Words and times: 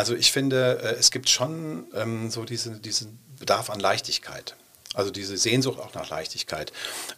Also 0.00 0.14
ich 0.14 0.32
finde, 0.32 0.80
äh, 0.82 0.98
es 0.98 1.10
gibt 1.10 1.28
schon 1.28 1.86
ähm, 1.94 2.30
so 2.30 2.46
diese, 2.46 2.80
diesen 2.80 3.18
Bedarf 3.38 3.68
an 3.68 3.78
Leichtigkeit. 3.78 4.56
Also 4.94 5.12
diese 5.12 5.36
Sehnsucht 5.36 5.78
auch 5.78 5.94
nach 5.94 6.10
Leichtigkeit. 6.10 6.72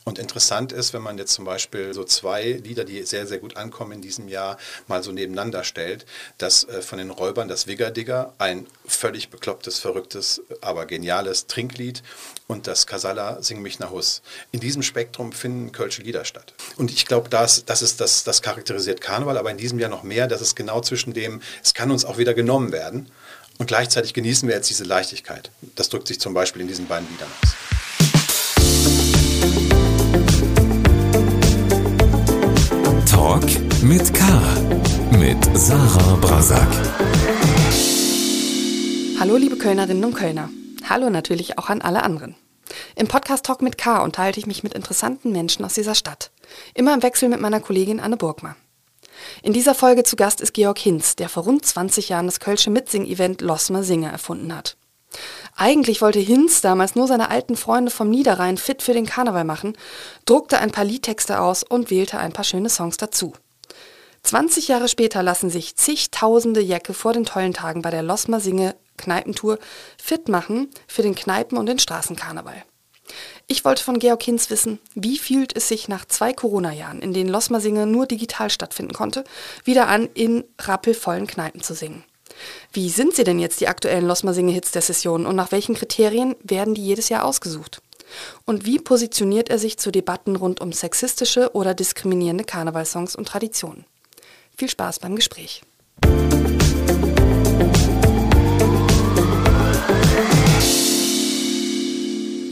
Und 0.05 0.19
interessant 0.19 0.73
ist, 0.73 0.93
wenn 0.93 1.01
man 1.01 1.17
jetzt 1.17 1.33
zum 1.33 1.47
Beispiel 1.47 1.95
so 1.95 2.05
zwei 2.05 2.61
Lieder, 2.63 2.85
die 2.85 3.03
sehr, 3.05 3.27
sehr 3.27 3.39
gut 3.39 3.57
ankommen 3.57 3.93
in 3.93 4.03
diesem 4.03 4.29
Jahr, 4.29 4.59
mal 4.89 5.03
so 5.03 5.11
nebeneinander 5.11 5.65
stellt, 5.65 6.05
dass 6.37 6.65
äh, 6.65 6.83
von 6.83 6.99
den 6.99 7.09
Räubern 7.09 7.49
das 7.49 7.67
Wiggerdigger, 7.67 8.35
ein 8.37 8.67
völlig 8.87 9.31
beklopptes, 9.31 9.79
verrücktes, 9.79 10.43
aber 10.61 10.85
geniales 10.85 11.47
Trinklied 11.47 12.03
und 12.47 12.67
das 12.67 12.87
Casala 12.87 13.43
Sing 13.43 13.63
mich 13.63 13.79
nach 13.79 13.91
Hus. 13.91 14.21
In 14.51 14.61
diesem 14.61 14.83
Spektrum 14.83 15.33
finden 15.33 15.73
Kölsche 15.73 16.03
Lieder 16.03 16.27
statt. 16.27 16.53
Und 16.77 16.91
ich 16.91 17.07
glaube, 17.07 17.31
das, 17.31 17.65
das, 17.65 17.97
das, 17.97 18.23
das 18.23 18.43
charakterisiert 18.43 19.01
Karneval, 19.01 19.39
aber 19.39 19.51
in 19.51 19.57
diesem 19.57 19.79
Jahr 19.79 19.89
noch 19.89 20.03
mehr, 20.03 20.27
dass 20.27 20.43
es 20.43 20.55
genau 20.55 20.83
zwischen 20.83 21.15
dem, 21.15 21.41
es 21.65 21.73
kann 21.73 21.91
uns 21.91 22.05
auch 22.05 22.19
wieder 22.19 22.35
genommen 22.35 22.71
werden 22.71 23.11
und 23.59 23.67
gleichzeitig 23.67 24.15
genießen 24.15 24.49
wir 24.49 24.57
jetzt 24.57 24.71
diese 24.71 24.85
Leichtigkeit. 24.85 25.51
Das 25.77 25.89
drückt 25.89 26.09
sich 26.09 26.21
zum 26.21 26.35
Beispiel 26.35 26.63
in 26.63 26.69
diesen 26.69 26.87
beiden 26.87 27.09
Liedern 27.09 27.29
aus. 27.43 27.55
Talk 33.11 33.45
mit 33.83 34.13
K. 34.15 34.25
Mit 35.19 35.39
Sarah 35.57 36.17
Brasak. 36.17 36.69
Hallo 39.21 39.37
liebe 39.37 39.57
Kölnerinnen 39.57 40.05
und 40.05 40.15
Kölner. 40.15 40.51
Hallo 40.89 41.11
natürlich 41.11 41.59
auch 41.59 41.69
an 41.69 41.81
alle 41.81 42.03
anderen. 42.03 42.35
Im 42.97 43.07
Podcast 43.07 43.47
Talk 43.47 43.63
mit 43.63 43.79
K 43.79 44.03
unterhalte 44.03 44.41
ich 44.41 44.47
mich 44.47 44.63
mit 44.63 44.75
interessanten 44.75 45.31
Menschen 45.31 45.65
aus 45.65 45.75
dieser 45.75 45.95
Stadt. 45.95 46.31
Immer 46.75 46.95
im 46.95 47.03
Wechsel 47.03 47.29
mit 47.29 47.41
meiner 47.41 47.61
Kollegin 47.61 48.01
Anne 48.01 48.17
Burgmer. 48.17 48.57
In 49.43 49.53
dieser 49.53 49.75
Folge 49.75 50.05
zu 50.05 50.17
Gast 50.17 50.41
ist 50.41 50.55
Georg 50.55 50.79
Hinz, 50.79 51.17
der 51.17 51.29
vor 51.29 51.45
rund 51.45 51.65
20 51.65 52.09
Jahren 52.09 52.27
das 52.27 52.41
Kölsche 52.41 52.71
Mitsing-Event 52.71 53.41
Losmer 53.41 53.83
Singe 53.83 54.11
erfunden 54.11 54.55
hat. 54.55 54.77
Eigentlich 55.57 56.01
wollte 56.01 56.19
Hinz 56.19 56.61
damals 56.61 56.95
nur 56.95 57.07
seine 57.07 57.31
alten 57.31 57.57
Freunde 57.57 57.91
vom 57.91 58.09
Niederrhein 58.09 58.57
fit 58.57 58.83
für 58.83 58.95
den 58.95 59.07
Karneval 59.07 59.45
machen, 59.45 59.77
druckte 60.25 60.59
ein 60.59 60.71
paar 60.71 60.85
Liedtexte 60.85 61.41
aus 61.41 61.63
und 61.63 61.91
wählte 61.91 62.19
ein 62.19 62.33
paar 62.33 62.45
schöne 62.45 62.71
Songs 62.71 62.97
dazu. 62.97 63.35
20 64.23 64.69
Jahre 64.69 64.89
später 64.89 65.23
lassen 65.23 65.51
sich 65.51 65.77
zigtausende 65.77 66.61
Jäcke 66.61 66.95
vor 66.95 67.13
den 67.13 67.25
tollen 67.25 67.53
Tagen 67.53 67.83
bei 67.83 67.91
der 67.91 68.03
Losmer 68.03 68.41
Singe 68.41 68.77
Kneipentour 68.97 69.59
fit 69.99 70.29
machen 70.29 70.71
für 70.87 71.03
den 71.03 71.15
Kneipen- 71.15 71.59
und 71.59 71.67
den 71.67 71.79
Straßenkarneval. 71.79 72.63
Ich 73.53 73.67
wollte 73.67 73.85
von 73.85 73.99
Georg 73.99 74.23
Hinz 74.23 74.49
wissen, 74.49 74.79
wie 74.95 75.19
fühlt 75.19 75.55
es 75.55 75.69
sich 75.69 75.87
nach 75.87 76.07
zwei 76.07 76.33
Corona-Jahren, 76.33 77.03
in 77.03 77.13
denen 77.13 77.29
Losmersinge 77.29 77.87
nur 77.87 78.07
digital 78.07 78.49
stattfinden 78.49 78.95
konnte, 78.95 79.25
wieder 79.63 79.89
an, 79.89 80.09
in 80.15 80.45
rappelvollen 80.59 81.27
Kneipen 81.27 81.61
zu 81.61 81.75
singen. 81.75 82.03
Wie 82.73 82.89
sind 82.89 83.15
sie 83.15 83.25
denn 83.25 83.39
jetzt 83.39 83.61
die 83.61 83.69
aktuellen 83.69 84.07
Losmersinge-Hits 84.07 84.73
der 84.73 84.81
Session 84.81 85.27
und 85.27 85.37
nach 85.37 85.53
welchen 85.53 85.75
Kriterien 85.75 86.35
werden 86.43 86.73
die 86.73 86.83
jedes 86.83 87.11
Jahr 87.11 87.27
ausgesucht? 87.27 87.83
Und 88.47 88.65
wie 88.65 88.79
positioniert 88.79 89.51
er 89.51 89.59
sich 89.59 89.79
zu 89.79 89.91
Debatten 89.91 90.37
rund 90.37 90.63
um 90.63 90.73
sexistische 90.73 91.51
oder 91.53 91.75
diskriminierende 91.75 92.45
Karnevalsongs 92.45 93.15
und 93.15 93.29
Traditionen? 93.29 93.85
Viel 94.57 94.71
Spaß 94.71 94.99
beim 94.99 95.15
Gespräch. 95.15 95.61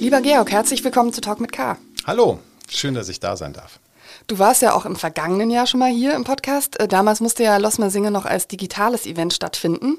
Lieber 0.01 0.23
Georg, 0.23 0.51
herzlich 0.51 0.83
willkommen 0.83 1.13
zu 1.13 1.21
Talk 1.21 1.41
mit 1.41 1.53
K. 1.53 1.77
Hallo, 2.07 2.39
schön, 2.71 2.95
dass 2.95 3.11
ich 3.11 3.21
da 3.21 3.37
sein 3.37 3.53
darf. 3.53 3.79
Du 4.27 4.39
warst 4.39 4.63
ja 4.63 4.75
auch 4.75 4.87
im 4.87 4.97
vergangenen 4.97 5.51
Jahr 5.51 5.67
schon 5.67 5.81
mal 5.81 5.91
hier 5.91 6.15
im 6.15 6.25
Podcast. 6.25 6.79
Äh, 6.79 6.89
damals 6.89 7.21
musste 7.21 7.43
ja 7.43 7.57
Losmer 7.57 7.91
Singe 7.91 8.11
noch 8.11 8.27
als 8.27 8.47
digitales 8.47 9.07
Event 9.07 9.33
stattfinden. 9.33 9.99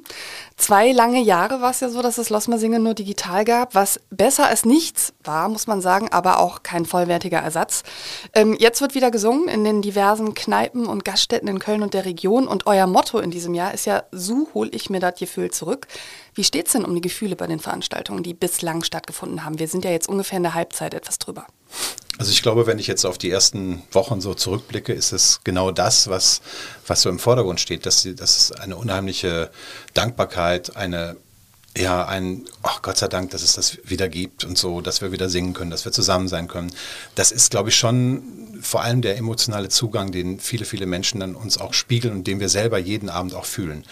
Zwei 0.57 0.91
lange 0.91 1.21
Jahre 1.21 1.61
war 1.61 1.71
es 1.71 1.79
ja 1.79 1.89
so, 1.89 2.01
dass 2.01 2.17
es 2.17 2.29
Losmer 2.29 2.57
Singe 2.57 2.79
nur 2.79 2.93
digital 2.93 3.45
gab, 3.45 3.75
was 3.75 3.99
besser 4.09 4.47
als 4.47 4.63
nichts 4.65 5.13
war, 5.23 5.49
muss 5.49 5.67
man 5.67 5.81
sagen, 5.81 6.09
aber 6.11 6.39
auch 6.39 6.63
kein 6.63 6.85
vollwertiger 6.85 7.39
Ersatz. 7.39 7.83
Ähm, 8.33 8.55
jetzt 8.59 8.81
wird 8.81 8.95
wieder 8.95 9.11
gesungen 9.11 9.47
in 9.47 9.63
den 9.63 9.81
diversen 9.81 10.33
Kneipen 10.33 10.85
und 10.85 11.03
Gaststätten 11.03 11.47
in 11.47 11.59
Köln 11.59 11.83
und 11.83 11.93
der 11.93 12.05
Region 12.05 12.47
und 12.47 12.67
euer 12.67 12.87
Motto 12.87 13.19
in 13.19 13.31
diesem 13.31 13.53
Jahr 13.53 13.73
ist 13.73 13.85
ja, 13.85 14.03
so 14.11 14.47
hol 14.53 14.69
ich 14.73 14.89
mir 14.89 14.99
das 14.99 15.19
Gefühl 15.19 15.51
zurück. 15.51 15.87
Wie 16.33 16.43
steht 16.43 16.67
es 16.67 16.73
denn 16.73 16.85
um 16.85 16.95
die 16.95 17.01
Gefühle 17.01 17.35
bei 17.35 17.47
den 17.47 17.59
Veranstaltungen, 17.59 18.23
die 18.23 18.33
bislang 18.33 18.83
stattgefunden 18.83 19.43
haben? 19.43 19.59
Wir 19.59 19.67
sind 19.67 19.83
ja 19.83 19.91
jetzt 19.91 20.07
ungefähr 20.07 20.37
in 20.37 20.43
der 20.43 20.53
Halbzeit 20.53 20.93
etwas 20.93 21.19
drüber. 21.19 21.45
Also 22.21 22.33
ich 22.33 22.43
glaube, 22.43 22.67
wenn 22.67 22.77
ich 22.77 22.85
jetzt 22.85 23.03
auf 23.03 23.17
die 23.17 23.31
ersten 23.31 23.81
Wochen 23.91 24.21
so 24.21 24.35
zurückblicke, 24.35 24.93
ist 24.93 25.11
es 25.11 25.39
genau 25.43 25.71
das, 25.71 26.07
was, 26.07 26.41
was 26.85 27.01
so 27.01 27.09
im 27.09 27.17
Vordergrund 27.17 27.59
steht, 27.59 27.87
dass, 27.87 28.07
dass 28.15 28.51
eine 28.51 28.75
unheimliche 28.75 29.49
Dankbarkeit, 29.95 30.75
eine 30.75 31.17
ja, 31.75 32.05
ein, 32.05 32.45
ach 32.61 32.83
Gott 32.83 32.97
sei 32.97 33.07
Dank, 33.07 33.31
dass 33.31 33.41
es 33.41 33.53
das 33.53 33.79
wieder 33.85 34.07
gibt 34.07 34.43
und 34.43 34.55
so, 34.55 34.81
dass 34.81 35.01
wir 35.01 35.11
wieder 35.11 35.29
singen 35.29 35.53
können, 35.53 35.71
dass 35.71 35.85
wir 35.85 35.91
zusammen 35.91 36.27
sein 36.27 36.47
können. 36.47 36.71
Das 37.15 37.31
ist, 37.31 37.49
glaube 37.49 37.69
ich, 37.69 37.75
schon 37.75 38.59
vor 38.61 38.83
allem 38.83 39.01
der 39.01 39.17
emotionale 39.17 39.69
Zugang, 39.69 40.11
den 40.11 40.39
viele, 40.39 40.65
viele 40.65 40.85
Menschen 40.85 41.21
dann 41.21 41.33
uns 41.33 41.57
auch 41.57 41.73
spiegeln 41.73 42.13
und 42.13 42.27
den 42.27 42.39
wir 42.39 42.49
selber 42.49 42.77
jeden 42.77 43.09
Abend 43.09 43.33
auch 43.33 43.45
fühlen. 43.45 43.83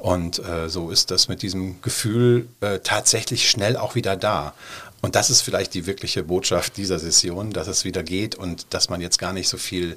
Und 0.00 0.40
äh, 0.40 0.68
so 0.68 0.90
ist 0.90 1.12
das 1.12 1.28
mit 1.28 1.42
diesem 1.42 1.80
Gefühl 1.82 2.48
äh, 2.62 2.80
tatsächlich 2.80 3.48
schnell 3.48 3.76
auch 3.76 3.94
wieder 3.94 4.16
da. 4.16 4.54
Und 5.02 5.14
das 5.14 5.30
ist 5.30 5.42
vielleicht 5.42 5.74
die 5.74 5.86
wirkliche 5.86 6.24
Botschaft 6.24 6.76
dieser 6.76 6.98
Session, 6.98 7.52
dass 7.52 7.68
es 7.68 7.84
wieder 7.84 8.02
geht 8.02 8.34
und 8.34 8.66
dass 8.70 8.88
man 8.88 9.00
jetzt 9.00 9.18
gar 9.18 9.32
nicht 9.32 9.48
so 9.48 9.58
viel 9.58 9.96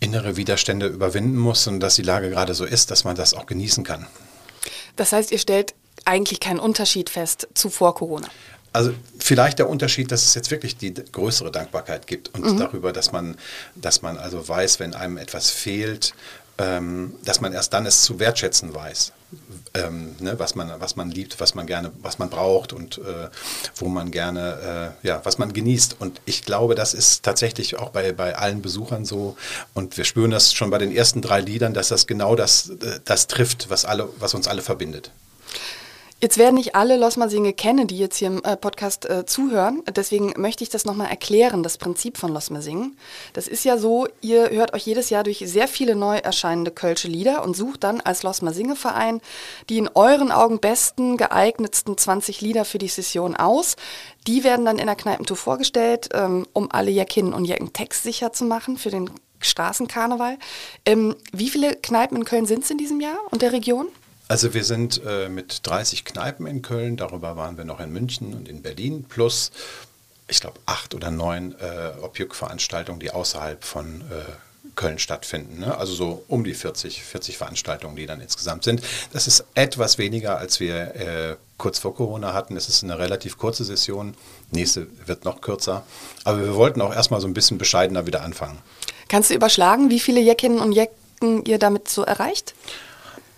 innere 0.00 0.36
Widerstände 0.36 0.86
überwinden 0.86 1.36
muss 1.36 1.66
und 1.66 1.80
dass 1.80 1.94
die 1.94 2.02
Lage 2.02 2.30
gerade 2.30 2.54
so 2.54 2.64
ist, 2.64 2.90
dass 2.90 3.04
man 3.04 3.16
das 3.16 3.32
auch 3.32 3.46
genießen 3.46 3.84
kann. 3.84 4.06
Das 4.96 5.12
heißt, 5.12 5.32
ihr 5.32 5.38
stellt 5.38 5.74
eigentlich 6.04 6.40
keinen 6.40 6.60
Unterschied 6.60 7.10
fest 7.10 7.48
zu 7.54 7.70
vor 7.70 7.94
Corona. 7.94 8.28
Also 8.72 8.92
vielleicht 9.18 9.60
der 9.60 9.68
Unterschied, 9.68 10.10
dass 10.10 10.24
es 10.24 10.34
jetzt 10.34 10.50
wirklich 10.50 10.76
die 10.76 10.92
größere 10.92 11.50
Dankbarkeit 11.50 12.06
gibt 12.06 12.34
und 12.34 12.44
mhm. 12.44 12.58
darüber, 12.58 12.92
dass 12.92 13.12
man, 13.12 13.36
dass 13.76 14.02
man 14.02 14.18
also 14.18 14.46
weiß, 14.46 14.80
wenn 14.80 14.94
einem 14.94 15.16
etwas 15.16 15.50
fehlt, 15.50 16.12
ähm, 16.58 17.14
dass 17.24 17.40
man 17.40 17.52
erst 17.52 17.72
dann 17.72 17.86
es 17.86 18.02
zu 18.02 18.18
wertschätzen 18.18 18.74
weiß 18.74 19.12
ähm, 19.74 20.14
ne, 20.20 20.38
was, 20.38 20.54
man, 20.54 20.72
was 20.78 20.96
man 20.96 21.10
liebt, 21.10 21.40
was 21.40 21.54
man 21.54 21.66
gerne, 21.66 21.92
was 22.00 22.18
man 22.18 22.30
braucht 22.30 22.72
und 22.72 22.98
äh, 22.98 23.28
wo 23.76 23.88
man 23.88 24.10
gerne, 24.10 24.94
äh, 25.02 25.06
ja, 25.06 25.20
was 25.24 25.38
man 25.38 25.52
genießt. 25.52 25.96
Und 25.98 26.20
ich 26.24 26.44
glaube, 26.44 26.74
das 26.74 26.94
ist 26.94 27.22
tatsächlich 27.24 27.76
auch 27.76 27.90
bei, 27.90 28.12
bei 28.12 28.36
allen 28.36 28.62
Besuchern 28.62 29.04
so. 29.04 29.36
Und 29.74 29.96
wir 29.96 30.04
spüren 30.04 30.30
das 30.30 30.54
schon 30.54 30.70
bei 30.70 30.78
den 30.78 30.94
ersten 30.94 31.22
drei 31.22 31.40
Liedern, 31.40 31.74
dass 31.74 31.88
das 31.88 32.06
genau 32.06 32.36
das, 32.36 32.70
äh, 32.70 33.00
das 33.04 33.26
trifft, 33.26 33.70
was, 33.70 33.84
alle, 33.84 34.08
was 34.18 34.34
uns 34.34 34.48
alle 34.48 34.62
verbindet. 34.62 35.10
Jetzt 36.24 36.38
werden 36.38 36.54
nicht 36.54 36.74
alle 36.74 36.96
Losmer-Singe 36.96 37.52
kennen, 37.52 37.86
die 37.86 37.98
jetzt 37.98 38.16
hier 38.16 38.28
im 38.28 38.42
äh, 38.44 38.56
Podcast 38.56 39.04
äh, 39.04 39.26
zuhören. 39.26 39.82
Deswegen 39.94 40.32
möchte 40.38 40.64
ich 40.64 40.70
das 40.70 40.86
nochmal 40.86 41.10
erklären, 41.10 41.62
das 41.62 41.76
Prinzip 41.76 42.16
von 42.16 42.32
Losmer-Singen. 42.32 42.96
Das 43.34 43.46
ist 43.46 43.62
ja 43.62 43.76
so, 43.76 44.08
ihr 44.22 44.48
hört 44.48 44.72
euch 44.72 44.86
jedes 44.86 45.10
Jahr 45.10 45.22
durch 45.22 45.44
sehr 45.44 45.68
viele 45.68 45.94
neu 45.94 46.16
erscheinende 46.16 46.70
Kölsche 46.70 47.08
Lieder 47.08 47.44
und 47.44 47.54
sucht 47.54 47.84
dann 47.84 48.00
als 48.00 48.22
Losmer-Singe-Verein 48.22 49.20
die 49.68 49.76
in 49.76 49.90
euren 49.92 50.32
Augen 50.32 50.60
besten, 50.60 51.18
geeignetsten 51.18 51.98
20 51.98 52.40
Lieder 52.40 52.64
für 52.64 52.78
die 52.78 52.88
Session 52.88 53.36
aus. 53.36 53.76
Die 54.26 54.44
werden 54.44 54.64
dann 54.64 54.78
in 54.78 54.86
der 54.86 54.96
Kneipentour 54.96 55.36
vorgestellt, 55.36 56.08
ähm, 56.14 56.46
um 56.54 56.72
alle 56.72 56.90
Jackinnen 56.90 57.34
und 57.34 57.44
Jacken 57.44 57.74
textsicher 57.74 58.32
zu 58.32 58.46
machen 58.46 58.78
für 58.78 58.88
den 58.88 59.10
Straßenkarneval. 59.40 60.38
Ähm, 60.86 61.16
wie 61.34 61.50
viele 61.50 61.76
Kneipen 61.76 62.16
in 62.16 62.24
Köln 62.24 62.46
sind 62.46 62.64
es 62.64 62.70
in 62.70 62.78
diesem 62.78 63.02
Jahr 63.02 63.18
und 63.30 63.42
der 63.42 63.52
Region? 63.52 63.88
Also 64.26 64.54
wir 64.54 64.64
sind 64.64 65.02
äh, 65.06 65.28
mit 65.28 65.66
30 65.66 66.04
Kneipen 66.04 66.46
in 66.46 66.62
Köln, 66.62 66.96
darüber 66.96 67.36
waren 67.36 67.58
wir 67.58 67.64
noch 67.64 67.80
in 67.80 67.92
München 67.92 68.34
und 68.34 68.48
in 68.48 68.62
Berlin, 68.62 69.04
plus 69.04 69.52
ich 70.28 70.40
glaube 70.40 70.58
acht 70.64 70.94
oder 70.94 71.10
neun 71.10 71.54
äh, 71.60 72.00
Objük-Veranstaltungen, 72.00 73.00
die 73.00 73.10
außerhalb 73.10 73.62
von 73.62 74.00
äh, 74.00 74.32
Köln 74.74 74.98
stattfinden. 74.98 75.60
Ne? 75.60 75.76
Also 75.76 75.94
so 75.94 76.24
um 76.28 76.44
die 76.44 76.54
40, 76.54 77.02
40 77.02 77.36
Veranstaltungen, 77.36 77.96
die 77.96 78.06
dann 78.06 78.20
insgesamt 78.20 78.64
sind. 78.64 78.82
Das 79.12 79.26
ist 79.26 79.44
etwas 79.54 79.98
weniger, 79.98 80.38
als 80.38 80.58
wir 80.58 80.94
äh, 80.94 81.36
kurz 81.58 81.78
vor 81.78 81.94
Corona 81.94 82.32
hatten. 82.32 82.56
Es 82.56 82.68
ist 82.68 82.82
eine 82.82 82.98
relativ 82.98 83.38
kurze 83.38 83.64
Session. 83.64 84.14
Nächste 84.50 84.86
wird 85.06 85.24
noch 85.24 85.40
kürzer. 85.40 85.84
Aber 86.24 86.40
wir 86.40 86.54
wollten 86.54 86.80
auch 86.80 86.94
erstmal 86.94 87.20
so 87.20 87.28
ein 87.28 87.34
bisschen 87.34 87.58
bescheidener 87.58 88.06
wieder 88.06 88.22
anfangen. 88.22 88.58
Kannst 89.08 89.30
du 89.30 89.34
überschlagen, 89.34 89.90
wie 89.90 90.00
viele 90.00 90.20
Jackinnen 90.20 90.58
und 90.58 90.72
Jacken 90.72 91.44
ihr 91.44 91.58
damit 91.58 91.88
so 91.88 92.02
erreicht? 92.02 92.54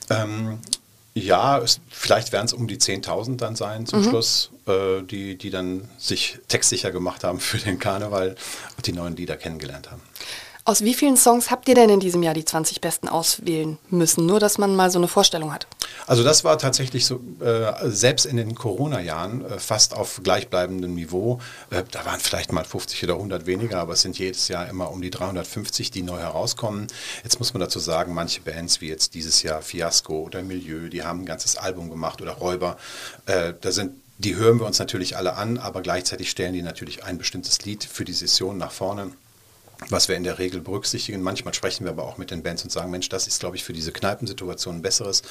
Ähm, 0.09 0.59
ja, 1.17 1.59
es, 1.59 1.81
vielleicht 1.89 2.33
werden 2.33 2.45
es 2.45 2.53
um 2.53 2.69
die 2.69 2.77
10.000 2.77 3.39
dann 3.39 3.57
sein 3.57 3.87
zum 3.87 4.01
mhm. 4.01 4.11
Schluss, 4.11 4.51
äh, 4.67 5.03
die, 5.03 5.39
die 5.39 5.49
dann 5.49 5.89
sich 5.97 6.39
textsicher 6.49 6.91
gemacht 6.91 7.25
haben 7.25 7.41
für 7.41 7.57
den 7.57 7.79
Karneval 7.79 8.37
und 8.77 8.87
die 8.87 8.93
neuen 8.93 9.17
Lieder 9.17 9.39
kennengelernt 9.39 9.91
haben. 9.91 10.03
Aus 10.67 10.83
wie 10.83 10.95
vielen 10.95 11.17
Songs 11.17 11.53
habt 11.53 11.69
ihr 11.69 11.77
denn 11.77 11.91
in 11.91 12.01
diesem 12.01 12.25
Jahr 12.25 12.35
die 12.35 12.45
20 12.45 12.81
besten 12.81 13.09
auswählen 13.09 13.79
müssen? 13.89 14.27
Nur, 14.27 14.41
dass 14.41 14.59
man 14.59 14.75
mal 14.75 14.91
so 14.91 14.99
eine 14.99 15.07
Vorstellung 15.07 15.55
hat. 15.55 15.69
Also 16.09 16.25
das 16.25 16.43
war 16.43 16.59
tatsächlich 16.59 17.07
so, 17.07 17.21
äh, 17.41 17.89
selbst 17.89 18.27
in 18.27 18.37
den 18.37 18.57
Corona-Jahren 18.57 19.45
äh, 19.45 19.61
fast 19.61 19.95
auf 19.95 20.21
gleichbleibendem 20.25 20.93
Niveau. 20.93 21.41
Äh, 21.71 21.85
da 21.93 22.05
waren 22.05 22.19
vielleicht 22.19 22.51
mal 22.51 22.65
50 22.65 23.05
oder 23.05 23.15
100 23.15 23.47
weniger, 23.47 23.79
aber 23.79 23.93
es 23.93 24.03
sind 24.03 24.19
jedes 24.19 24.49
Jahr 24.49 24.69
immer 24.69 24.91
um 24.91 25.01
die 25.01 25.11
350, 25.11 25.93
die 25.93 26.03
neu 26.03 26.19
herauskommen. 26.19 26.89
Jetzt 27.23 27.39
muss 27.39 27.55
man 27.55 27.61
dazu 27.61 27.79
sagen, 27.79 28.13
manche 28.13 28.41
Bands 28.41 28.81
wie 28.81 28.89
jetzt 28.89 29.15
dieses 29.15 29.45
Jahr 29.45 29.63
Fiasco 29.63 30.23
oder 30.23 30.43
Milieu, 30.43 30.89
die 30.89 31.05
haben 31.05 31.21
ein 31.21 31.27
ganzes 31.27 31.57
Album 31.57 31.91
gemacht 31.91 32.21
oder 32.21 32.33
Räuber. 32.33 32.77
Äh, 33.27 33.53
da 33.61 33.71
sind 33.71 33.93
die 34.19 34.35
hören 34.35 34.59
wir 34.59 34.67
uns 34.67 34.79
natürlich 34.79 35.17
alle 35.17 35.35
an, 35.35 35.59
aber 35.59 35.83
gleichzeitig 35.83 36.31
stellen 36.31 36.55
die 36.55 36.63
natürlich 36.63 37.05
ein 37.05 37.19
bestimmtes 37.19 37.67
Lied 37.67 37.85
für 37.85 38.07
die 38.07 38.15
Session 38.15 38.57
nach 38.57 38.73
vorne 38.73 39.13
was 39.89 40.09
wir 40.09 40.17
in 40.17 40.25
der 40.25 40.39
Regel 40.39 40.61
berücksichtigen. 40.61 41.23
Manchmal 41.23 41.55
sprechen 41.55 41.85
wir 41.85 41.93
aber 41.93 42.05
auch 42.05 42.19
mit 42.19 42.31
den 42.31 42.43
Bands 42.43 42.65
und 42.65 42.71
sagen, 42.71 42.91
Mensch, 42.91 43.09
das 43.09 43.27
ist, 43.27 43.41
glaube 43.41 43.57
ich, 43.57 43.65
für 43.65 43.73
diese 43.73 43.93
Kneipensituation 43.93 44.77
ein 44.77 44.83
besseres. 44.83 45.23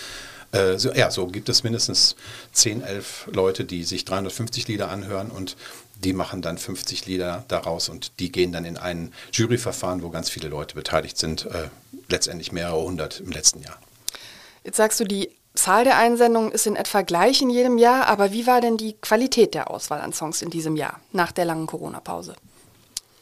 Äh, 0.51 0.77
so, 0.77 0.94
ja, 0.94 1.12
so 1.12 1.27
gibt 1.27 1.50
es 1.50 1.63
mindestens 1.63 2.15
10, 2.53 2.81
11 2.81 3.30
Leute, 3.31 3.65
die 3.65 3.83
sich 3.83 4.06
350 4.06 4.68
Lieder 4.68 4.89
anhören 4.89 5.31
und 5.31 5.56
die 6.03 6.13
machen 6.13 6.42
dann 6.42 6.57
50 6.57 7.06
Lieder 7.06 7.45
daraus 7.47 7.89
und 7.89 8.19
die 8.19 8.31
gehen 8.31 8.51
dann 8.51 8.65
in 8.65 8.77
ein 8.77 9.13
Juryverfahren, 9.31 10.03
wo 10.03 10.09
ganz 10.09 10.30
viele 10.30 10.50
Leute 10.50 10.75
beteiligt 10.75 11.18
sind, 11.18 11.45
äh, 11.45 11.69
letztendlich 12.09 12.51
mehrere 12.51 12.81
hundert 12.81 13.19
im 13.19 13.31
letzten 13.31 13.62
Jahr. 13.62 13.80
Jetzt 14.63 14.77
sagst 14.77 15.00
du, 15.00 15.06
die 15.06 15.30
Zahl 15.56 15.86
der 15.86 15.98
Einsendungen 15.98 16.51
ist 16.51 16.68
in 16.68 16.75
etwa 16.75 17.01
gleich 17.01 17.41
in 17.41 17.50
jedem 17.50 17.77
Jahr, 17.77 18.07
aber 18.07 18.31
wie 18.33 18.45
war 18.45 18.62
denn 18.62 18.77
die 18.77 18.94
Qualität 18.94 19.53
der 19.53 19.71
Auswahl 19.71 20.01
an 20.01 20.12
Songs 20.12 20.41
in 20.41 20.50
diesem 20.50 20.75
Jahr, 20.75 21.00
nach 21.12 21.31
der 21.31 21.45
langen 21.45 21.65
Corona-Pause? 21.65 22.36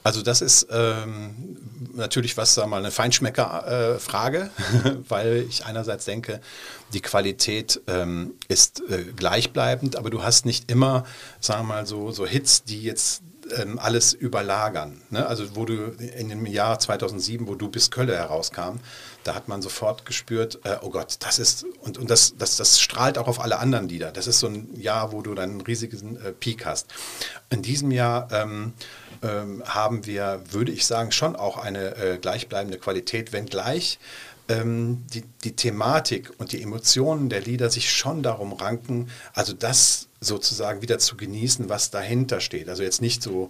Also 0.04 0.22
das 0.22 0.42
ist 0.42 0.68
ähm, 0.70 1.58
natürlich 1.94 2.36
was, 2.38 2.58
wir 2.58 2.68
mal, 2.68 2.78
eine 2.78 2.92
Feinschmecker-Frage, 2.92 4.50
äh, 4.84 4.90
weil 5.10 5.46
ich 5.48 5.66
einerseits 5.66 6.06
denke, 6.06 6.42
die 6.94 7.02
Qualität 7.02 7.82
ähm, 7.88 8.34
ist 8.48 8.82
äh, 8.90 9.04
gleichbleibend, 9.16 9.96
aber 9.96 10.10
du 10.10 10.24
hast 10.24 10.46
nicht 10.46 10.70
immer, 10.70 11.06
sagen 11.40 11.62
wir 11.62 11.76
mal, 11.76 11.86
so, 11.86 12.12
so 12.12 12.26
Hits, 12.26 12.64
die 12.64 12.84
jetzt 12.84 13.24
ähm, 13.58 13.80
alles 13.80 14.14
überlagern. 14.14 15.02
Ne? 15.10 15.26
Also 15.26 15.56
wo 15.56 15.66
du 15.66 15.96
in 16.18 16.30
dem 16.30 16.46
Jahr 16.46 16.80
2007, 16.80 17.48
wo 17.48 17.56
du 17.56 17.70
bis 17.70 17.92
Kölle 17.92 18.16
herauskam, 18.16 18.80
da 19.24 19.36
hat 19.36 19.48
man 19.48 19.62
sofort 19.62 20.06
gespürt, 20.06 20.60
äh, 20.64 20.78
oh 20.82 20.90
Gott, 20.90 21.18
das 21.20 21.40
ist, 21.40 21.66
und, 21.82 21.98
und 21.98 22.10
das, 22.10 22.36
das, 22.38 22.58
das 22.58 22.80
strahlt 22.80 23.18
auch 23.18 23.28
auf 23.28 23.40
alle 23.40 23.60
anderen 23.60 23.90
Lieder. 23.90 24.12
Das 24.12 24.28
ist 24.28 24.40
so 24.40 24.48
ein 24.48 24.80
Jahr, 24.80 25.12
wo 25.12 25.22
du 25.22 25.34
dann 25.34 25.52
einen 25.52 25.62
riesigen 25.62 26.18
äh, 26.18 26.32
Peak 26.32 26.66
hast. 26.66 26.88
In 27.50 27.62
diesem 27.62 27.92
Jahr 27.92 28.28
ähm, 28.32 28.74
ähm, 29.24 29.64
haben 29.66 30.06
wir, 30.06 30.42
würde 30.52 30.72
ich 30.72 30.86
sagen, 30.86 31.12
schon 31.12 31.36
auch 31.36 31.58
eine 31.58 31.96
äh, 31.96 32.18
gleichbleibende 32.18 32.78
Qualität, 32.78 33.34
wenngleich 33.34 34.00
ähm, 34.50 35.04
die, 35.14 35.24
die 35.44 35.56
Thematik 35.56 36.32
und 36.38 36.52
die 36.52 36.62
Emotionen 36.62 37.30
der 37.30 37.42
Lieder 37.42 37.70
sich 37.70 37.92
schon 37.92 38.24
darum 38.24 38.54
ranken, 38.54 39.10
also 39.34 39.54
das 39.54 40.08
sozusagen 40.20 40.82
wieder 40.82 41.00
zu 41.00 41.16
genießen, 41.18 41.70
was 41.70 41.92
dahinter 41.92 42.40
steht. 42.40 42.70
Also 42.70 42.84
jetzt 42.84 43.02
nicht 43.02 43.24
so 43.24 43.50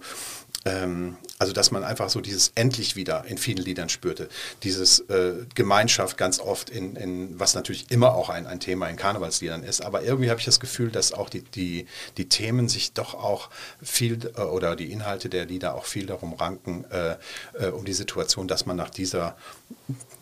ähm, 0.64 1.16
also 1.38 1.52
dass 1.52 1.70
man 1.70 1.84
einfach 1.84 2.08
so 2.08 2.20
dieses 2.20 2.52
endlich 2.54 2.96
wieder 2.96 3.24
in 3.26 3.38
vielen 3.38 3.58
Liedern 3.58 3.88
spürte. 3.88 4.28
Dieses 4.62 5.00
äh, 5.00 5.44
Gemeinschaft 5.54 6.16
ganz 6.16 6.40
oft 6.40 6.70
in, 6.70 6.96
in, 6.96 7.38
was 7.38 7.54
natürlich 7.54 7.90
immer 7.90 8.14
auch 8.14 8.30
ein, 8.30 8.46
ein 8.46 8.60
Thema 8.60 8.88
in 8.88 8.96
Karnevalsliedern 8.96 9.62
ist. 9.62 9.82
Aber 9.82 10.02
irgendwie 10.02 10.30
habe 10.30 10.40
ich 10.40 10.46
das 10.46 10.60
Gefühl, 10.60 10.90
dass 10.90 11.12
auch 11.12 11.28
die, 11.28 11.42
die, 11.42 11.86
die 12.16 12.28
Themen 12.28 12.68
sich 12.68 12.92
doch 12.92 13.14
auch 13.14 13.50
viel 13.82 14.32
äh, 14.36 14.40
oder 14.40 14.76
die 14.76 14.90
Inhalte 14.90 15.28
der 15.28 15.44
Lieder 15.46 15.74
auch 15.74 15.84
viel 15.84 16.06
darum 16.06 16.34
ranken, 16.34 16.84
äh, 16.90 17.16
äh 17.58 17.68
um 17.70 17.84
die 17.84 17.92
Situation, 17.92 18.48
dass 18.48 18.66
man 18.66 18.76
nach 18.76 18.90
dieser 18.90 19.36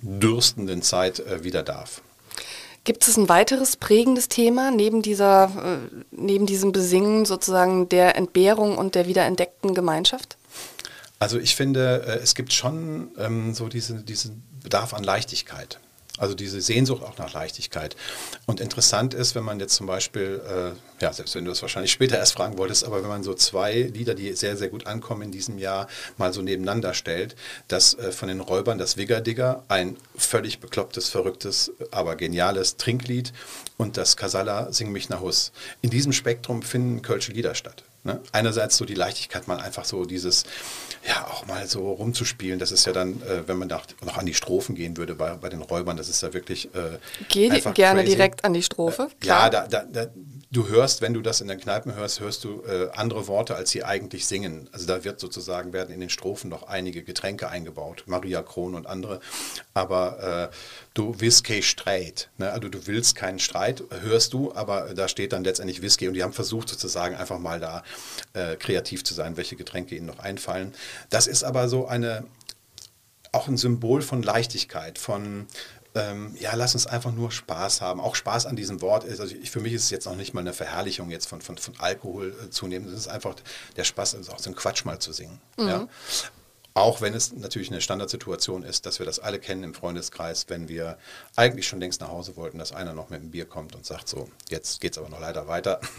dürstenden 0.01 0.83
Zeit 0.83 1.21
äh, 1.21 1.45
wieder 1.45 1.63
darf. 1.63 2.03
Gibt 2.85 3.07
es 3.07 3.17
ein 3.17 3.29
weiteres 3.29 3.77
prägendes 3.77 4.29
Thema 4.29 4.71
neben, 4.73 5.03
dieser, 5.03 5.45
äh, 5.45 5.95
neben 6.11 6.47
diesem 6.47 6.73
Besingen 6.73 7.25
sozusagen 7.25 7.89
der 7.89 8.17
Entbehrung 8.17 8.77
und 8.77 8.97
der 8.97 9.07
wiederentdeckten 9.07 9.75
Gemeinschaft? 9.75 10.37
Also 11.21 11.39
ich 11.39 11.55
finde, 11.55 12.05
äh, 12.05 12.19
es 12.23 12.35
gibt 12.35 12.53
schon 12.53 13.13
ähm, 13.19 13.55
so 13.55 13.69
diese, 13.69 14.03
diesen 14.03 14.43
Bedarf 14.63 14.95
an 14.95 15.05
Leichtigkeit. 15.05 15.79
Also 16.19 16.35
diese 16.35 16.61
Sehnsucht 16.61 17.03
auch 17.05 17.17
nach 17.19 17.33
Leichtigkeit. 17.33 17.97
Und 18.47 18.61
interessant 18.61 19.15
ist, 19.15 19.35
wenn 19.35 19.45
man 19.45 19.61
jetzt 19.61 19.75
zum 19.75 19.87
Beispiel, 19.87 20.43
äh, 20.47 20.92
ja, 21.03 21.13
selbst 21.13 21.35
wenn 21.35 21.45
du 21.45 21.51
es 21.51 21.61
wahrscheinlich 21.61 21.91
später 21.91 22.17
erst 22.17 22.35
fragen 22.35 22.57
wolltest, 22.59 22.85
aber 22.85 23.03
wenn 23.03 23.09
man 23.09 23.25
so 23.25 23.35
zwei 23.35 23.91
Lieder, 23.93 24.15
die 24.15 24.33
sehr, 24.35 24.57
sehr 24.57 24.69
gut 24.69 24.87
ankommen 24.87 25.23
in 25.23 25.33
diesem 25.33 25.59
Jahr, 25.59 25.89
mal 26.17 26.33
so 26.33 26.43
nebeneinander 26.43 26.95
stellt, 26.95 27.35
dass 27.67 27.95
äh, 27.95 28.13
von 28.13 28.29
den 28.29 28.41
Räubern 28.41 28.79
das 28.79 28.97
Wiggerdigger, 28.97 29.65
ein 29.67 29.97
völlig 30.17 30.61
beklopptes, 30.61 31.09
verrücktes, 31.09 31.73
aber 31.91 32.15
geniales 32.15 32.77
Trinklied 32.77 33.33
und 33.79 33.97
das 33.97 34.17
Casala 34.17 34.73
Sing 34.73 34.93
mich 34.93 35.09
nach 35.09 35.21
Hus. 35.21 35.51
In 35.81 35.91
diesem 35.91 36.13
Spektrum 36.13 36.63
finden 36.63 37.03
Kölsche 37.03 37.33
Lieder 37.33 37.57
statt. 37.57 37.83
Ne? 38.05 38.21
Einerseits 38.33 38.77
so 38.77 38.85
die 38.85 38.95
Leichtigkeit, 38.95 39.47
mal 39.47 39.59
einfach 39.61 39.85
so 39.85 40.05
dieses, 40.05 40.45
ja, 41.07 41.25
auch 41.29 41.47
mal 41.47 41.69
so 41.69 41.93
rumzuspielen. 41.93 42.59
Das 42.59 42.73
ist 42.73 42.85
ja 42.85 42.93
dann, 42.93 43.23
äh, 43.23 43.47
wenn 43.47 43.59
man 43.59 43.69
noch, 43.69 43.87
noch 44.05 44.19
an 44.19 44.27
die 44.27 44.35
Strophen 44.35 44.75
gehen 44.75 44.97
würde 44.97 45.15
bei, 45.15 45.35
bei 45.35 45.49
den 45.49 45.63
Räubern, 45.63 45.97
das 45.97 46.09
ist 46.09 46.23
ja 46.23 46.33
wirklich. 46.33 46.67
Äh, 46.75 46.99
Geh 47.29 47.49
gerne 47.49 48.03
crazy. 48.03 48.15
direkt 48.15 48.45
an 48.45 48.55
die 48.55 48.63
Strophe. 48.63 49.09
Äh, 49.23 49.27
ja, 49.27 49.49
da, 49.51 49.69
da, 49.69 49.85
da, 49.85 50.07
du 50.51 50.69
hörst, 50.69 50.92
wenn 51.01 51.15
du 51.15 51.23
das 51.23 51.41
in 51.41 51.49
den 51.49 51.59
Kneipen 51.59 51.95
hörst, 51.95 52.21
hörst 52.21 52.45
du 52.45 52.63
äh, 52.63 52.91
andere 52.93 53.27
Worte, 53.27 53.55
als 53.55 53.71
sie 53.71 53.85
eigentlich 53.85 54.27
singen. 54.27 54.69
Also 54.73 54.87
da 54.87 55.05
wird 55.05 55.21
sozusagen, 55.21 55.73
werden 55.73 55.95
in 55.95 56.01
den 56.01 56.11
Strophen 56.11 56.51
noch 56.51 56.65
einige 56.65 57.03
Getränke 57.03 57.49
eingebaut, 57.49 58.05
Maria 58.07 58.43
Kron 58.43 58.75
und 58.75 58.87
andere. 58.87 59.21
Aber 59.75 60.51
äh, 60.51 60.57
du 60.95 61.15
kein 61.45 61.63
Streit. 61.63 62.29
Ne? 62.39 62.51
Also 62.51 62.69
du 62.69 62.87
willst 62.87 63.15
keinen 63.15 63.39
Streit, 63.39 63.83
hörst 64.03 64.33
du, 64.33 64.55
aber 64.55 64.95
da 64.95 65.09
steht 65.09 65.33
dann 65.33 65.45
letztendlich 65.45 65.83
Whisky 65.83 66.09
und 66.09 66.15
die 66.15 66.23
haben 66.23 66.33
versucht 66.33 66.69
sozusagen 66.69 67.15
einfach 67.15 67.39
mal 67.39 67.61
da 67.61 67.83
äh, 68.35 68.57
kreativ 68.57 69.05
zu 69.05 69.15
sein, 69.15 69.37
welche 69.37 69.57
Getränke 69.57 69.95
ihnen 69.95 70.07
noch 70.07 70.19
einfallen. 70.19 70.75
Das 71.11 71.27
ist 71.27 71.45
aber 71.45 71.69
so 71.69 71.87
eine, 71.87 72.25
auch 73.33 73.49
ein 73.49 73.57
Symbol 73.57 74.03
von 74.03 74.23
Leichtigkeit, 74.23 74.99
von 74.99 75.47
ähm, 75.95 76.35
ja, 76.39 76.55
lass 76.55 76.75
uns 76.75 76.87
einfach 76.87 77.13
nur 77.13 77.31
Spaß 77.31 77.81
haben. 77.81 78.01
Auch 78.01 78.15
Spaß 78.15 78.47
an 78.47 78.57
diesem 78.57 78.81
Wort 78.81 79.05
ist, 79.05 79.21
also 79.21 79.35
ich, 79.35 79.51
für 79.51 79.61
mich 79.61 79.75
ist 79.75 79.85
es 79.85 79.91
jetzt 79.91 80.07
noch 80.07 80.17
nicht 80.17 80.33
mal 80.33 80.41
eine 80.41 80.53
Verherrlichung 80.53 81.11
jetzt 81.11 81.27
von, 81.27 81.41
von, 81.41 81.59
von 81.59 81.75
Alkohol 81.79 82.35
äh, 82.45 82.51
zunehmen. 82.51 82.89
Es 82.89 83.01
ist 83.01 83.09
einfach 83.09 83.35
der 83.77 83.85
Spaß, 83.85 84.15
also 84.15 84.33
auch 84.33 84.39
so 84.39 84.51
ein 84.51 84.57
Quatsch 84.57 84.85
mal 84.85 84.99
zu 84.99 85.13
singen. 85.13 85.41
Mhm. 85.59 85.69
Ja? 85.69 85.89
Auch 86.75 87.03
wenn 87.03 87.13
es 87.13 87.33
natürlich 87.35 87.71
eine 87.71 87.83
Standardsituation 87.83 88.63
ist, 88.63 88.87
dass 88.87 88.99
wir 88.99 89.05
das 89.05 89.19
alle 89.19 89.39
kennen 89.39 89.63
im 89.63 89.75
Freundeskreis, 89.75 90.47
wenn 90.49 90.69
wir 90.69 90.97
eigentlich 91.37 91.67
schon 91.67 91.81
längst 91.81 92.01
nach 92.01 92.09
Hause 92.09 92.37
wollten, 92.37 92.59
dass 92.59 92.73
einer 92.73 92.95
noch 92.95 93.11
mit 93.11 93.23
dem 93.23 93.31
Bier 93.31 93.45
kommt 93.45 93.75
und 93.75 93.85
sagt 93.85 94.09
so, 94.09 94.29
jetzt 94.49 94.81
geht 94.81 94.93
es 94.93 94.99
aber 94.99 95.11
noch 95.11 95.21
leider 95.21 95.49
weiter. 95.49 95.81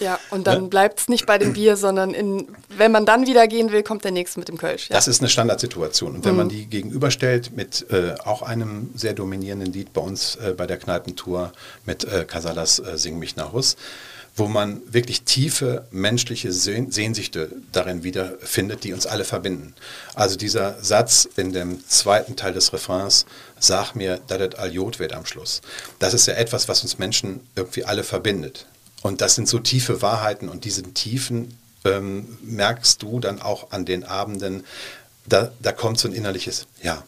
Ja, 0.00 0.18
und 0.30 0.46
dann 0.46 0.62
ne? 0.62 0.68
bleibt 0.68 1.00
es 1.00 1.08
nicht 1.08 1.26
bei 1.26 1.38
dem 1.38 1.54
Bier, 1.54 1.76
sondern 1.76 2.14
in, 2.14 2.48
wenn 2.68 2.92
man 2.92 3.04
dann 3.04 3.26
wieder 3.26 3.48
gehen 3.48 3.72
will, 3.72 3.82
kommt 3.82 4.04
der 4.04 4.12
Nächste 4.12 4.38
mit 4.38 4.48
dem 4.48 4.56
Kölsch. 4.56 4.90
Ja. 4.90 4.96
Das 4.96 5.08
ist 5.08 5.20
eine 5.20 5.28
Standardsituation. 5.28 6.14
Und 6.16 6.24
wenn 6.24 6.32
mhm. 6.32 6.36
man 6.36 6.48
die 6.48 6.66
gegenüberstellt 6.66 7.56
mit 7.56 7.90
äh, 7.90 8.14
auch 8.24 8.42
einem 8.42 8.90
sehr 8.94 9.14
dominierenden 9.14 9.72
Lied 9.72 9.92
bei 9.92 10.00
uns 10.00 10.36
äh, 10.36 10.54
bei 10.56 10.66
der 10.66 10.78
Kneipentour 10.78 11.52
mit 11.84 12.04
äh, 12.04 12.24
Casalas 12.24 12.78
äh, 12.78 12.96
Sing 12.96 13.18
mich 13.18 13.36
nach 13.36 13.52
Hus, 13.52 13.76
wo 14.38 14.46
man 14.46 14.80
wirklich 14.92 15.22
tiefe 15.22 15.86
menschliche 15.90 16.52
Sehnsüchte 16.52 17.50
darin 17.72 18.04
wiederfindet, 18.04 18.84
die 18.84 18.92
uns 18.92 19.06
alle 19.06 19.24
verbinden. 19.24 19.74
Also 20.14 20.36
dieser 20.36 20.82
Satz 20.82 21.28
in 21.36 21.52
dem 21.52 21.86
zweiten 21.88 22.36
Teil 22.36 22.52
des 22.52 22.72
Refrains, 22.72 23.26
sag 23.58 23.94
mir, 23.94 24.20
dass 24.28 24.38
das 24.38 24.54
Aljot 24.54 24.98
wird 24.98 25.12
am 25.12 25.26
Schluss. 25.26 25.60
Das 25.98 26.14
ist 26.14 26.26
ja 26.26 26.34
etwas, 26.34 26.68
was 26.68 26.82
uns 26.82 26.98
Menschen 26.98 27.40
irgendwie 27.56 27.84
alle 27.84 28.04
verbindet. 28.04 28.66
Und 29.02 29.20
das 29.20 29.34
sind 29.34 29.48
so 29.48 29.58
tiefe 29.58 30.02
Wahrheiten 30.02 30.48
und 30.48 30.64
diesen 30.64 30.94
Tiefen 30.94 31.56
ähm, 31.84 32.38
merkst 32.42 33.02
du 33.02 33.20
dann 33.20 33.40
auch 33.40 33.70
an 33.70 33.84
den 33.84 34.04
Abenden, 34.04 34.64
da, 35.26 35.52
da 35.60 35.72
kommt 35.72 35.98
so 35.98 36.08
ein 36.08 36.14
innerliches 36.14 36.66
Ja, 36.82 37.04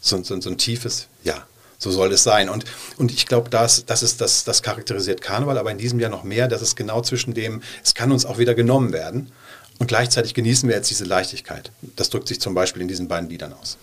so, 0.00 0.22
so, 0.22 0.40
so 0.40 0.50
ein 0.50 0.58
tiefes 0.58 1.08
Ja 1.24 1.46
so 1.78 1.90
soll 1.90 2.12
es 2.12 2.22
sein. 2.24 2.48
Und, 2.48 2.64
und 2.96 3.10
ich 3.12 3.26
glaube, 3.26 3.50
das, 3.50 3.86
das, 3.86 4.16
das, 4.16 4.44
das 4.44 4.62
charakterisiert 4.62 5.22
Karneval, 5.22 5.58
aber 5.58 5.70
in 5.70 5.78
diesem 5.78 6.00
Jahr 6.00 6.10
noch 6.10 6.24
mehr, 6.24 6.48
dass 6.48 6.60
es 6.60 6.76
genau 6.76 7.00
zwischen 7.02 7.34
dem, 7.34 7.62
es 7.82 7.94
kann 7.94 8.12
uns 8.12 8.26
auch 8.26 8.38
wieder 8.38 8.54
genommen 8.54 8.92
werden 8.92 9.32
und 9.78 9.86
gleichzeitig 9.86 10.34
genießen 10.34 10.68
wir 10.68 10.76
jetzt 10.76 10.90
diese 10.90 11.04
Leichtigkeit. 11.04 11.70
Das 11.96 12.10
drückt 12.10 12.28
sich 12.28 12.40
zum 12.40 12.54
Beispiel 12.54 12.82
in 12.82 12.88
diesen 12.88 13.08
beiden 13.08 13.28
Liedern 13.30 13.54
aus. 13.54 13.78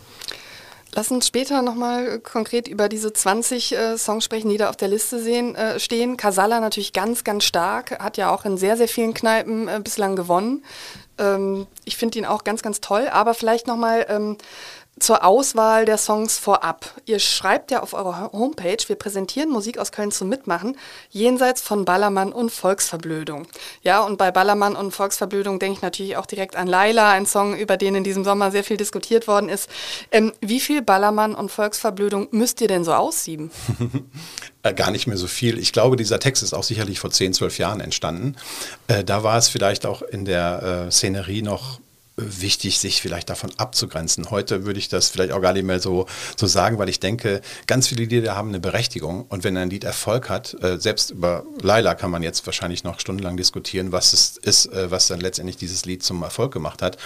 Lass 0.93 1.11
uns 1.11 1.27
später 1.27 1.61
nochmal 1.61 2.19
konkret 2.19 2.69
über 2.69 2.87
diese 2.87 3.11
20 3.11 3.75
äh, 3.75 3.97
Songs 3.97 4.23
sprechen, 4.23 4.49
die 4.49 4.55
da 4.55 4.69
auf 4.69 4.77
der 4.77 4.87
Liste 4.87 5.21
sehen, 5.21 5.53
äh, 5.55 5.77
stehen. 5.77 6.15
Casalla 6.15 6.61
natürlich 6.61 6.93
ganz, 6.93 7.25
ganz 7.25 7.43
stark, 7.43 7.99
hat 7.99 8.15
ja 8.15 8.33
auch 8.33 8.45
in 8.45 8.57
sehr, 8.57 8.77
sehr 8.77 8.87
vielen 8.87 9.13
Kneipen 9.13 9.67
äh, 9.67 9.81
bislang 9.83 10.15
gewonnen. 10.15 10.63
Ähm, 11.17 11.67
ich 11.83 11.97
finde 11.97 12.19
ihn 12.19 12.25
auch 12.25 12.45
ganz, 12.45 12.61
ganz 12.61 12.79
toll, 12.79 13.09
aber 13.11 13.33
vielleicht 13.33 13.67
nochmal 13.67 14.05
ähm, 14.07 14.37
zur 14.99 15.25
Auswahl 15.25 15.85
der 15.85 15.97
Songs 15.97 16.37
vorab. 16.37 16.93
Ihr 17.05 17.19
schreibt 17.19 17.71
ja 17.71 17.83
auf 17.83 17.93
eurer 17.93 18.31
Homepage, 18.31 18.77
wir 18.87 18.95
präsentieren 18.95 19.49
Musik 19.49 19.77
aus 19.77 19.91
Köln 19.91 20.11
zum 20.11 20.29
Mitmachen, 20.29 20.77
jenseits 21.09 21.61
von 21.61 21.83
Ballermann 21.83 22.31
und 22.31 22.49
Volksverblödung. 22.49 23.45
Ja, 23.81 24.03
und 24.03 24.17
bei 24.17 24.31
Ballermann 24.31 24.75
und 24.75 24.91
Volksverblödung 24.91 25.59
denke 25.59 25.77
ich 25.77 25.81
natürlich 25.81 26.17
auch 26.17 26.25
direkt 26.25 26.55
an 26.55 26.67
Laila, 26.67 27.11
ein 27.11 27.25
Song, 27.25 27.57
über 27.57 27.75
den 27.75 27.95
in 27.95 28.03
diesem 28.03 28.23
Sommer 28.23 28.51
sehr 28.51 28.63
viel 28.63 28.77
diskutiert 28.77 29.27
worden 29.27 29.49
ist. 29.49 29.69
Ähm, 30.11 30.31
wie 30.39 30.61
viel 30.61 30.81
Ballermann 30.81 31.35
und 31.35 31.51
Volksverblödung 31.51 32.29
müsst 32.31 32.61
ihr 32.61 32.67
denn 32.67 32.83
so 32.83 32.93
aussieben? 32.93 33.51
Äh, 34.63 34.73
gar 34.73 34.89
nicht 34.89 35.05
mehr 35.05 35.17
so 35.17 35.27
viel. 35.27 35.59
Ich 35.59 35.73
glaube, 35.73 35.95
dieser 35.95 36.19
Text 36.19 36.41
ist 36.41 36.55
auch 36.55 36.63
sicherlich 36.63 36.99
vor 36.99 37.11
10, 37.11 37.33
12 37.33 37.59
Jahren 37.59 37.81
entstanden. 37.81 38.35
Äh, 38.87 39.03
da 39.03 39.21
war 39.21 39.37
es 39.37 39.47
vielleicht 39.47 39.85
auch 39.85 40.01
in 40.01 40.25
der 40.25 40.87
äh, 40.87 40.91
Szenerie 40.91 41.43
noch 41.43 41.79
wichtig, 42.17 42.79
sich 42.79 43.01
vielleicht 43.01 43.29
davon 43.29 43.51
abzugrenzen. 43.57 44.29
Heute 44.31 44.65
würde 44.65 44.79
ich 44.79 44.87
das 44.87 45.09
vielleicht 45.09 45.33
auch 45.33 45.41
gar 45.41 45.53
nicht 45.53 45.65
mehr 45.65 45.79
so, 45.79 46.05
so 46.37 46.47
sagen, 46.47 46.77
weil 46.77 46.87
ich 46.87 46.99
denke, 46.99 47.41
ganz 47.67 47.87
viele 47.87 48.05
Lieder 48.05 48.35
haben 48.35 48.49
eine 48.49 48.59
Berechtigung 48.59 49.25
und 49.27 49.43
wenn 49.43 49.57
ein 49.57 49.69
Lied 49.69 49.83
Erfolg 49.83 50.29
hat, 50.29 50.55
äh, 50.63 50.79
selbst 50.79 51.11
über 51.11 51.43
Laila 51.61 51.93
kann 51.93 52.11
man 52.11 52.23
jetzt 52.23 52.45
wahrscheinlich 52.45 52.83
noch 52.83 52.99
stundenlang 52.99 53.35
diskutieren, 53.35 53.91
was 53.91 54.13
es 54.13 54.37
ist, 54.37 54.67
äh, 54.67 54.89
was 54.91 55.07
dann 55.07 55.19
letztendlich 55.19 55.57
dieses 55.57 55.85
Lied 55.85 56.03
zum 56.03 56.23
Erfolg 56.23 56.53
gemacht 56.53 56.81
hat. 56.81 56.97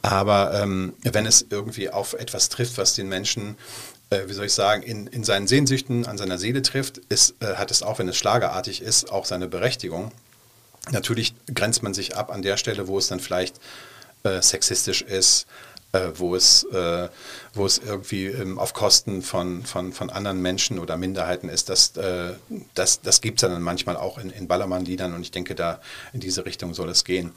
Aber 0.00 0.54
ähm, 0.54 0.94
wenn 1.02 1.26
es 1.26 1.46
irgendwie 1.50 1.90
auf 1.90 2.14
etwas 2.14 2.48
trifft, 2.48 2.78
was 2.78 2.94
den 2.94 3.08
Menschen 3.08 3.56
äh, 4.08 4.28
wie 4.28 4.32
soll 4.32 4.46
ich 4.46 4.52
sagen, 4.52 4.82
in, 4.82 5.08
in 5.08 5.24
seinen 5.24 5.48
Sehnsüchten, 5.48 6.06
an 6.06 6.16
seiner 6.16 6.38
Seele 6.38 6.62
trifft, 6.62 6.98
ist, 7.08 7.34
äh, 7.40 7.56
hat 7.56 7.70
es 7.70 7.82
auch, 7.82 7.98
wenn 7.98 8.08
es 8.08 8.16
schlagerartig 8.16 8.80
ist, 8.80 9.10
auch 9.10 9.24
seine 9.24 9.48
Berechtigung. 9.48 10.12
Natürlich 10.92 11.34
grenzt 11.52 11.82
man 11.82 11.92
sich 11.92 12.16
ab 12.16 12.30
an 12.30 12.42
der 12.42 12.56
Stelle, 12.56 12.86
wo 12.86 12.98
es 12.98 13.08
dann 13.08 13.18
vielleicht 13.18 13.56
äh, 14.22 14.42
sexistisch 14.42 15.02
ist, 15.02 15.46
äh, 15.96 16.10
wo, 16.16 16.34
es, 16.34 16.64
äh, 16.64 17.08
wo 17.54 17.64
es 17.64 17.78
irgendwie 17.78 18.26
ähm, 18.26 18.58
auf 18.58 18.74
Kosten 18.74 19.22
von, 19.22 19.64
von, 19.64 19.92
von 19.92 20.10
anderen 20.10 20.42
Menschen 20.42 20.78
oder 20.78 20.96
Minderheiten 20.96 21.48
ist. 21.48 21.68
Das, 21.68 21.96
äh, 21.96 22.34
das, 22.74 23.00
das 23.00 23.20
gibt 23.20 23.42
es 23.42 23.48
dann 23.48 23.62
manchmal 23.62 23.96
auch 23.96 24.18
in, 24.18 24.30
in 24.30 24.48
Ballermann-Liedern 24.48 25.14
und 25.14 25.22
ich 25.22 25.30
denke, 25.30 25.54
da 25.54 25.80
in 26.12 26.20
diese 26.20 26.44
Richtung 26.44 26.74
soll 26.74 26.90
es 26.90 27.04
gehen. 27.04 27.32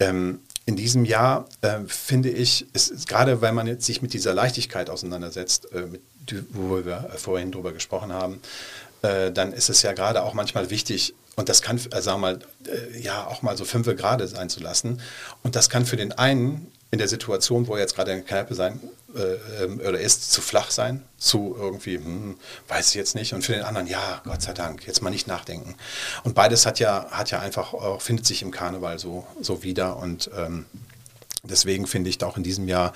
Ähm, 0.00 0.40
in 0.66 0.76
diesem 0.76 1.04
Jahr 1.06 1.48
äh, 1.62 1.80
finde 1.86 2.28
ich, 2.28 2.66
ist, 2.74 3.08
gerade 3.08 3.40
weil 3.40 3.52
man 3.52 3.66
jetzt 3.66 3.86
sich 3.86 4.02
mit 4.02 4.12
dieser 4.12 4.34
Leichtigkeit 4.34 4.90
auseinandersetzt, 4.90 5.72
äh, 5.72 5.86
mit, 5.86 6.02
wo 6.50 6.84
wir 6.84 7.10
vorhin 7.16 7.50
drüber 7.50 7.72
gesprochen 7.72 8.12
haben, 8.12 8.40
dann 9.00 9.52
ist 9.52 9.70
es 9.70 9.82
ja 9.82 9.92
gerade 9.92 10.24
auch 10.24 10.34
manchmal 10.34 10.70
wichtig, 10.70 11.14
und 11.38 11.48
das 11.48 11.62
kann, 11.62 11.76
äh, 11.92 12.02
sagen 12.02 12.20
wir 12.20 12.32
mal, 12.32 12.38
äh, 12.66 13.00
ja, 13.00 13.24
auch 13.28 13.42
mal 13.42 13.56
so 13.56 13.64
fünfe 13.64 13.94
Grade 13.94 14.26
sein 14.26 14.50
zu 14.50 14.58
lassen. 14.58 15.00
Und 15.44 15.54
das 15.54 15.70
kann 15.70 15.86
für 15.86 15.96
den 15.96 16.10
einen 16.10 16.72
in 16.90 16.98
der 16.98 17.06
Situation, 17.06 17.68
wo 17.68 17.74
er 17.74 17.80
jetzt 17.80 17.94
gerade 17.94 18.10
in 18.10 18.18
der 18.18 18.26
Kneipe 18.26 18.56
sein 18.56 18.80
äh, 19.14 19.62
ähm, 19.62 19.78
oder 19.78 20.00
ist, 20.00 20.32
zu 20.32 20.40
flach 20.40 20.72
sein, 20.72 21.04
zu 21.16 21.54
irgendwie, 21.56 21.94
hm, 21.94 22.36
weiß 22.66 22.88
ich 22.88 22.94
jetzt 22.94 23.14
nicht. 23.14 23.34
Und 23.34 23.44
für 23.44 23.52
den 23.52 23.62
anderen, 23.62 23.86
ja, 23.86 24.20
Gott 24.24 24.42
sei 24.42 24.52
Dank, 24.52 24.84
jetzt 24.88 25.00
mal 25.00 25.10
nicht 25.10 25.28
nachdenken. 25.28 25.76
Und 26.24 26.34
beides 26.34 26.66
hat 26.66 26.80
ja, 26.80 27.06
hat 27.12 27.30
ja 27.30 27.38
einfach 27.38 27.72
auch, 27.72 28.02
findet 28.02 28.26
sich 28.26 28.42
im 28.42 28.50
Karneval 28.50 28.98
so, 28.98 29.24
so 29.40 29.62
wieder. 29.62 29.96
Und 29.96 30.30
ähm, 30.36 30.66
Deswegen 31.44 31.86
finde 31.86 32.10
ich 32.10 32.22
auch 32.24 32.36
in 32.36 32.42
diesem 32.42 32.66
Jahr 32.66 32.92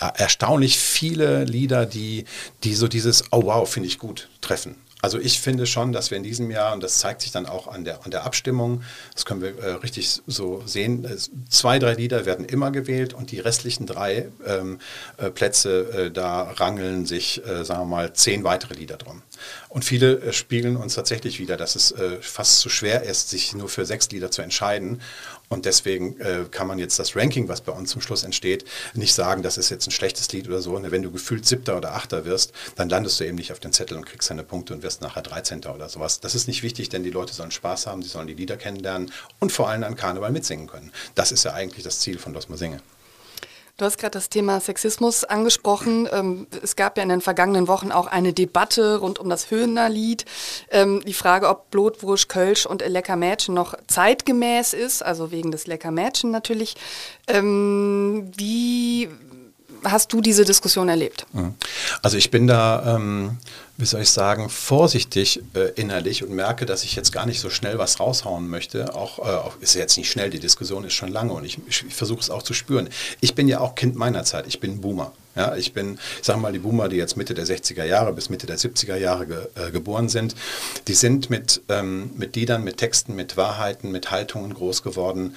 äh, 0.00 0.08
erstaunlich 0.16 0.78
viele 0.78 1.44
Lieder, 1.44 1.84
die, 1.84 2.24
die 2.64 2.74
so 2.74 2.88
dieses, 2.88 3.24
oh 3.32 3.42
wow, 3.44 3.70
finde 3.70 3.86
ich 3.86 3.98
gut, 3.98 4.30
treffen. 4.40 4.76
Also 5.04 5.18
ich 5.18 5.40
finde 5.40 5.66
schon, 5.66 5.92
dass 5.92 6.12
wir 6.12 6.16
in 6.16 6.22
diesem 6.22 6.48
Jahr, 6.52 6.72
und 6.72 6.80
das 6.80 7.00
zeigt 7.00 7.22
sich 7.22 7.32
dann 7.32 7.44
auch 7.44 7.66
an 7.66 7.84
der, 7.84 8.04
an 8.04 8.12
der 8.12 8.24
Abstimmung, 8.24 8.84
das 9.12 9.24
können 9.24 9.42
wir 9.42 9.58
äh, 9.58 9.72
richtig 9.72 10.22
so 10.28 10.62
sehen, 10.64 11.08
zwei, 11.50 11.80
drei 11.80 11.94
Lieder 11.94 12.24
werden 12.24 12.44
immer 12.44 12.70
gewählt 12.70 13.12
und 13.12 13.32
die 13.32 13.40
restlichen 13.40 13.84
drei 13.84 14.28
ähm, 14.46 14.78
äh, 15.16 15.30
Plätze, 15.30 16.06
äh, 16.06 16.10
da 16.12 16.42
rangeln 16.52 17.04
sich, 17.04 17.44
äh, 17.44 17.64
sagen 17.64 17.80
wir 17.80 17.86
mal, 17.86 18.12
zehn 18.12 18.44
weitere 18.44 18.74
Lieder 18.74 18.96
drum. 18.96 19.22
Und 19.72 19.86
viele 19.86 20.20
äh, 20.20 20.32
spiegeln 20.34 20.76
uns 20.76 20.96
tatsächlich 20.96 21.38
wieder, 21.38 21.56
dass 21.56 21.76
es 21.76 21.92
äh, 21.92 22.20
fast 22.20 22.58
zu 22.58 22.68
schwer 22.68 23.04
ist, 23.04 23.30
sich 23.30 23.54
nur 23.54 23.70
für 23.70 23.86
sechs 23.86 24.10
Lieder 24.10 24.30
zu 24.30 24.42
entscheiden. 24.42 25.00
Und 25.48 25.64
deswegen 25.64 26.20
äh, 26.20 26.44
kann 26.50 26.66
man 26.66 26.78
jetzt 26.78 26.98
das 26.98 27.16
Ranking, 27.16 27.48
was 27.48 27.62
bei 27.62 27.72
uns 27.72 27.90
zum 27.90 28.02
Schluss 28.02 28.22
entsteht, 28.22 28.66
nicht 28.92 29.14
sagen, 29.14 29.42
das 29.42 29.56
ist 29.56 29.70
jetzt 29.70 29.86
ein 29.86 29.90
schlechtes 29.90 30.30
Lied 30.30 30.46
oder 30.46 30.60
so. 30.60 30.76
Und 30.76 30.90
wenn 30.90 31.02
du 31.02 31.10
gefühlt 31.10 31.46
Siebter 31.46 31.78
oder 31.78 31.94
Achter 31.94 32.26
wirst, 32.26 32.52
dann 32.76 32.90
landest 32.90 33.18
du 33.18 33.24
eben 33.24 33.36
nicht 33.36 33.50
auf 33.50 33.60
den 33.60 33.72
Zettel 33.72 33.96
und 33.96 34.04
kriegst 34.04 34.28
deine 34.28 34.42
Punkte 34.42 34.74
und 34.74 34.82
wirst 34.82 35.00
nachher 35.00 35.22
13. 35.22 35.64
oder 35.64 35.88
sowas. 35.88 36.20
Das 36.20 36.34
ist 36.34 36.48
nicht 36.48 36.62
wichtig, 36.62 36.90
denn 36.90 37.02
die 37.02 37.10
Leute 37.10 37.32
sollen 37.32 37.50
Spaß 37.50 37.86
haben, 37.86 38.02
sie 38.02 38.10
sollen 38.10 38.26
die 38.26 38.34
Lieder 38.34 38.58
kennenlernen 38.58 39.10
und 39.40 39.52
vor 39.52 39.70
allem 39.70 39.84
an 39.84 39.96
Karneval 39.96 40.32
mitsingen 40.32 40.66
können. 40.66 40.92
Das 41.14 41.32
ist 41.32 41.44
ja 41.44 41.54
eigentlich 41.54 41.82
das 41.82 42.00
Ziel 42.00 42.18
von 42.18 42.34
Los 42.34 42.50
Mal 42.50 42.58
Singe. 42.58 42.82
Du 43.82 43.86
hast 43.86 43.98
gerade 43.98 44.12
das 44.12 44.28
Thema 44.28 44.60
Sexismus 44.60 45.24
angesprochen. 45.24 46.08
Ähm, 46.12 46.46
es 46.62 46.76
gab 46.76 46.96
ja 46.96 47.02
in 47.02 47.08
den 47.08 47.20
vergangenen 47.20 47.66
Wochen 47.66 47.90
auch 47.90 48.06
eine 48.06 48.32
Debatte 48.32 48.98
rund 48.98 49.18
um 49.18 49.28
das 49.28 49.50
Höhner-Lied. 49.50 50.24
Ähm, 50.70 51.02
die 51.04 51.12
Frage, 51.12 51.48
ob 51.48 51.68
Blutwurst, 51.72 52.28
Kölsch 52.28 52.64
und 52.64 52.86
Lecker 52.86 53.16
Mädchen 53.16 53.54
noch 53.56 53.74
zeitgemäß 53.88 54.72
ist, 54.72 55.02
also 55.02 55.32
wegen 55.32 55.50
des 55.50 55.66
Lecker 55.66 55.90
Mädchen 55.90 56.30
natürlich. 56.30 56.76
Ähm, 57.26 58.30
wie 58.36 59.08
hast 59.84 60.12
du 60.12 60.20
diese 60.20 60.44
Diskussion 60.44 60.88
erlebt? 60.88 61.26
Mhm. 61.32 61.54
Also 62.02 62.16
ich 62.16 62.30
bin 62.30 62.46
da 62.46 62.98
wie 63.82 63.86
soll 63.86 64.02
ich 64.02 64.10
sagen, 64.10 64.48
vorsichtig 64.48 65.42
äh, 65.54 65.72
innerlich 65.74 66.22
und 66.22 66.32
merke, 66.32 66.66
dass 66.66 66.84
ich 66.84 66.94
jetzt 66.94 67.10
gar 67.10 67.26
nicht 67.26 67.40
so 67.40 67.50
schnell 67.50 67.78
was 67.78 68.00
raushauen 68.00 68.48
möchte. 68.48 68.94
Auch, 68.94 69.18
äh, 69.18 69.62
ist 69.64 69.74
jetzt 69.74 69.96
nicht 69.96 70.10
schnell, 70.10 70.30
die 70.30 70.38
Diskussion 70.38 70.84
ist 70.84 70.92
schon 70.92 71.08
lange 71.08 71.32
und 71.32 71.44
ich, 71.44 71.58
ich, 71.66 71.84
versuche 71.92 72.20
es 72.20 72.30
auch 72.30 72.42
zu 72.42 72.54
spüren. 72.54 72.88
Ich 73.20 73.34
bin 73.34 73.48
ja 73.48 73.60
auch 73.60 73.74
Kind 73.74 73.96
meiner 73.96 74.24
Zeit, 74.24 74.46
ich 74.46 74.60
bin 74.60 74.80
Boomer. 74.80 75.12
Ja, 75.34 75.56
ich 75.56 75.72
bin, 75.72 75.98
ich 76.20 76.26
sage 76.26 76.38
mal, 76.38 76.52
die 76.52 76.58
Boomer, 76.58 76.88
die 76.90 76.96
jetzt 76.96 77.16
Mitte 77.16 77.34
der 77.34 77.46
60er 77.46 77.84
Jahre 77.84 78.12
bis 78.12 78.28
Mitte 78.28 78.46
der 78.46 78.58
70er 78.58 78.96
Jahre 78.96 79.26
ge, 79.26 79.38
äh, 79.54 79.70
geboren 79.70 80.10
sind, 80.10 80.36
die 80.86 80.94
sind 80.94 81.30
mit, 81.30 81.62
ähm, 81.70 82.10
mit 82.16 82.36
Liedern, 82.36 82.62
mit 82.62 82.76
Texten, 82.76 83.16
mit 83.16 83.38
Wahrheiten, 83.38 83.90
mit 83.90 84.10
Haltungen 84.10 84.52
groß 84.52 84.82
geworden, 84.82 85.34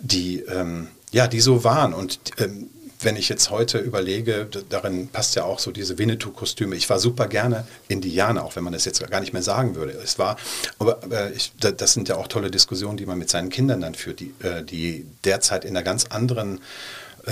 die, 0.00 0.40
ähm, 0.40 0.88
ja, 1.10 1.26
die 1.26 1.40
so 1.40 1.64
waren. 1.64 1.94
Und 1.94 2.20
ähm, 2.36 2.68
wenn 3.00 3.16
ich 3.16 3.28
jetzt 3.28 3.50
heute 3.50 3.78
überlege, 3.78 4.48
darin 4.68 5.08
passt 5.08 5.36
ja 5.36 5.44
auch 5.44 5.58
so 5.58 5.70
diese 5.70 5.98
Winnetou-Kostüme. 5.98 6.74
Ich 6.74 6.90
war 6.90 6.98
super 6.98 7.28
gerne 7.28 7.66
Indianer, 7.86 8.44
auch 8.44 8.56
wenn 8.56 8.64
man 8.64 8.72
das 8.72 8.84
jetzt 8.84 9.04
gar 9.08 9.20
nicht 9.20 9.32
mehr 9.32 9.42
sagen 9.42 9.76
würde. 9.76 9.92
Es 9.92 10.18
war, 10.18 10.36
aber 10.78 11.00
äh, 11.10 11.32
ich, 11.32 11.52
das 11.58 11.92
sind 11.92 12.08
ja 12.08 12.16
auch 12.16 12.28
tolle 12.28 12.50
Diskussionen, 12.50 12.96
die 12.96 13.06
man 13.06 13.18
mit 13.18 13.30
seinen 13.30 13.50
Kindern 13.50 13.80
dann 13.80 13.94
führt, 13.94 14.20
die, 14.20 14.34
äh, 14.42 14.62
die 14.62 15.06
derzeit 15.24 15.64
in 15.64 15.76
einer 15.76 15.84
ganz 15.84 16.06
anderen 16.06 16.60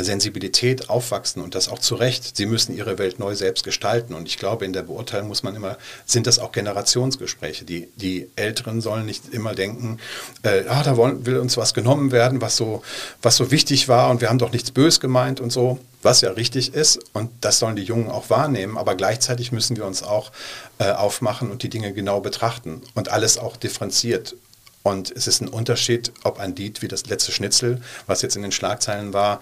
Sensibilität 0.05 0.91
aufwachsen 0.91 1.43
und 1.43 1.55
das 1.55 1.69
auch 1.69 1.79
zu 1.79 1.95
Recht. 1.95 2.37
Sie 2.37 2.47
müssen 2.47 2.76
ihre 2.76 2.99
Welt 2.99 3.19
neu 3.19 3.35
selbst 3.35 3.65
gestalten. 3.65 4.15
Und 4.15 4.29
ich 4.29 4.38
glaube, 4.38 4.65
in 4.65 4.73
der 4.73 4.83
Beurteilung 4.83 5.29
muss 5.29 5.43
man 5.43 5.55
immer, 5.55 5.79
sind 6.05 6.26
das 6.26 6.38
auch 6.38 6.53
Generationsgespräche. 6.53 7.65
Die, 7.65 7.88
die 7.97 8.29
Älteren 8.37 8.81
sollen 8.81 9.07
nicht 9.07 9.33
immer 9.33 9.55
denken, 9.55 9.99
äh, 10.43 10.65
ah, 10.69 10.83
da 10.83 10.97
wollen, 10.97 11.26
will 11.26 11.38
uns 11.38 11.57
was 11.57 11.75
genommen 11.75 12.12
werden, 12.12 12.41
was 12.41 12.57
so, 12.57 12.83
was 13.23 13.37
so 13.37 13.50
wichtig 13.50 13.88
war 13.88 14.11
und 14.11 14.21
wir 14.21 14.29
haben 14.29 14.38
doch 14.38 14.53
nichts 14.53 14.71
bös 14.71 15.00
gemeint 15.00 15.41
und 15.41 15.50
so, 15.50 15.79
was 16.03 16.21
ja 16.21 16.31
richtig 16.31 16.75
ist. 16.75 17.00
Und 17.12 17.31
das 17.41 17.59
sollen 17.59 17.76
die 17.76 17.83
Jungen 17.83 18.11
auch 18.11 18.31
wahrnehmen. 18.31 18.79
Aber 18.79 18.95
gleichzeitig 18.95 19.53
müssen 19.53 19.76
wir 19.76 19.87
uns 19.87 20.03
auch 20.03 20.33
äh, 20.79 20.91
aufmachen 20.91 21.50
und 21.50 21.62
die 21.62 21.71
Dinge 21.71 21.93
genau 21.93 22.21
betrachten 22.21 22.83
und 22.95 23.11
alles 23.11 23.38
auch 23.38 23.57
differenziert. 23.57 24.37
Und 24.87 25.11
es 25.11 25.26
ist 25.26 25.41
ein 25.41 25.49
Unterschied, 25.49 26.12
ob 26.23 26.38
ein 26.38 26.55
Lied 26.55 26.81
wie 26.81 26.87
das 26.87 27.07
letzte 27.07 27.33
Schnitzel, 27.33 27.81
was 28.07 28.23
jetzt 28.23 28.37
in 28.37 28.43
den 28.43 28.53
Schlagzeilen 28.53 29.12
war, 29.12 29.41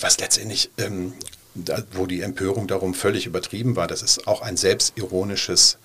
was 0.00 0.18
letztendlich, 0.18 0.70
ähm, 0.78 1.14
da, 1.54 1.82
wo 1.92 2.06
die 2.06 2.20
Empörung 2.20 2.66
darum 2.66 2.94
völlig 2.94 3.26
übertrieben 3.26 3.76
war, 3.76 3.86
das 3.86 4.02
ist 4.02 4.26
auch 4.26 4.42
ein 4.42 4.56
selbstironisches 4.56 5.78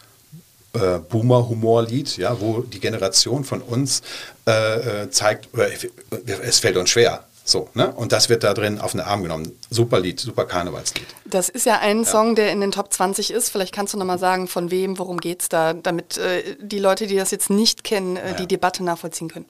äh, 0.73 0.99
Boomer-Humorlied, 0.99 2.17
ja, 2.17 2.39
wo 2.39 2.61
die 2.61 2.79
Generation 2.79 3.43
von 3.43 3.61
uns 3.61 4.01
äh, 4.47 5.03
äh 5.03 5.09
zeigt, 5.09 5.49
es 6.25 6.59
fällt 6.59 6.77
uns 6.77 6.89
schwer, 6.89 7.25
so, 7.43 7.69
ne? 7.73 7.91
Und 7.91 8.11
das 8.11 8.29
wird 8.29 8.43
da 8.43 8.53
drin 8.53 8.79
auf 8.79 8.91
den 8.91 9.01
Arm 9.01 9.23
genommen. 9.23 9.51
Super 9.69 9.99
Lied, 9.99 10.19
super 10.19 10.45
Karnevalslied. 10.45 11.07
Das 11.25 11.49
ist 11.49 11.65
ja 11.65 11.79
ein 11.79 12.03
ja. 12.03 12.05
Song, 12.05 12.35
der 12.35 12.51
in 12.51 12.61
den 12.61 12.71
Top 12.71 12.93
20 12.93 13.31
ist. 13.31 13.49
Vielleicht 13.49 13.73
kannst 13.73 13.93
du 13.93 13.97
nochmal 13.97 14.19
sagen, 14.19 14.47
von 14.47 14.69
wem, 14.69 14.99
worum 14.99 15.19
geht 15.19 15.41
es 15.41 15.49
da, 15.49 15.73
damit 15.73 16.17
äh, 16.17 16.55
die 16.59 16.79
Leute, 16.79 17.07
die 17.07 17.15
das 17.15 17.31
jetzt 17.31 17.49
nicht 17.49 17.83
kennen, 17.83 18.15
äh, 18.15 18.29
ja. 18.29 18.33
die 18.35 18.47
Debatte 18.47 18.83
nachvollziehen 18.83 19.29
können. 19.29 19.45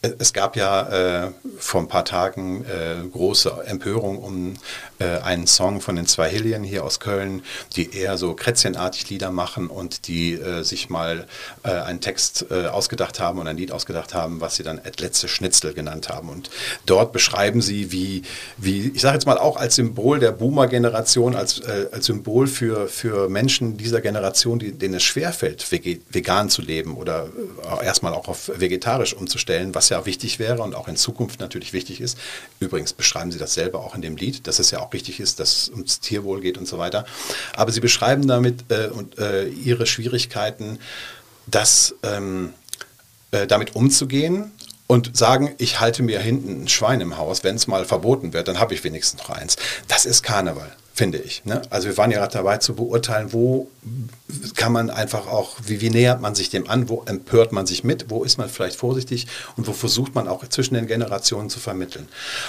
Es 0.00 0.32
gab 0.32 0.54
ja 0.54 1.24
äh, 1.26 1.32
vor 1.58 1.80
ein 1.80 1.88
paar 1.88 2.04
Tagen 2.04 2.64
äh, 2.64 3.04
große 3.10 3.64
Empörung 3.66 4.18
um 4.18 4.54
äh, 5.00 5.18
einen 5.18 5.48
Song 5.48 5.80
von 5.80 5.96
den 5.96 6.06
zwei 6.06 6.30
Hillian 6.30 6.62
hier 6.62 6.84
aus 6.84 7.00
Köln, 7.00 7.42
die 7.74 7.96
eher 7.96 8.16
so 8.16 8.34
krätzchenartig 8.34 9.10
Lieder 9.10 9.32
machen 9.32 9.66
und 9.66 10.06
die 10.06 10.34
äh, 10.34 10.62
sich 10.62 10.88
mal 10.88 11.26
äh, 11.64 11.70
einen 11.70 12.00
Text 12.00 12.46
äh, 12.48 12.66
ausgedacht 12.66 13.18
haben 13.18 13.40
und 13.40 13.48
ein 13.48 13.56
Lied 13.56 13.72
ausgedacht 13.72 14.14
haben, 14.14 14.40
was 14.40 14.54
sie 14.54 14.62
dann 14.62 14.78
Et 14.78 15.00
letzte 15.00 15.26
Schnitzel 15.26 15.74
genannt 15.74 16.08
haben. 16.08 16.28
Und 16.28 16.48
dort 16.86 17.12
beschreiben 17.12 17.60
sie, 17.60 17.90
wie, 17.90 18.22
wie 18.56 18.92
ich 18.94 19.00
sage 19.00 19.14
jetzt 19.14 19.26
mal 19.26 19.38
auch 19.38 19.56
als 19.56 19.74
Symbol 19.74 20.20
der 20.20 20.30
Boomer-Generation, 20.30 21.34
als, 21.34 21.60
als 21.60 22.06
Symbol 22.06 22.46
für, 22.46 22.86
für 22.86 23.28
Menschen 23.28 23.76
dieser 23.76 24.00
Generation, 24.00 24.60
die, 24.60 24.70
denen 24.70 24.94
es 24.94 25.02
schwerfällt, 25.02 25.66
vegan 25.72 26.50
zu 26.50 26.62
leben 26.62 26.96
oder 26.96 27.28
erstmal 27.82 28.14
auch 28.14 28.28
auf 28.28 28.48
vegetarisch 28.54 29.14
umzustellen, 29.14 29.74
was 29.74 29.87
ja 29.88 30.06
wichtig 30.06 30.38
wäre 30.38 30.62
und 30.62 30.74
auch 30.74 30.88
in 30.88 30.96
Zukunft 30.96 31.40
natürlich 31.40 31.72
wichtig 31.72 32.00
ist. 32.00 32.18
Übrigens 32.60 32.92
beschreiben 32.92 33.32
Sie 33.32 33.38
das 33.38 33.54
selber 33.54 33.80
auch 33.80 33.94
in 33.94 34.02
dem 34.02 34.16
Lied, 34.16 34.46
dass 34.46 34.58
es 34.58 34.70
ja 34.70 34.80
auch 34.80 34.92
richtig 34.92 35.20
ist, 35.20 35.40
dass 35.40 35.62
es 35.62 35.68
ums 35.70 36.00
Tierwohl 36.00 36.40
geht 36.40 36.58
und 36.58 36.66
so 36.66 36.78
weiter. 36.78 37.04
Aber 37.54 37.72
Sie 37.72 37.80
beschreiben 37.80 38.26
damit 38.26 38.70
äh, 38.70 38.88
und, 38.88 39.18
äh, 39.18 39.48
Ihre 39.48 39.86
Schwierigkeiten, 39.86 40.78
das 41.46 41.94
ähm, 42.02 42.52
äh, 43.30 43.46
damit 43.46 43.74
umzugehen 43.74 44.52
und 44.86 45.16
sagen, 45.16 45.54
ich 45.58 45.80
halte 45.80 46.02
mir 46.02 46.20
hinten 46.20 46.64
ein 46.64 46.68
Schwein 46.68 47.00
im 47.00 47.18
Haus, 47.18 47.44
wenn 47.44 47.56
es 47.56 47.66
mal 47.66 47.84
verboten 47.84 48.32
wird, 48.32 48.48
dann 48.48 48.58
habe 48.58 48.74
ich 48.74 48.84
wenigstens 48.84 49.20
noch 49.20 49.30
eins. 49.30 49.56
Das 49.86 50.06
ist 50.06 50.22
Karneval 50.22 50.74
finde 50.98 51.18
ich. 51.18 51.44
Ne? 51.44 51.62
Also 51.70 51.86
wir 51.86 51.96
waren 51.96 52.10
ja 52.10 52.18
gerade 52.18 52.32
dabei 52.32 52.58
zu 52.58 52.74
beurteilen, 52.74 53.32
wo 53.32 53.70
kann 54.56 54.72
man 54.72 54.90
einfach 54.90 55.28
auch, 55.28 55.56
wie, 55.64 55.80
wie 55.80 55.90
nähert 55.90 56.20
man 56.20 56.34
sich 56.34 56.50
dem 56.50 56.68
an, 56.68 56.88
wo 56.88 57.04
empört 57.04 57.52
man 57.52 57.66
sich 57.66 57.84
mit, 57.84 58.10
wo 58.10 58.24
ist 58.24 58.36
man 58.36 58.48
vielleicht 58.48 58.76
vorsichtig 58.76 59.28
und 59.56 59.68
wo 59.68 59.72
versucht 59.72 60.16
man 60.16 60.26
auch 60.26 60.46
zwischen 60.48 60.74
den 60.74 60.88
Generationen 60.88 61.50
zu 61.50 61.60
vermitteln. 61.60 62.08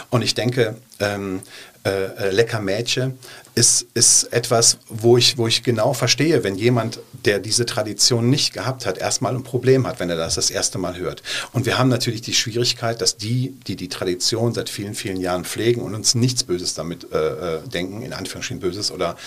Und 0.09 0.23
ich 0.23 0.33
denke, 0.33 0.77
ähm, 0.99 1.41
äh, 1.89 2.27
äh, 2.27 2.29
Lecker 2.31 2.59
Mädchen 2.59 3.17
ist, 3.55 3.87
ist 3.93 4.25
etwas, 4.31 4.77
wo 4.87 5.17
ich, 5.17 5.37
wo 5.37 5.47
ich 5.47 5.63
genau 5.63 5.93
verstehe, 5.93 6.43
wenn 6.43 6.55
jemand, 6.55 6.99
der 7.25 7.39
diese 7.39 7.65
Tradition 7.65 8.29
nicht 8.29 8.53
gehabt 8.53 8.85
hat, 8.85 8.97
erstmal 8.97 9.35
ein 9.35 9.43
Problem 9.43 9.87
hat, 9.87 9.99
wenn 9.99 10.09
er 10.09 10.15
das 10.15 10.35
das 10.35 10.51
erste 10.51 10.77
Mal 10.77 10.97
hört. 10.97 11.23
Und 11.51 11.65
wir 11.65 11.77
haben 11.77 11.89
natürlich 11.89 12.21
die 12.21 12.33
Schwierigkeit, 12.33 13.01
dass 13.01 13.17
die, 13.17 13.55
die 13.67 13.75
die 13.75 13.89
Tradition 13.89 14.53
seit 14.53 14.69
vielen, 14.69 14.93
vielen 14.93 15.17
Jahren 15.19 15.45
pflegen 15.45 15.81
und 15.81 15.95
uns 15.95 16.15
nichts 16.15 16.43
Böses 16.43 16.73
damit 16.75 17.11
äh, 17.11 17.17
äh 17.17 17.59
denken, 17.67 18.01
in 18.01 18.13
Anführungsstrichen 18.13 18.61
Böses 18.61 18.91
oder 18.91 19.17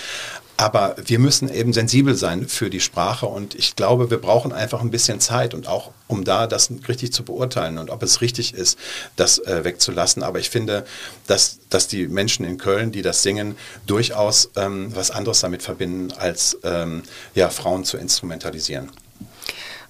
aber 0.56 0.94
wir 1.04 1.18
müssen 1.18 1.52
eben 1.52 1.72
sensibel 1.72 2.14
sein 2.14 2.46
für 2.46 2.70
die 2.70 2.78
Sprache 2.78 3.26
und 3.26 3.54
ich 3.56 3.74
glaube, 3.74 4.10
wir 4.10 4.18
brauchen 4.18 4.52
einfach 4.52 4.80
ein 4.80 4.90
bisschen 4.90 5.18
Zeit 5.18 5.54
und 5.54 5.66
auch, 5.66 5.90
um 6.12 6.24
da 6.24 6.46
das 6.46 6.70
richtig 6.88 7.12
zu 7.12 7.24
beurteilen 7.24 7.78
und 7.78 7.88
ob 7.88 8.02
es 8.02 8.20
richtig 8.20 8.52
ist, 8.54 8.78
das 9.16 9.38
äh, 9.38 9.64
wegzulassen. 9.64 10.22
Aber 10.22 10.38
ich 10.38 10.50
finde, 10.50 10.84
dass, 11.26 11.58
dass 11.70 11.88
die 11.88 12.06
Menschen 12.06 12.44
in 12.44 12.58
Köln, 12.58 12.92
die 12.92 13.00
das 13.00 13.22
singen, 13.22 13.56
durchaus 13.86 14.50
ähm, 14.56 14.94
was 14.94 15.10
anderes 15.10 15.40
damit 15.40 15.62
verbinden, 15.62 16.12
als 16.12 16.58
ähm, 16.64 17.02
ja, 17.34 17.48
Frauen 17.48 17.84
zu 17.84 17.96
instrumentalisieren. 17.96 18.90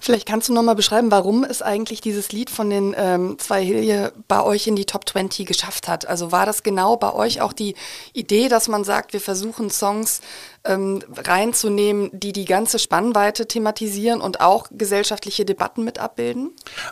Vielleicht 0.03 0.27
kannst 0.27 0.49
du 0.49 0.53
nochmal 0.53 0.75
beschreiben, 0.75 1.11
warum 1.11 1.45
es 1.45 1.61
eigentlich 1.61 2.01
dieses 2.01 2.33
Lied 2.33 2.49
von 2.49 2.69
den 2.69 2.93
ähm, 2.97 3.39
zwei 3.39 3.63
Hilje 3.63 4.11
bei 4.27 4.43
euch 4.43 4.67
in 4.67 4.75
die 4.75 4.83
Top 4.83 5.07
20 5.07 5.47
geschafft 5.47 5.87
hat. 5.87 6.05
Also 6.05 6.33
war 6.33 6.45
das 6.45 6.61
genau 6.61 6.97
bei 6.97 7.13
euch 7.13 7.39
auch 7.39 7.53
die 7.53 7.75
Idee, 8.11 8.49
dass 8.49 8.67
man 8.67 8.83
sagt, 8.83 9.13
wir 9.13 9.21
versuchen 9.21 9.69
Songs 9.69 10.19
ähm, 10.65 11.01
reinzunehmen, 11.15 12.09
die 12.11 12.33
die 12.33 12.43
ganze 12.43 12.79
Spannweite 12.79 13.47
thematisieren 13.47 14.19
und 14.19 14.41
auch 14.41 14.67
gesellschaftliche 14.71 15.45
Debatten 15.45 15.85
mit 15.85 15.99
abbilden? 15.99 16.51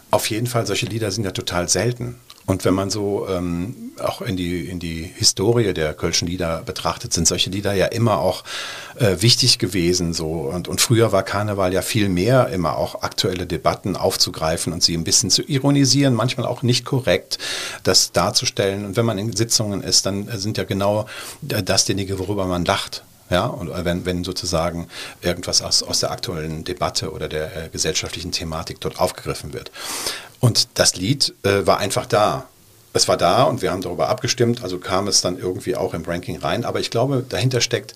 Auf 0.10 0.30
jeden 0.30 0.48
Fall, 0.48 0.66
solche 0.66 0.86
Lieder 0.86 1.12
sind 1.12 1.26
ja 1.26 1.32
total 1.32 1.68
selten. 1.68 2.18
Und 2.52 2.66
wenn 2.66 2.74
man 2.74 2.90
so 2.90 3.30
ähm, 3.30 3.94
auch 4.02 4.22
in 4.22 4.36
die, 4.36 4.66
in 4.66 4.78
die 4.78 5.10
Historie 5.16 5.74
der 5.74 5.94
Kölschen 5.94 6.28
Lieder 6.28 6.64
betrachtet, 6.66 7.14
sind 7.14 7.26
solche 7.26 7.50
Lieder 7.50 7.72
ja 7.72 7.86
immer 7.86 8.18
auch 8.18 8.44
äh, 9.00 9.22
wichtig 9.22 9.58
gewesen. 9.58 10.12
So. 10.12 10.32
Und, 10.54 10.68
und 10.68 10.82
früher 10.82 11.14
war 11.14 11.24
Karneval 11.24 11.72
ja 11.72 11.82
viel 11.82 12.10
mehr 12.10 12.50
immer 12.50 12.76
auch 12.76 13.04
aktuelle 13.04 13.48
Debatten 13.48 13.96
aufzugreifen 13.96 14.74
und 14.74 14.84
sie 14.84 14.98
ein 14.98 15.06
bisschen 15.06 15.30
zu 15.30 15.44
ironisieren, 15.44 16.14
manchmal 16.14 16.46
auch 16.46 16.62
nicht 16.62 16.84
korrekt, 16.84 17.38
das 17.84 18.12
darzustellen. 18.12 18.84
Und 18.84 18.98
wenn 18.98 19.06
man 19.06 19.18
in 19.18 19.34
Sitzungen 19.34 19.82
ist, 19.82 20.06
dann 20.06 20.28
sind 20.38 20.58
ja 20.58 20.66
genau 20.66 21.06
dasjenige, 21.42 22.20
worüber 22.20 22.48
man 22.48 22.66
lacht. 22.66 23.06
Ja, 23.30 23.46
und 23.46 23.72
wenn, 23.86 24.06
wenn 24.06 24.26
sozusagen 24.26 24.90
irgendwas 25.22 25.62
aus, 25.62 25.84
aus 25.84 26.02
der 26.02 26.12
aktuellen 26.12 26.66
Debatte 26.66 27.14
oder 27.14 27.30
der 27.30 27.46
äh, 27.56 27.70
gesellschaftlichen 27.70 28.34
Thematik 28.34 28.82
dort 28.82 29.00
aufgegriffen 29.00 29.54
wird. 29.54 29.72
Und 30.42 30.68
das 30.74 30.98
Lied 30.98 31.34
äh, 31.44 31.66
war 31.66 31.78
einfach 31.78 32.06
da. 32.06 32.48
Es 32.94 33.08
war 33.08 33.16
da 33.16 33.44
und 33.44 33.62
wir 33.62 33.72
haben 33.72 33.82
darüber 33.82 34.10
abgestimmt, 34.10 34.64
also 34.64 34.78
kam 34.78 35.08
es 35.08 35.22
dann 35.22 35.40
irgendwie 35.40 35.78
auch 35.78 35.94
im 35.94 36.04
Ranking 36.04 36.40
rein. 36.40 36.66
Aber 36.66 36.82
ich 36.82 36.90
glaube, 36.90 37.24
dahinter 37.28 37.62
steckt 37.62 37.96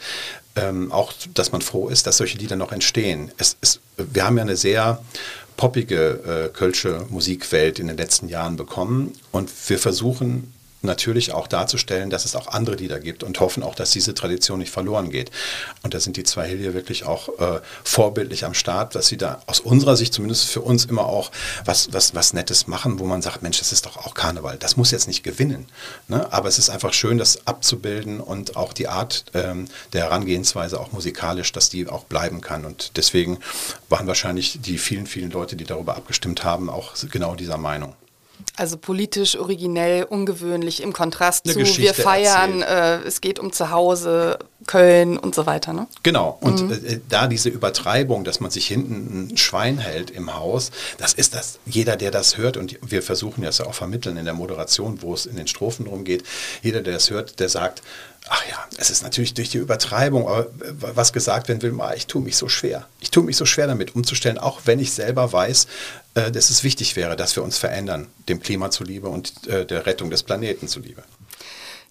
ähm, 0.55 0.89
auch, 0.93 1.11
dass 1.33 1.51
man 1.51 1.59
froh 1.59 1.89
ist, 1.89 2.07
dass 2.07 2.15
solche 2.15 2.37
Lieder 2.37 2.55
noch 2.55 2.71
entstehen. 2.71 3.29
Es, 3.37 3.57
es, 3.59 3.81
wir 3.97 4.25
haben 4.25 4.37
ja 4.37 4.43
eine 4.43 4.55
sehr 4.55 5.01
poppige 5.57 6.47
äh, 6.47 6.57
kölsche 6.57 7.05
Musikwelt 7.09 7.79
in 7.79 7.87
den 7.87 7.97
letzten 7.97 8.29
Jahren 8.29 8.55
bekommen 8.55 9.13
und 9.31 9.49
wir 9.67 9.79
versuchen 9.79 10.53
natürlich 10.85 11.31
auch 11.31 11.47
darzustellen, 11.47 12.09
dass 12.09 12.25
es 12.25 12.35
auch 12.35 12.47
andere 12.47 12.75
Lieder 12.75 12.99
gibt 12.99 13.23
und 13.23 13.39
hoffen 13.39 13.63
auch, 13.63 13.75
dass 13.75 13.91
diese 13.91 14.13
Tradition 14.13 14.59
nicht 14.59 14.71
verloren 14.71 15.09
geht. 15.09 15.31
Und 15.83 15.93
da 15.93 15.99
sind 15.99 16.17
die 16.17 16.23
zwei 16.23 16.47
Hilje 16.47 16.73
wirklich 16.73 17.05
auch 17.05 17.29
äh, 17.39 17.61
vorbildlich 17.83 18.45
am 18.45 18.53
Start, 18.53 18.95
dass 18.95 19.07
sie 19.07 19.17
da 19.17 19.41
aus 19.47 19.59
unserer 19.59 19.95
Sicht, 19.95 20.13
zumindest 20.13 20.45
für 20.45 20.61
uns, 20.61 20.85
immer 20.85 21.05
auch 21.05 21.31
was, 21.65 21.91
was, 21.93 22.15
was 22.15 22.33
Nettes 22.33 22.67
machen, 22.67 22.99
wo 22.99 23.05
man 23.05 23.21
sagt, 23.21 23.41
Mensch, 23.41 23.59
das 23.59 23.71
ist 23.71 23.85
doch 23.85 23.97
auch 23.97 24.13
Karneval. 24.13 24.57
Das 24.57 24.77
muss 24.77 24.91
jetzt 24.91 25.07
nicht 25.07 25.23
gewinnen. 25.23 25.65
Ne? 26.07 26.31
Aber 26.31 26.47
es 26.47 26.59
ist 26.59 26.69
einfach 26.69 26.93
schön, 26.93 27.17
das 27.17 27.47
abzubilden 27.47 28.19
und 28.19 28.55
auch 28.55 28.73
die 28.73 28.87
Art 28.87 29.25
ähm, 29.33 29.67
der 29.93 30.03
Herangehensweise 30.03 30.79
auch 30.79 30.91
musikalisch, 30.91 31.51
dass 31.51 31.69
die 31.69 31.87
auch 31.87 32.05
bleiben 32.05 32.41
kann. 32.41 32.65
Und 32.65 32.97
deswegen 32.97 33.39
waren 33.89 34.07
wahrscheinlich 34.07 34.59
die 34.61 34.77
vielen, 34.77 35.07
vielen 35.07 35.31
Leute, 35.31 35.55
die 35.55 35.65
darüber 35.65 35.95
abgestimmt 35.95 36.43
haben, 36.43 36.69
auch 36.69 36.93
genau 37.11 37.35
dieser 37.35 37.57
Meinung. 37.57 37.95
Also 38.57 38.77
politisch, 38.77 39.37
originell, 39.37 40.03
ungewöhnlich, 40.03 40.81
im 40.81 40.93
Kontrast 40.93 41.47
zu 41.47 41.57
wir 41.57 41.93
feiern, 41.93 42.61
äh, 42.61 42.99
es 42.99 43.19
geht 43.19 43.39
um 43.39 43.51
Zuhause, 43.51 44.39
Köln 44.65 45.17
und 45.17 45.35
so 45.35 45.45
weiter. 45.45 45.73
Ne? 45.73 45.87
Genau, 46.03 46.37
und 46.41 46.61
mhm. 46.61 46.71
äh, 46.71 46.99
da 47.09 47.27
diese 47.27 47.49
Übertreibung, 47.49 48.23
dass 48.23 48.39
man 48.39 48.51
sich 48.51 48.67
hinten 48.67 49.29
ein 49.33 49.37
Schwein 49.37 49.77
hält 49.77 50.09
im 50.09 50.35
Haus, 50.35 50.71
das 50.97 51.13
ist 51.13 51.35
das, 51.35 51.59
jeder, 51.65 51.97
der 51.97 52.11
das 52.11 52.37
hört, 52.37 52.57
und 52.57 52.77
wir 52.81 53.03
versuchen 53.03 53.43
das 53.43 53.57
ja 53.59 53.65
auch 53.65 53.73
vermitteln 53.73 54.17
in 54.17 54.25
der 54.25 54.33
Moderation, 54.33 55.01
wo 55.01 55.13
es 55.13 55.25
in 55.25 55.35
den 55.35 55.47
Strophen 55.47 55.85
drum 55.85 56.03
geht, 56.03 56.23
jeder, 56.61 56.81
der 56.81 56.93
das 56.93 57.09
hört, 57.09 57.39
der 57.39 57.49
sagt, 57.49 57.81
ach 58.27 58.43
ja, 58.49 58.57
es 58.77 58.89
ist 58.89 59.03
natürlich 59.03 59.33
durch 59.33 59.49
die 59.49 59.57
Übertreibung, 59.57 60.27
aber 60.27 60.47
was 60.79 61.13
gesagt 61.13 61.47
werden 61.47 61.61
will, 61.61 61.77
ich 61.95 62.07
tue 62.07 62.21
mich 62.21 62.37
so 62.37 62.47
schwer. 62.47 62.87
Ich 62.99 63.11
tue 63.11 63.23
mich 63.23 63.37
so 63.37 63.45
schwer 63.45 63.67
damit 63.67 63.95
umzustellen, 63.95 64.37
auch 64.37 64.61
wenn 64.65 64.79
ich 64.79 64.93
selber 64.93 65.31
weiß, 65.31 65.65
äh, 65.65 65.67
dass 66.15 66.49
es 66.49 66.63
wichtig 66.63 66.95
wäre, 66.95 67.15
dass 67.15 67.35
wir 67.35 67.43
uns 67.43 67.57
verändern, 67.57 68.07
dem 68.29 68.39
Klima 68.39 68.71
zuliebe 68.71 69.09
und 69.09 69.47
äh, 69.47 69.65
der 69.65 69.85
Rettung 69.85 70.09
des 70.09 70.23
Planeten 70.23 70.67
zuliebe. 70.67 71.03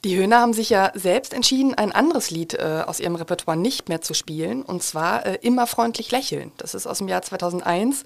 Die 0.04 0.16
Höhner 0.16 0.40
haben 0.40 0.52
sich 0.52 0.68
ja 0.68 0.92
selbst 0.94 1.32
entschieden, 1.32 1.72
ein 1.74 1.90
anderes 1.90 2.30
Lied 2.30 2.52
äh, 2.52 2.82
aus 2.87 3.00
ihrem 3.00 3.14
Repertoire 3.14 3.56
nicht 3.56 3.88
mehr 3.88 4.02
zu 4.02 4.12
spielen, 4.12 4.62
und 4.62 4.82
zwar 4.82 5.24
äh, 5.24 5.38
Immer 5.40 5.66
freundlich 5.66 6.10
lächeln. 6.10 6.52
Das 6.58 6.74
ist 6.74 6.87
aus 6.87 6.98
dem 6.98 7.08
Jahr 7.08 7.22
2001, 7.22 8.02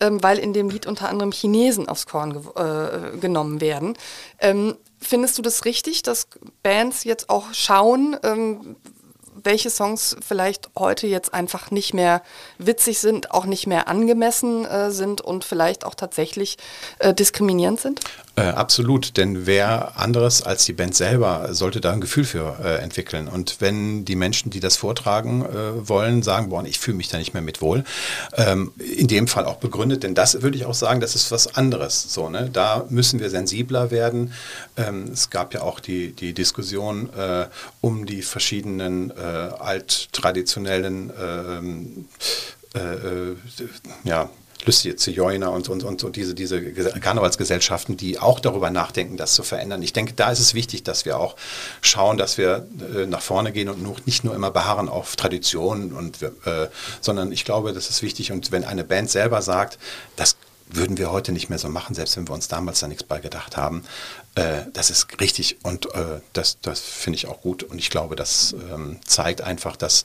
ähm, 0.00 0.22
weil 0.22 0.38
in 0.38 0.52
dem 0.52 0.70
Lied 0.70 0.86
unter 0.86 1.08
anderem 1.08 1.32
Chinesen 1.32 1.88
aufs 1.88 2.06
Korn 2.06 2.34
ge 2.34 2.42
äh, 2.54 3.18
genommen 3.18 3.60
werden. 3.60 3.98
Ähm, 4.38 4.76
findest 5.00 5.38
du 5.38 5.42
das 5.42 5.64
richtig, 5.64 6.02
dass 6.02 6.28
Bands 6.62 7.02
jetzt 7.02 7.28
auch 7.28 7.52
schauen, 7.52 8.16
ähm, 8.22 8.76
welche 9.44 9.70
Songs 9.70 10.16
vielleicht 10.26 10.70
heute 10.78 11.06
jetzt 11.06 11.34
einfach 11.34 11.70
nicht 11.70 11.94
mehr 11.94 12.22
witzig 12.58 12.98
sind, 12.98 13.30
auch 13.30 13.46
nicht 13.46 13.66
mehr 13.66 13.88
angemessen 13.88 14.64
äh, 14.64 14.90
sind 14.90 15.20
und 15.20 15.44
vielleicht 15.44 15.84
auch 15.84 15.94
tatsächlich 15.94 16.58
äh, 16.98 17.14
diskriminierend 17.14 17.80
sind? 17.80 18.00
Äh, 18.40 18.50
absolut, 18.50 19.16
denn 19.16 19.46
wer 19.46 19.98
anderes 19.98 20.42
als 20.42 20.64
die 20.64 20.72
Band 20.72 20.94
selber 20.94 21.48
sollte 21.52 21.80
da 21.80 21.92
ein 21.92 22.00
Gefühl 22.00 22.24
für 22.24 22.56
äh, 22.62 22.76
entwickeln. 22.76 23.28
Und 23.28 23.60
wenn 23.60 24.04
die 24.04 24.16
Menschen, 24.16 24.50
die 24.50 24.60
das 24.60 24.76
vortragen 24.76 25.44
äh, 25.44 25.88
wollen, 25.88 26.22
sagen, 26.22 26.48
boah, 26.48 26.64
ich 26.64 26.78
fühle 26.78 26.96
mich 26.96 27.08
da 27.08 27.18
nicht 27.18 27.34
mehr 27.34 27.42
mit 27.42 27.60
wohl, 27.60 27.84
ähm, 28.36 28.72
in 28.78 29.08
dem 29.08 29.28
Fall 29.28 29.44
auch 29.44 29.56
begründet, 29.56 30.02
denn 30.02 30.14
das 30.14 30.42
würde 30.42 30.56
ich 30.56 30.64
auch 30.64 30.74
sagen, 30.74 31.00
das 31.00 31.14
ist 31.14 31.30
was 31.30 31.54
anderes. 31.54 32.12
So, 32.12 32.28
ne? 32.28 32.48
Da 32.52 32.86
müssen 32.88 33.20
wir 33.20 33.30
sensibler 33.30 33.90
werden. 33.90 34.32
Ähm, 34.76 35.10
es 35.12 35.30
gab 35.30 35.52
ja 35.54 35.62
auch 35.62 35.80
die, 35.80 36.12
die 36.12 36.32
Diskussion 36.32 37.10
äh, 37.16 37.46
um 37.80 38.06
die 38.06 38.22
verschiedenen 38.22 39.10
äh, 39.10 39.14
alttraditionellen 39.14 41.12
ähm, 41.20 42.08
äh, 42.74 43.34
ja, 44.04 44.30
lustige 44.66 44.96
Zigeuner 44.96 45.52
und, 45.52 45.68
und, 45.68 45.82
und, 45.82 46.04
und 46.04 46.16
diese, 46.16 46.34
diese 46.34 46.60
Karnevalsgesellschaften, 46.60 47.96
die 47.96 48.18
auch 48.18 48.40
darüber 48.40 48.70
nachdenken, 48.70 49.16
das 49.16 49.34
zu 49.34 49.42
verändern. 49.42 49.82
Ich 49.82 49.92
denke, 49.92 50.12
da 50.14 50.30
ist 50.30 50.40
es 50.40 50.54
wichtig, 50.54 50.82
dass 50.82 51.04
wir 51.04 51.18
auch 51.18 51.36
schauen, 51.80 52.18
dass 52.18 52.38
wir 52.38 52.66
äh, 52.94 53.06
nach 53.06 53.22
vorne 53.22 53.52
gehen 53.52 53.68
und 53.68 54.06
nicht 54.06 54.24
nur 54.24 54.34
immer 54.34 54.50
beharren 54.50 54.88
auf 54.88 55.16
Traditionen, 55.16 55.92
und, 55.92 56.22
äh, 56.22 56.68
sondern 57.00 57.32
ich 57.32 57.44
glaube, 57.44 57.72
das 57.72 57.90
ist 57.90 58.02
wichtig. 58.02 58.32
Und 58.32 58.52
wenn 58.52 58.64
eine 58.64 58.84
Band 58.84 59.10
selber 59.10 59.42
sagt, 59.42 59.78
das 60.16 60.36
würden 60.72 60.98
wir 60.98 61.10
heute 61.10 61.32
nicht 61.32 61.48
mehr 61.48 61.58
so 61.58 61.68
machen, 61.68 61.94
selbst 61.94 62.16
wenn 62.16 62.28
wir 62.28 62.34
uns 62.34 62.48
damals 62.48 62.80
da 62.80 62.88
nichts 62.88 63.02
bei 63.02 63.18
gedacht 63.18 63.56
haben. 63.56 63.84
Äh, 64.34 64.62
das 64.72 64.90
ist 64.90 65.20
richtig 65.20 65.58
und 65.64 65.92
äh, 65.94 66.20
das, 66.32 66.58
das 66.60 66.80
finde 66.80 67.16
ich 67.16 67.26
auch 67.26 67.40
gut. 67.40 67.62
Und 67.62 67.78
ich 67.78 67.90
glaube, 67.90 68.16
das 68.16 68.54
ähm, 68.72 68.98
zeigt 69.04 69.40
einfach, 69.40 69.76
dass, 69.76 70.04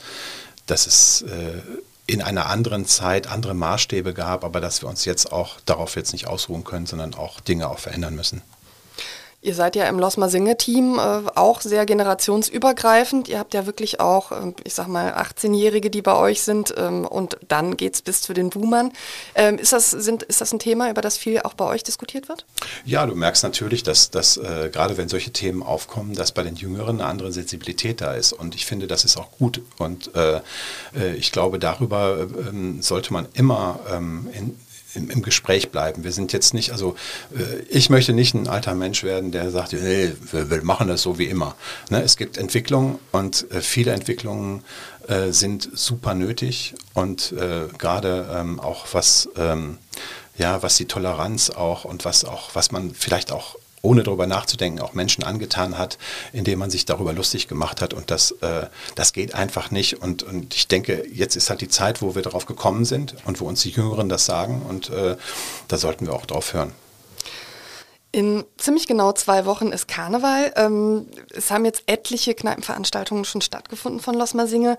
dass 0.65 0.87
es 0.87 1.21
äh, 1.23 1.61
in 2.07 2.21
einer 2.21 2.47
anderen 2.47 2.85
Zeit 2.85 3.27
andere 3.27 3.53
Maßstäbe 3.53 4.13
gab, 4.13 4.43
aber 4.43 4.61
dass 4.61 4.81
wir 4.81 4.89
uns 4.89 5.05
jetzt 5.05 5.31
auch 5.31 5.59
darauf 5.65 5.95
jetzt 5.95 6.13
nicht 6.13 6.27
ausruhen 6.27 6.63
können, 6.63 6.85
sondern 6.85 7.15
auch 7.15 7.39
Dinge 7.39 7.69
auch 7.69 7.79
verändern 7.79 8.15
müssen. 8.15 8.41
Ihr 9.45 9.53
seid 9.53 9.75
ja 9.75 9.87
im 9.87 9.99
Losmer 9.99 10.27
Singe-Team 10.27 10.97
äh, 10.97 11.29
auch 11.35 11.61
sehr 11.61 11.85
generationsübergreifend. 11.85 13.27
Ihr 13.27 13.37
habt 13.37 13.53
ja 13.53 13.67
wirklich 13.67 13.99
auch, 13.99 14.31
äh, 14.31 14.53
ich 14.63 14.73
sag 14.73 14.87
mal, 14.87 15.13
18-Jährige, 15.13 15.91
die 15.91 16.01
bei 16.01 16.15
euch 16.15 16.41
sind 16.41 16.73
ähm, 16.75 17.05
und 17.05 17.37
dann 17.47 17.77
geht 17.77 17.93
es 17.93 18.01
bis 18.01 18.23
zu 18.23 18.33
den 18.33 18.49
Boomern. 18.49 18.91
Ähm, 19.35 19.59
ist, 19.59 19.71
das, 19.71 19.91
sind, 19.91 20.23
ist 20.23 20.41
das 20.41 20.51
ein 20.51 20.57
Thema, 20.57 20.89
über 20.89 21.01
das 21.01 21.17
viel 21.17 21.41
auch 21.41 21.53
bei 21.53 21.65
euch 21.65 21.83
diskutiert 21.83 22.27
wird? 22.27 22.43
Ja, 22.85 23.05
du 23.05 23.13
merkst 23.13 23.43
natürlich, 23.43 23.83
dass, 23.83 24.09
dass 24.09 24.37
äh, 24.37 24.71
gerade 24.73 24.97
wenn 24.97 25.09
solche 25.09 25.31
Themen 25.31 25.61
aufkommen, 25.61 26.15
dass 26.15 26.31
bei 26.31 26.41
den 26.41 26.55
Jüngeren 26.55 26.99
eine 26.99 27.07
andere 27.07 27.31
Sensibilität 27.31 28.01
da 28.01 28.13
ist. 28.13 28.33
Und 28.33 28.55
ich 28.55 28.65
finde, 28.65 28.87
das 28.87 29.05
ist 29.05 29.15
auch 29.15 29.29
gut. 29.37 29.61
Und 29.77 30.15
äh, 30.15 30.37
äh, 30.95 31.13
ich 31.17 31.31
glaube, 31.31 31.59
darüber 31.59 32.17
ähm, 32.49 32.81
sollte 32.81 33.13
man 33.13 33.27
immer 33.33 33.79
ähm, 33.91 34.27
in, 34.33 34.59
im, 34.95 35.09
im, 35.09 35.21
Gespräch 35.21 35.71
bleiben. 35.71 36.03
Wir 36.03 36.11
sind 36.11 36.33
jetzt 36.33 36.53
nicht, 36.53 36.71
also 36.71 36.95
äh, 37.35 37.61
ich 37.69 37.89
möchte 37.89 38.13
nicht 38.13 38.33
ein 38.33 38.47
alter 38.47 38.75
Mensch 38.75 39.03
werden, 39.03 39.31
der 39.31 39.51
sagt, 39.51 39.73
hey, 39.73 40.13
wir, 40.31 40.49
wir 40.49 40.63
machen 40.63 40.87
das 40.87 41.01
so 41.01 41.17
wie 41.17 41.25
immer. 41.25 41.55
Ne? 41.89 42.01
Es 42.01 42.17
gibt 42.17 42.37
Entwicklungen 42.37 42.99
und 43.11 43.49
äh, 43.51 43.61
viele 43.61 43.91
Entwicklungen 43.91 44.63
äh, 45.07 45.31
sind 45.31 45.69
super 45.73 46.13
nötig 46.13 46.75
und 46.93 47.31
äh, 47.33 47.67
gerade 47.77 48.29
ähm, 48.33 48.59
auch 48.59 48.87
was, 48.91 49.29
ähm, 49.37 49.77
ja, 50.37 50.63
was 50.63 50.77
die 50.77 50.85
Toleranz 50.85 51.49
auch 51.49 51.85
und 51.85 52.05
was 52.05 52.25
auch, 52.25 52.49
was 52.53 52.71
man 52.71 52.93
vielleicht 52.93 53.31
auch 53.31 53.55
ohne 53.85 54.03
darüber 54.03 54.27
nachzudenken, 54.27 54.81
auch 54.81 54.93
Menschen 54.93 55.23
angetan 55.23 55.77
hat, 55.77 55.97
indem 56.33 56.59
man 56.59 56.69
sich 56.69 56.85
darüber 56.85 57.13
lustig 57.13 57.47
gemacht 57.47 57.81
hat. 57.81 57.93
Und 57.93 58.11
das, 58.11 58.31
äh, 58.41 58.67
das 58.95 59.13
geht 59.13 59.35
einfach 59.35 59.71
nicht. 59.71 60.01
Und, 60.01 60.23
und 60.23 60.55
ich 60.55 60.67
denke, 60.67 61.05
jetzt 61.11 61.35
ist 61.35 61.49
halt 61.49 61.61
die 61.61 61.69
Zeit, 61.69 62.01
wo 62.01 62.15
wir 62.15 62.21
darauf 62.21 62.45
gekommen 62.45 62.85
sind 62.85 63.15
und 63.25 63.39
wo 63.39 63.45
uns 63.45 63.61
die 63.61 63.69
Jüngeren 63.69 64.09
das 64.09 64.25
sagen. 64.25 64.63
Und 64.67 64.89
äh, 64.89 65.15
da 65.67 65.77
sollten 65.77 66.07
wir 66.07 66.13
auch 66.13 66.25
drauf 66.25 66.53
hören. 66.53 66.71
In 68.15 68.45
ziemlich 68.55 68.87
genau 68.87 69.11
zwei 69.11 69.45
Wochen 69.45 69.73
ist 69.73 69.89
Karneval. 69.89 70.53
Ähm, 70.55 71.05
es 71.35 71.51
haben 71.51 71.65
jetzt 71.65 71.83
etliche 71.85 72.33
Kneipenveranstaltungen 72.33 73.25
schon 73.25 73.41
stattgefunden 73.41 73.99
von 73.99 74.15
Los 74.15 74.33
Masinge. 74.33 74.77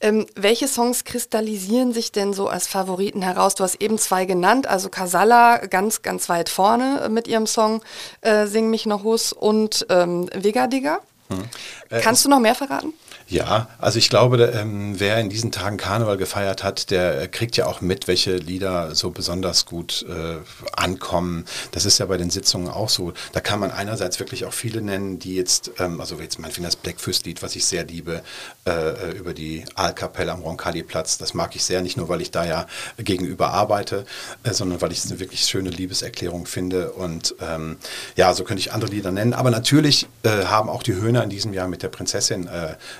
Ähm, 0.00 0.24
welche 0.34 0.68
Songs 0.68 1.04
kristallisieren 1.04 1.92
sich 1.92 2.12
denn 2.12 2.32
so 2.32 2.48
als 2.48 2.66
Favoriten 2.66 3.20
heraus? 3.20 3.54
Du 3.54 3.62
hast 3.62 3.82
eben 3.82 3.98
zwei 3.98 4.24
genannt, 4.24 4.66
also 4.66 4.88
Casalla 4.88 5.58
ganz, 5.66 6.00
ganz 6.00 6.30
weit 6.30 6.48
vorne 6.48 7.10
mit 7.10 7.28
ihrem 7.28 7.46
Song 7.46 7.82
äh, 8.22 8.46
Sing 8.46 8.70
mich 8.70 8.86
noch 8.86 9.04
Hus 9.04 9.34
und 9.34 9.84
ähm, 9.90 10.30
Vega 10.32 10.66
Digga. 10.66 11.00
Hm. 11.28 11.44
Äh, 11.90 12.00
Kannst 12.00 12.24
du 12.24 12.30
noch 12.30 12.40
mehr 12.40 12.54
verraten? 12.54 12.94
Ja, 13.30 13.68
also 13.78 13.98
ich 13.98 14.08
glaube, 14.08 14.42
ähm, 14.54 14.98
wer 14.98 15.18
in 15.18 15.28
diesen 15.28 15.52
Tagen 15.52 15.76
Karneval 15.76 16.16
gefeiert 16.16 16.64
hat, 16.64 16.90
der 16.90 17.20
äh, 17.20 17.28
kriegt 17.28 17.58
ja 17.58 17.66
auch 17.66 17.82
mit, 17.82 18.08
welche 18.08 18.36
Lieder 18.36 18.94
so 18.94 19.10
besonders 19.10 19.66
gut 19.66 20.06
äh, 20.08 20.36
ankommen. 20.74 21.44
Das 21.72 21.84
ist 21.84 21.98
ja 21.98 22.06
bei 22.06 22.16
den 22.16 22.30
Sitzungen 22.30 22.68
auch 22.68 22.88
so. 22.88 23.12
Da 23.32 23.40
kann 23.40 23.60
man 23.60 23.70
einerseits 23.70 24.18
wirklich 24.18 24.46
auch 24.46 24.54
viele 24.54 24.80
nennen, 24.80 25.18
die 25.18 25.34
jetzt, 25.34 25.72
ähm, 25.78 26.00
also 26.00 26.18
jetzt 26.18 26.38
meinetwegen 26.38 26.64
das 26.64 26.76
Blackfist-Lied, 26.76 27.42
was 27.42 27.54
ich 27.54 27.66
sehr 27.66 27.84
liebe, 27.84 28.22
äh, 28.66 28.70
äh 28.70 29.18
über 29.18 29.34
die 29.34 29.66
Aalkapelle 29.74 30.32
am 30.32 30.40
Roncalli-Platz. 30.40 31.18
Das 31.18 31.34
mag 31.34 31.54
ich 31.54 31.64
sehr, 31.64 31.82
nicht 31.82 31.98
nur, 31.98 32.08
weil 32.08 32.22
ich 32.22 32.30
da 32.30 32.46
ja 32.46 32.66
gegenüber 32.96 33.50
arbeite, 33.50 34.06
äh, 34.42 34.54
sondern 34.54 34.80
weil 34.80 34.92
ich 34.92 35.04
es 35.04 35.10
eine 35.10 35.20
wirklich 35.20 35.42
schöne 35.42 35.68
Liebeserklärung 35.68 36.46
finde. 36.46 36.92
Und 36.92 37.34
ähm, 37.42 37.76
ja, 38.16 38.32
so 38.32 38.44
könnte 38.44 38.60
ich 38.60 38.72
andere 38.72 38.90
Lieder 38.90 39.12
nennen. 39.12 39.34
Aber 39.34 39.50
natürlich 39.50 40.06
äh, 40.22 40.46
haben 40.46 40.70
auch 40.70 40.82
die 40.82 40.94
Höhner 40.94 41.22
in 41.22 41.28
diesem 41.28 41.52
Jahr 41.52 41.68
mit 41.68 41.82
der 41.82 41.88
Prinzessin 41.88 42.48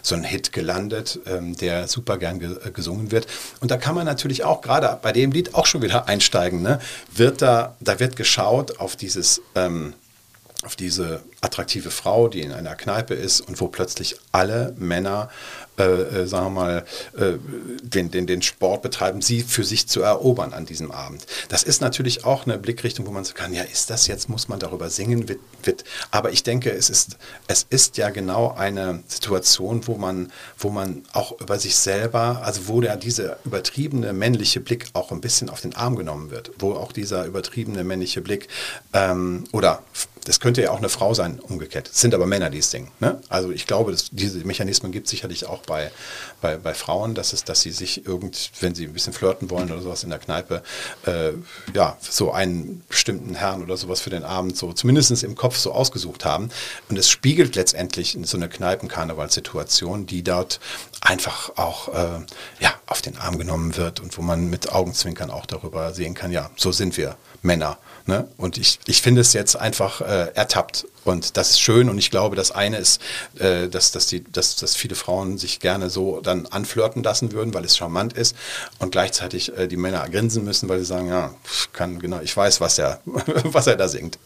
so 0.03 0.17
ein 0.18 0.24
Hit 0.24 0.52
gelandet, 0.52 1.20
ähm, 1.26 1.57
der 1.57 1.88
super 1.88 2.18
gern 2.18 2.38
ge 2.38 2.57
äh, 2.64 2.70
gesungen 2.70 3.11
wird. 3.11 3.26
Und 3.61 3.70
da 3.70 3.76
kann 3.76 3.94
man 3.94 4.07
natürlich 4.07 4.44
auch 4.44 4.61
gerade 4.61 4.98
bei 5.00 5.12
dem 5.12 5.33
Lied 5.33 5.54
auch 5.54 5.66
schon 5.66 5.83
wieder 5.83 6.09
einsteigen. 6.09 6.62
Ne? 6.62 6.81
Wird 7.14 7.42
da, 7.42 7.76
da 7.81 8.00
wird 8.00 8.16
geschaut 8.16 8.81
auf 8.81 8.96
dieses, 8.96 9.40
ähm, 9.54 9.94
auf 10.64 10.75
diese 10.75 11.23
attraktive 11.40 11.90
Frau, 11.90 12.29
die 12.29 12.40
in 12.40 12.53
einer 12.53 12.75
Kneipe 12.75 13.14
ist 13.14 13.40
und 13.40 13.61
wo 13.61 13.68
plötzlich 13.68 14.16
alle 14.33 14.75
Männer 14.77 15.31
äh, 15.79 15.83
äh, 15.83 16.27
sagen 16.27 16.47
wir 16.47 16.51
mal, 16.51 16.85
äh, 17.16 17.35
den, 17.83 18.11
den, 18.11 18.27
den 18.27 18.42
Sport 18.42 18.83
betreiben, 18.83 19.23
sie 19.23 19.42
für 19.42 19.62
sich 19.62 19.87
zu 19.87 20.03
erobern 20.03 20.53
an 20.53 20.66
diesem 20.66 20.90
Abend. 20.90 21.25
Das 21.51 21.62
ist 21.62 21.81
natürlich 21.81 22.25
auch 22.25 22.47
eine 22.47 22.59
Blickrichtung, 22.59 23.07
wo 23.07 23.12
man 23.12 23.25
sagen 23.25 23.38
kann, 23.38 23.55
ja, 23.55 23.62
ist 23.62 23.88
das 23.88 24.09
jetzt, 24.09 24.29
muss 24.29 24.49
man 24.49 24.59
darüber 24.59 24.90
singen, 24.90 25.29
wird, 25.29 25.38
wird. 25.62 25.85
aber 26.11 26.33
ich 26.33 26.42
denke, 26.42 26.73
es 26.73 26.90
ist, 26.90 27.16
es 27.47 27.64
ist 27.71 27.97
ja 27.97 28.11
genau 28.11 28.53
eine 28.53 29.05
Situation, 29.07 29.87
wo 29.87 29.97
man, 29.97 30.33
wo 30.59 30.71
man 30.71 31.05
auch 31.12 31.40
über 31.40 31.61
sich 31.61 31.77
selber, 31.77 32.42
also 32.42 32.66
wo 32.66 32.83
ja 32.83 32.97
dieser 32.97 33.38
übertriebene 33.44 34.12
männliche 34.12 34.59
Blick 34.59 34.87
auch 34.94 35.12
ein 35.12 35.21
bisschen 35.21 35.49
auf 35.49 35.61
den 35.61 35.77
Arm 35.77 35.94
genommen 35.94 36.33
wird, 36.33 36.51
wo 36.59 36.73
auch 36.73 36.90
dieser 36.90 37.25
übertriebene 37.25 37.85
männliche 37.85 38.21
Blick 38.21 38.49
ähm, 38.94 39.44
oder 39.53 39.85
das 40.29 40.41
könnte 40.41 40.61
ja 40.61 40.73
auch 40.73 40.79
eine 40.79 40.91
Frau 40.91 41.14
sein, 41.14 41.41
umgekehrt. 41.41 41.88
Es 41.88 42.03
sind 42.03 42.14
aber 42.14 42.27
Männer, 42.27 42.51
die 42.51 42.59
es 42.59 42.71
singen. 42.71 42.91
Ne? 43.01 43.19
Also 43.31 43.51
ich 43.51 43.67
glaube, 43.67 43.93
dass 43.93 44.11
diese 44.11 44.38
Mechanismen 44.41 44.93
gibt 44.93 45.07
es 45.07 45.11
sicherlich 45.11 45.47
auch 45.47 45.62
bei, 45.62 45.91
bei, 46.43 46.59
bei 46.59 46.75
Frauen, 46.75 47.14
dass, 47.14 47.33
es, 47.33 47.45
dass 47.45 47.62
sie 47.62 47.71
sich 47.71 48.07
irgend, 48.07 48.51
wenn 48.61 48.75
sie 48.75 48.85
ein 48.85 48.93
bisschen 48.93 49.14
flirten 49.14 49.49
wollen 49.49 49.73
oder 49.73 49.81
sowas 49.81 50.05
in 50.05 50.11
der 50.11 50.19
Kneipe, 50.19 50.62
äh, 51.07 51.31
ja, 51.73 51.97
so 52.01 52.31
einen 52.31 52.85
bestimmten 52.91 53.37
Herrn 53.37 53.62
oder 53.62 53.79
sowas 53.79 54.01
für 54.01 54.11
den 54.11 54.23
Abend 54.23 54.59
so 54.59 54.75
zumindest 54.75 55.25
im 55.25 55.35
Kopf 55.35 55.57
so 55.57 55.73
ausgesucht 55.73 56.27
haben. 56.27 56.51
Und 56.91 56.99
es 56.99 57.09
spiegelt 57.09 57.57
letztendlich 57.57 58.19
so 58.25 58.37
eine 58.37 58.51
Kneipenkarnevalssituation, 58.51 60.05
die 60.05 60.23
dort 60.23 60.61
einfach 61.01 61.57
auch 61.57 61.88
äh, 61.88 62.21
ja, 62.61 62.75
auf 62.88 63.03
den 63.03 63.18
Arm 63.18 63.38
genommen 63.38 63.77
wird 63.77 64.01
und 64.01 64.16
wo 64.16 64.22
man 64.22 64.48
mit 64.48 64.72
Augenzwinkern 64.72 65.31
auch 65.31 65.44
darüber 65.44 65.92
sehen 65.92 66.14
kann, 66.14 66.33
ja, 66.33 66.51
so 66.57 66.72
sind 66.72 66.96
wir 66.96 67.16
Männer. 67.42 67.79
Ne? 68.07 68.27
Und 68.38 68.57
ich, 68.57 68.79
ich 68.87 69.03
finde 69.03 69.20
es 69.20 69.35
jetzt 69.35 69.55
einfach 69.57 70.01
äh, 70.01 70.33
ertappt. 70.35 70.87
Und 71.05 71.37
das 71.37 71.51
ist 71.51 71.61
schön. 71.61 71.90
Und 71.90 71.98
ich 71.98 72.11
glaube, 72.11 72.37
das 72.37 72.51
eine 72.51 72.79
ist, 72.79 73.03
äh, 73.38 73.68
dass, 73.68 73.92
dass, 73.92 74.07
die, 74.07 74.24
dass, 74.24 74.57
dass 74.57 74.74
viele 74.74 74.94
Frauen 74.94 75.37
sich 75.37 75.61
gerne 75.61 75.90
so 75.90 76.20
dann 76.22 76.46
anflirten 76.46 77.03
lassen 77.03 77.33
würden, 77.33 77.53
weil 77.53 77.66
es 77.66 77.77
charmant 77.77 78.14
ist. 78.14 78.35
Und 78.79 78.92
gleichzeitig 78.92 79.55
äh, 79.57 79.68
die 79.68 79.77
Männer 79.77 80.09
grinsen 80.09 80.42
müssen, 80.44 80.70
weil 80.70 80.79
sie 80.79 80.87
sagen, 80.87 81.09
ja, 81.09 81.35
kann, 81.74 81.98
genau, 81.98 82.20
ich 82.20 82.35
weiß, 82.35 82.62
was 82.62 82.79
er, 82.79 83.01
was 83.05 83.66
er 83.66 83.77
da 83.77 83.88
singt. 83.88 84.18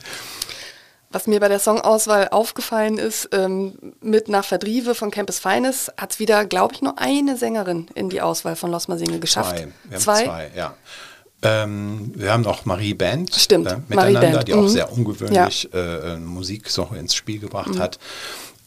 Was 1.13 1.27
mir 1.27 1.41
bei 1.41 1.49
der 1.49 1.59
Songauswahl 1.59 2.29
aufgefallen 2.29 2.99
ist, 2.99 3.29
ähm, 3.33 3.75
mit 4.01 4.29
nach 4.29 4.45
Verdrieve 4.45 4.95
von 4.95 5.11
Campus 5.11 5.39
Feines 5.39 5.93
hat 5.97 6.13
es 6.13 6.19
wieder, 6.19 6.45
glaube 6.47 6.75
ich, 6.75 6.83
nur 6.83 6.99
eine 6.99 7.37
Sängerin 7.37 7.87
in 7.95 8.09
die 8.09 8.23
Auswahl 8.23 8.57
von 8.57 8.71
Los 8.71 8.89
Masinge 8.89 9.19
geschafft. 9.19 9.59
Zwei. 9.59 9.69
Wir 9.85 9.93
haben 9.93 10.03
zwei, 10.03 10.25
zwei 10.25 10.51
ja. 10.57 10.75
Ähm, 11.45 12.13
wir 12.15 12.33
haben 12.33 12.43
noch 12.43 12.65
Marie 12.65 12.95
Band 12.95 13.35
Stimmt, 13.35 13.67
äh, 13.67 13.77
miteinander, 13.89 14.31
Band. 14.31 14.49
die 14.49 14.55
auch 14.55 14.63
mhm. 14.63 14.69
sehr 14.69 14.93
ungewöhnlich 14.93 15.69
ja. 15.73 16.15
äh, 16.15 16.17
Musik 16.17 16.71
so 16.71 16.89
ins 16.97 17.15
Spiel 17.15 17.41
gebracht 17.41 17.75
mhm. 17.75 17.79
hat. 17.81 17.99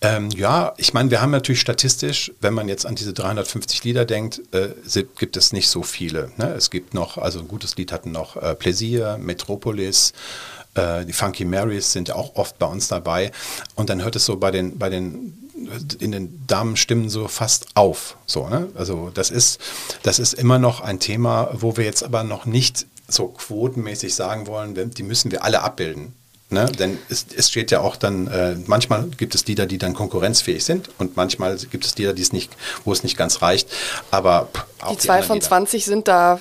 Ähm, 0.02 0.30
ja, 0.32 0.74
ich 0.78 0.94
meine, 0.94 1.10
wir 1.10 1.22
haben 1.22 1.32
natürlich 1.32 1.62
statistisch, 1.62 2.32
wenn 2.42 2.54
man 2.54 2.68
jetzt 2.68 2.86
an 2.86 2.96
diese 2.96 3.14
350 3.14 3.84
Lieder 3.86 4.06
denkt, 4.06 4.42
äh, 4.52 4.70
gibt 5.18 5.38
es 5.38 5.54
nicht 5.54 5.70
so 5.70 5.84
viele. 5.84 6.32
Ne? 6.38 6.54
Es 6.54 6.70
gibt 6.70 6.94
noch, 6.94 7.18
also 7.18 7.40
ein 7.40 7.48
gutes 7.48 7.78
Lied 7.78 7.92
hatten 7.92 8.12
noch 8.12 8.36
äh, 8.36 8.56
Pläsier, 8.56 9.18
Metropolis, 9.20 10.12
äh, 10.12 10.16
die 10.76 11.14
Funky 11.14 11.46
Marys 11.46 11.92
sind 11.92 12.12
auch 12.12 12.36
oft 12.36 12.60
bei 12.60 12.66
uns 12.66 12.88
dabei. 12.88 13.32
Und 13.76 13.90
dann 13.90 14.04
hört 14.04 14.16
es 14.16 14.26
so 14.26 14.38
bei 14.38 14.52
den, 14.52 14.78
bei 14.78 14.90
den 14.90 15.42
in 16.00 16.12
den 16.12 16.46
Damenstimmen 16.48 17.10
so 17.10 17.28
fast 17.28 17.68
auf. 17.76 18.18
So, 18.26 18.48
ne? 18.50 18.70
Also 18.76 19.12
das 19.14 19.32
ist, 19.32 19.60
das 20.04 20.20
ist 20.20 20.34
immer 20.34 20.60
noch 20.60 20.82
ein 20.82 21.00
Thema, 21.00 21.50
wo 21.54 21.78
wir 21.78 21.86
jetzt 21.86 22.04
aber 22.04 22.24
noch 22.24 22.46
nicht 22.46 22.86
so 23.08 23.28
quotenmäßig 23.28 24.14
sagen 24.16 24.48
wollen, 24.48 24.92
die 24.92 25.04
müssen 25.04 25.32
wir 25.32 25.44
alle 25.44 25.62
abbilden. 25.62 26.14
Ne? 26.50 26.66
Denn 26.78 27.00
es, 27.10 27.26
es, 27.36 27.50
steht 27.50 27.72
ja 27.72 27.82
auch 27.82 27.96
dann, 27.96 28.28
äh, 28.28 28.56
manchmal 28.68 29.08
gibt 29.18 29.34
es 29.34 29.48
Lieder, 29.48 29.66
die 29.66 29.80
dann 29.80 29.96
konkurrenzfähig 29.96 30.64
sind 30.64 30.90
und 31.00 31.18
manchmal 31.18 31.58
gibt 31.58 31.86
es 31.86 31.98
Lieder, 31.98 32.14
die 32.14 32.22
es 32.22 32.34
nicht, 32.34 32.56
wo 32.84 32.94
es 32.94 33.04
nicht 33.04 33.18
ganz 33.18 33.42
reicht. 33.42 33.68
Aber 34.12 34.50
pff, 34.54 34.92
die 34.92 34.98
zwei 34.98 35.24
von 35.24 35.38
Lieder. 35.38 35.48
20 35.48 35.86
sind 35.86 36.08
da 36.08 36.40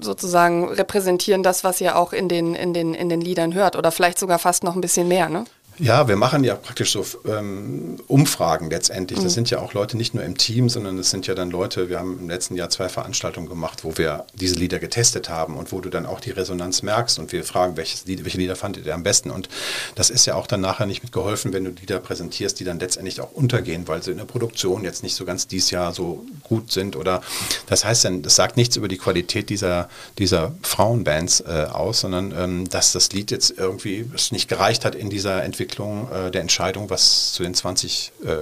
sozusagen 0.00 0.68
repräsentieren 0.68 1.42
das, 1.42 1.64
was 1.64 1.80
ihr 1.80 1.96
auch 1.96 2.12
in 2.12 2.28
den, 2.28 2.54
in, 2.54 2.74
den, 2.74 2.94
in 2.94 3.08
den 3.08 3.20
Liedern 3.20 3.54
hört 3.54 3.76
oder 3.76 3.90
vielleicht 3.90 4.18
sogar 4.18 4.38
fast 4.38 4.64
noch 4.64 4.74
ein 4.74 4.80
bisschen 4.80 5.08
mehr, 5.08 5.28
ne? 5.28 5.44
Ja, 5.78 6.08
wir 6.08 6.16
machen 6.16 6.42
ja 6.42 6.54
praktisch 6.54 6.92
so 6.92 7.04
ähm, 7.28 7.98
Umfragen 8.06 8.70
letztendlich. 8.70 9.18
Das 9.18 9.32
mhm. 9.32 9.34
sind 9.34 9.50
ja 9.50 9.58
auch 9.58 9.74
Leute 9.74 9.98
nicht 9.98 10.14
nur 10.14 10.24
im 10.24 10.38
Team, 10.38 10.70
sondern 10.70 10.98
es 10.98 11.10
sind 11.10 11.26
ja 11.26 11.34
dann 11.34 11.50
Leute, 11.50 11.90
wir 11.90 11.98
haben 11.98 12.18
im 12.18 12.30
letzten 12.30 12.56
Jahr 12.56 12.70
zwei 12.70 12.88
Veranstaltungen 12.88 13.48
gemacht, 13.48 13.84
wo 13.84 13.98
wir 13.98 14.24
diese 14.34 14.54
Lieder 14.54 14.78
getestet 14.78 15.28
haben 15.28 15.54
und 15.54 15.72
wo 15.72 15.80
du 15.80 15.90
dann 15.90 16.06
auch 16.06 16.20
die 16.20 16.30
Resonanz 16.30 16.82
merkst 16.82 17.18
und 17.18 17.32
wir 17.32 17.44
fragen, 17.44 17.76
welches 17.76 18.06
Lied, 18.06 18.24
welche 18.24 18.38
Lieder 18.38 18.56
fandet 18.56 18.86
ihr 18.86 18.94
am 18.94 19.02
besten. 19.02 19.30
Und 19.30 19.50
das 19.96 20.08
ist 20.08 20.24
ja 20.24 20.34
auch 20.34 20.46
dann 20.46 20.62
nachher 20.62 20.86
nicht 20.86 21.02
mitgeholfen, 21.02 21.52
wenn 21.52 21.64
du 21.64 21.70
Lieder 21.70 21.98
präsentierst, 21.98 22.58
die 22.58 22.64
dann 22.64 22.78
letztendlich 22.78 23.20
auch 23.20 23.32
untergehen, 23.32 23.86
weil 23.86 24.02
sie 24.02 24.12
in 24.12 24.18
der 24.18 24.24
Produktion 24.24 24.82
jetzt 24.82 25.02
nicht 25.02 25.14
so 25.14 25.26
ganz 25.26 25.46
dieses 25.46 25.70
Jahr 25.70 25.92
so 25.92 26.24
gut 26.42 26.72
sind. 26.72 26.96
Oder 26.96 27.20
das 27.66 27.84
heißt 27.84 28.06
dann, 28.06 28.22
das 28.22 28.34
sagt 28.34 28.56
nichts 28.56 28.76
über 28.76 28.88
die 28.88 28.98
Qualität 28.98 29.50
dieser, 29.50 29.90
dieser 30.18 30.54
Frauenbands 30.62 31.40
äh, 31.40 31.66
aus, 31.70 32.00
sondern 32.00 32.32
ähm, 32.36 32.68
dass 32.70 32.92
das 32.92 33.12
Lied 33.12 33.30
jetzt 33.30 33.52
irgendwie 33.58 34.08
es 34.14 34.32
nicht 34.32 34.48
gereicht 34.48 34.86
hat 34.86 34.94
in 34.94 35.10
dieser 35.10 35.44
Entwicklung 35.44 35.65
Entwicklung 35.66 36.08
äh, 36.12 36.30
der 36.30 36.40
Entscheidung, 36.40 36.90
was 36.90 37.32
zu 37.32 37.42
den 37.42 37.54
20 37.54 38.12
äh, 38.24 38.36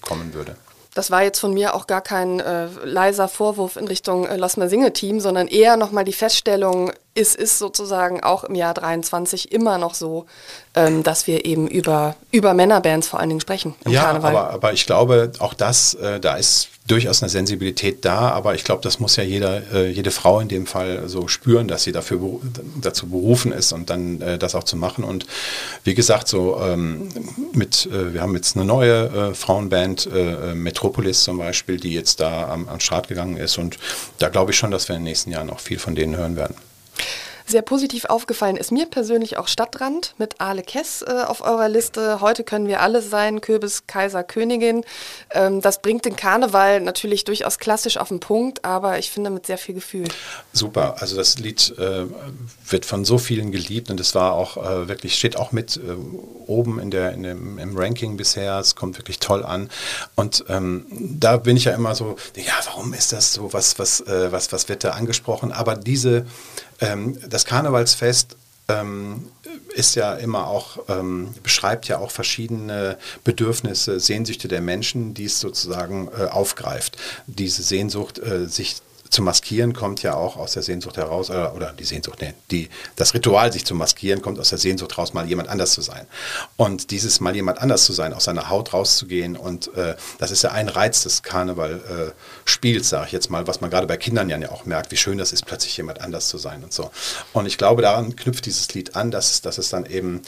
kommen 0.00 0.32
würde. 0.32 0.56
Das 0.94 1.10
war 1.10 1.22
jetzt 1.22 1.38
von 1.38 1.54
mir 1.54 1.74
auch 1.74 1.86
gar 1.86 2.00
kein 2.00 2.40
äh, 2.40 2.66
leiser 2.84 3.28
Vorwurf 3.28 3.76
in 3.76 3.86
Richtung 3.86 4.26
äh, 4.26 4.36
Lass 4.36 4.56
mal 4.56 4.68
Singe 4.68 4.92
Team, 4.92 5.20
sondern 5.20 5.46
eher 5.46 5.76
nochmal 5.76 6.04
die 6.04 6.12
Feststellung, 6.12 6.92
es 7.14 7.34
ist 7.34 7.58
sozusagen 7.58 8.22
auch 8.22 8.44
im 8.44 8.54
Jahr 8.54 8.74
23 8.74 9.52
immer 9.52 9.78
noch 9.78 9.94
so, 9.94 10.26
ähm, 10.74 11.02
dass 11.02 11.26
wir 11.26 11.44
eben 11.44 11.66
über, 11.66 12.14
über 12.30 12.54
Männerbands 12.54 13.08
vor 13.08 13.18
allen 13.18 13.30
Dingen 13.30 13.40
sprechen 13.40 13.74
im 13.84 13.92
ja, 13.92 14.04
Karneval. 14.04 14.36
Aber, 14.36 14.50
aber 14.50 14.72
ich 14.72 14.86
glaube, 14.86 15.32
auch 15.40 15.54
das, 15.54 15.94
äh, 15.94 16.20
da 16.20 16.36
ist 16.36 16.68
durchaus 16.86 17.22
eine 17.22 17.28
Sensibilität 17.28 18.04
da, 18.04 18.30
aber 18.30 18.54
ich 18.54 18.64
glaube, 18.64 18.82
das 18.82 19.00
muss 19.00 19.16
ja 19.16 19.22
jeder, 19.22 19.62
äh, 19.72 19.90
jede 19.90 20.10
Frau 20.10 20.40
in 20.40 20.48
dem 20.48 20.66
Fall 20.66 21.08
so 21.08 21.28
spüren, 21.28 21.68
dass 21.68 21.84
sie 21.84 21.92
dafür 21.92 22.40
dazu 22.80 23.08
berufen 23.08 23.52
ist 23.52 23.72
und 23.72 23.90
dann 23.90 24.20
äh, 24.20 24.38
das 24.38 24.54
auch 24.54 24.64
zu 24.64 24.76
machen. 24.76 25.04
Und 25.04 25.26
wie 25.84 25.94
gesagt, 25.94 26.28
so 26.28 26.60
ähm, 26.60 27.08
mit, 27.52 27.86
äh, 27.86 28.14
wir 28.14 28.22
haben 28.22 28.34
jetzt 28.34 28.56
eine 28.56 28.64
neue 28.64 29.30
äh, 29.30 29.34
Frauenband, 29.34 30.08
äh, 30.12 30.54
Metropolis 30.54 31.24
zum 31.24 31.38
Beispiel, 31.38 31.78
die 31.78 31.92
jetzt 31.92 32.20
da 32.20 32.48
am, 32.48 32.68
am 32.68 32.80
Start 32.80 33.08
gegangen 33.08 33.36
ist 33.36 33.58
und 33.58 33.78
da 34.18 34.28
glaube 34.28 34.52
ich 34.52 34.56
schon, 34.56 34.70
dass 34.70 34.88
wir 34.88 34.96
in 34.96 35.02
den 35.02 35.10
nächsten 35.10 35.30
Jahren 35.30 35.50
auch 35.50 35.60
viel 35.60 35.78
von 35.78 35.94
denen 35.94 36.16
hören 36.16 36.36
werden. 36.36 36.54
Sehr 37.50 37.62
positiv 37.62 38.04
aufgefallen 38.04 38.56
ist 38.56 38.70
mir 38.70 38.86
persönlich 38.86 39.36
auch 39.36 39.48
Stadtrand 39.48 40.14
mit 40.18 40.40
Ale 40.40 40.62
Kess 40.62 41.02
äh, 41.02 41.10
auf 41.26 41.40
eurer 41.40 41.68
Liste. 41.68 42.20
Heute 42.20 42.44
können 42.44 42.68
wir 42.68 42.80
alles 42.80 43.10
sein, 43.10 43.40
Kürbis, 43.40 43.88
Kaiser, 43.88 44.22
Königin. 44.22 44.84
Ähm, 45.32 45.60
das 45.60 45.82
bringt 45.82 46.04
den 46.04 46.14
Karneval 46.14 46.80
natürlich 46.80 47.24
durchaus 47.24 47.58
klassisch 47.58 47.96
auf 47.96 48.06
den 48.06 48.20
Punkt, 48.20 48.64
aber 48.64 49.00
ich 49.00 49.10
finde 49.10 49.30
mit 49.30 49.46
sehr 49.46 49.58
viel 49.58 49.74
Gefühl. 49.74 50.06
Super, 50.52 50.98
also 51.00 51.16
das 51.16 51.40
Lied 51.40 51.74
äh, 51.76 52.04
wird 52.68 52.84
von 52.84 53.04
so 53.04 53.18
vielen 53.18 53.50
geliebt 53.50 53.90
und 53.90 53.98
es 53.98 54.14
war 54.14 54.34
auch 54.34 54.56
äh, 54.56 54.86
wirklich, 54.86 55.16
steht 55.16 55.36
auch 55.36 55.50
mit 55.50 55.76
äh, 55.76 55.80
oben 56.46 56.78
in 56.78 56.92
der, 56.92 57.14
in 57.14 57.24
dem, 57.24 57.58
im 57.58 57.76
Ranking 57.76 58.16
bisher. 58.16 58.60
Es 58.60 58.76
kommt 58.76 58.96
wirklich 58.96 59.18
toll 59.18 59.44
an. 59.44 59.70
Und 60.14 60.44
ähm, 60.48 60.86
da 60.90 61.36
bin 61.36 61.56
ich 61.56 61.64
ja 61.64 61.72
immer 61.72 61.96
so, 61.96 62.14
ja, 62.36 62.52
warum 62.66 62.94
ist 62.94 63.12
das 63.12 63.32
so? 63.32 63.52
Was, 63.52 63.80
was, 63.80 64.02
äh, 64.02 64.30
was, 64.30 64.52
was 64.52 64.68
wird 64.68 64.84
da 64.84 64.90
angesprochen? 64.90 65.50
Aber 65.50 65.74
diese 65.74 66.26
ähm, 66.80 67.18
das 67.28 67.44
Karnevalsfest 67.44 68.36
ähm, 68.68 69.28
ist 69.74 69.94
ja 69.94 70.14
immer 70.14 70.46
auch, 70.46 70.78
ähm, 70.88 71.34
beschreibt 71.42 71.88
ja 71.88 71.98
auch 71.98 72.10
verschiedene 72.10 72.98
Bedürfnisse, 73.24 74.00
Sehnsüchte 74.00 74.48
der 74.48 74.60
Menschen, 74.60 75.14
die 75.14 75.24
es 75.24 75.40
sozusagen 75.40 76.08
äh, 76.08 76.24
aufgreift. 76.24 76.96
Diese 77.26 77.62
Sehnsucht, 77.62 78.18
äh, 78.18 78.46
sich 78.46 78.76
zu 79.10 79.22
maskieren 79.22 79.72
kommt 79.72 80.02
ja 80.02 80.14
auch 80.14 80.36
aus 80.36 80.52
der 80.52 80.62
Sehnsucht 80.62 80.96
heraus, 80.96 81.30
oder, 81.30 81.54
oder 81.54 81.72
die 81.72 81.84
Sehnsucht, 81.84 82.18
nee, 82.20 82.34
die, 82.50 82.68
das 82.96 83.12
Ritual, 83.12 83.52
sich 83.52 83.64
zu 83.64 83.74
maskieren, 83.74 84.22
kommt 84.22 84.38
aus 84.38 84.50
der 84.50 84.58
Sehnsucht 84.58 84.96
heraus, 84.96 85.12
mal 85.12 85.26
jemand 85.26 85.48
anders 85.48 85.72
zu 85.72 85.82
sein. 85.82 86.06
Und 86.56 86.90
dieses 86.90 87.20
mal 87.20 87.34
jemand 87.34 87.58
anders 87.58 87.84
zu 87.84 87.92
sein, 87.92 88.14
aus 88.14 88.24
seiner 88.24 88.48
Haut 88.48 88.72
rauszugehen, 88.72 89.36
und 89.36 89.74
äh, 89.74 89.96
das 90.18 90.30
ist 90.30 90.42
ja 90.42 90.52
ein 90.52 90.68
Reiz 90.68 91.02
des 91.02 91.22
Karnevalspiels, 91.22 92.86
äh, 92.86 92.88
sage 92.88 93.06
ich 93.06 93.12
jetzt 93.12 93.30
mal, 93.30 93.46
was 93.46 93.60
man 93.60 93.70
gerade 93.70 93.86
bei 93.86 93.96
Kindern 93.96 94.30
ja 94.30 94.38
auch 94.50 94.64
merkt, 94.64 94.92
wie 94.92 94.96
schön 94.96 95.18
das 95.18 95.32
ist, 95.32 95.44
plötzlich 95.44 95.76
jemand 95.76 96.00
anders 96.00 96.28
zu 96.28 96.38
sein 96.38 96.62
und 96.62 96.72
so. 96.72 96.90
Und 97.32 97.46
ich 97.46 97.58
glaube, 97.58 97.82
daran 97.82 98.14
knüpft 98.14 98.46
dieses 98.46 98.72
Lied 98.74 98.94
an, 98.96 99.10
dass, 99.10 99.42
dass 99.42 99.58
es 99.58 99.70
dann 99.70 99.86
eben 99.86 100.22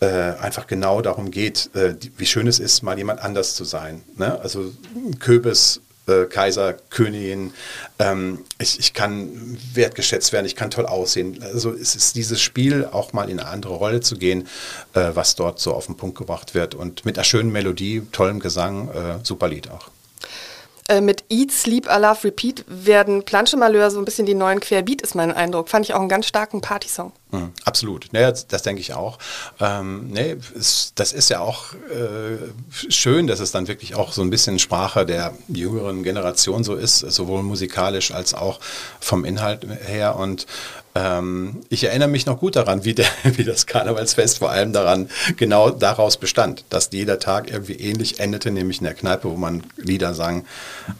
äh, 0.00 0.06
einfach 0.06 0.68
genau 0.68 1.02
darum 1.02 1.30
geht, 1.32 1.74
äh, 1.74 1.94
die, 1.94 2.12
wie 2.16 2.26
schön 2.26 2.46
es 2.46 2.60
ist, 2.60 2.82
mal 2.82 2.96
jemand 2.96 3.20
anders 3.20 3.54
zu 3.54 3.64
sein. 3.64 4.02
Ne? 4.16 4.38
Also 4.40 4.72
Köbis 5.18 5.80
äh, 6.08 6.24
Kaiser, 6.24 6.74
Königin. 6.90 7.52
Ähm, 7.98 8.44
ich, 8.58 8.78
ich 8.78 8.94
kann 8.94 9.58
wertgeschätzt 9.74 10.32
werden, 10.32 10.46
ich 10.46 10.56
kann 10.56 10.70
toll 10.70 10.86
aussehen. 10.86 11.42
Also 11.42 11.72
es 11.72 11.94
ist 11.94 12.16
dieses 12.16 12.40
Spiel, 12.40 12.86
auch 12.90 13.12
mal 13.12 13.28
in 13.28 13.40
eine 13.40 13.48
andere 13.48 13.74
Rolle 13.74 14.00
zu 14.00 14.16
gehen, 14.16 14.48
äh, 14.94 15.10
was 15.14 15.36
dort 15.36 15.60
so 15.60 15.74
auf 15.74 15.86
den 15.86 15.96
Punkt 15.96 16.18
gebracht 16.18 16.54
wird. 16.54 16.74
Und 16.74 17.04
mit 17.04 17.16
einer 17.16 17.24
schönen 17.24 17.52
Melodie, 17.52 18.02
tollem 18.12 18.40
Gesang, 18.40 18.88
äh, 18.88 19.18
super 19.22 19.48
Lied 19.48 19.70
auch. 19.70 19.90
Äh, 20.88 21.02
mit 21.02 21.24
Eat, 21.28 21.52
Sleep, 21.52 21.86
I 21.86 22.00
Love, 22.00 22.24
Repeat 22.24 22.64
werden 22.66 23.22
Planschemalheur 23.22 23.90
so 23.90 23.98
ein 23.98 24.06
bisschen 24.06 24.24
die 24.24 24.34
neuen 24.34 24.58
Querbeat, 24.60 25.02
ist 25.02 25.14
mein 25.14 25.32
Eindruck. 25.32 25.68
Fand 25.68 25.84
ich 25.84 25.92
auch 25.92 26.00
einen 26.00 26.08
ganz 26.08 26.26
starken 26.26 26.62
Partysong. 26.62 27.12
Mhm, 27.30 27.52
absolut, 27.64 28.08
naja, 28.12 28.32
das, 28.32 28.62
denke 28.62 28.80
ich 28.80 28.94
auch. 28.94 29.18
Ähm, 29.60 30.08
nee, 30.08 30.36
es, 30.56 30.92
das 30.94 31.12
ist 31.12 31.28
ja 31.28 31.40
auch 31.40 31.74
äh, 31.74 32.38
schön, 32.90 33.26
dass 33.26 33.40
es 33.40 33.52
dann 33.52 33.68
wirklich 33.68 33.94
auch 33.94 34.12
so 34.12 34.22
ein 34.22 34.30
bisschen 34.30 34.58
Sprache 34.58 35.04
der 35.04 35.34
jüngeren 35.48 36.02
Generation 36.02 36.64
so 36.64 36.74
ist, 36.74 37.00
sowohl 37.00 37.42
musikalisch 37.42 38.12
als 38.12 38.32
auch 38.32 38.60
vom 39.00 39.26
Inhalt 39.26 39.66
her. 39.86 40.16
Und 40.16 40.46
ähm, 40.98 41.60
ich 41.68 41.84
erinnere 41.84 42.08
mich 42.08 42.26
noch 42.26 42.40
gut 42.40 42.56
daran, 42.56 42.84
wie, 42.84 42.94
der, 42.94 43.06
wie 43.24 43.44
das 43.44 43.66
Karnevalsfest 43.66 44.38
vor 44.38 44.50
allem 44.50 44.72
daran 44.72 45.08
genau 45.36 45.70
daraus 45.70 46.16
bestand, 46.16 46.64
dass 46.70 46.90
jeder 46.92 47.18
Tag 47.18 47.50
irgendwie 47.50 47.74
ähnlich 47.74 48.20
endete, 48.20 48.50
nämlich 48.50 48.78
in 48.78 48.84
der 48.84 48.94
Kneipe, 48.94 49.30
wo 49.30 49.36
man 49.36 49.64
Lieder 49.76 50.14
sang, 50.14 50.44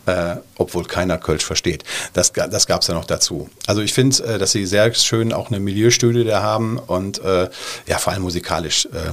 äh, 0.06 0.36
obwohl 0.56 0.84
keiner 0.84 1.18
Kölsch 1.18 1.44
versteht. 1.44 1.84
Das, 2.12 2.32
das 2.32 2.66
gab 2.66 2.82
es 2.82 2.88
ja 2.88 2.94
noch 2.94 3.06
dazu. 3.06 3.48
Also 3.66 3.80
ich 3.80 3.92
finde, 3.92 4.22
äh, 4.24 4.38
dass 4.38 4.52
sie 4.52 4.66
sehr 4.66 4.92
schön 4.94 5.32
auch 5.32 5.48
eine 5.48 5.58
Milieustudie 5.58 6.17
da 6.24 6.42
haben. 6.42 6.78
Und 6.78 7.18
äh, 7.22 7.48
ja, 7.86 7.98
vor 7.98 8.12
allem 8.12 8.22
musikalisch 8.22 8.86
äh, 8.86 9.12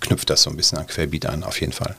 knüpft 0.00 0.30
das 0.30 0.42
so 0.42 0.50
ein 0.50 0.56
bisschen 0.56 0.78
an 0.78 0.86
Querbeat 0.86 1.26
an, 1.26 1.44
auf 1.44 1.60
jeden 1.60 1.72
Fall 1.72 1.96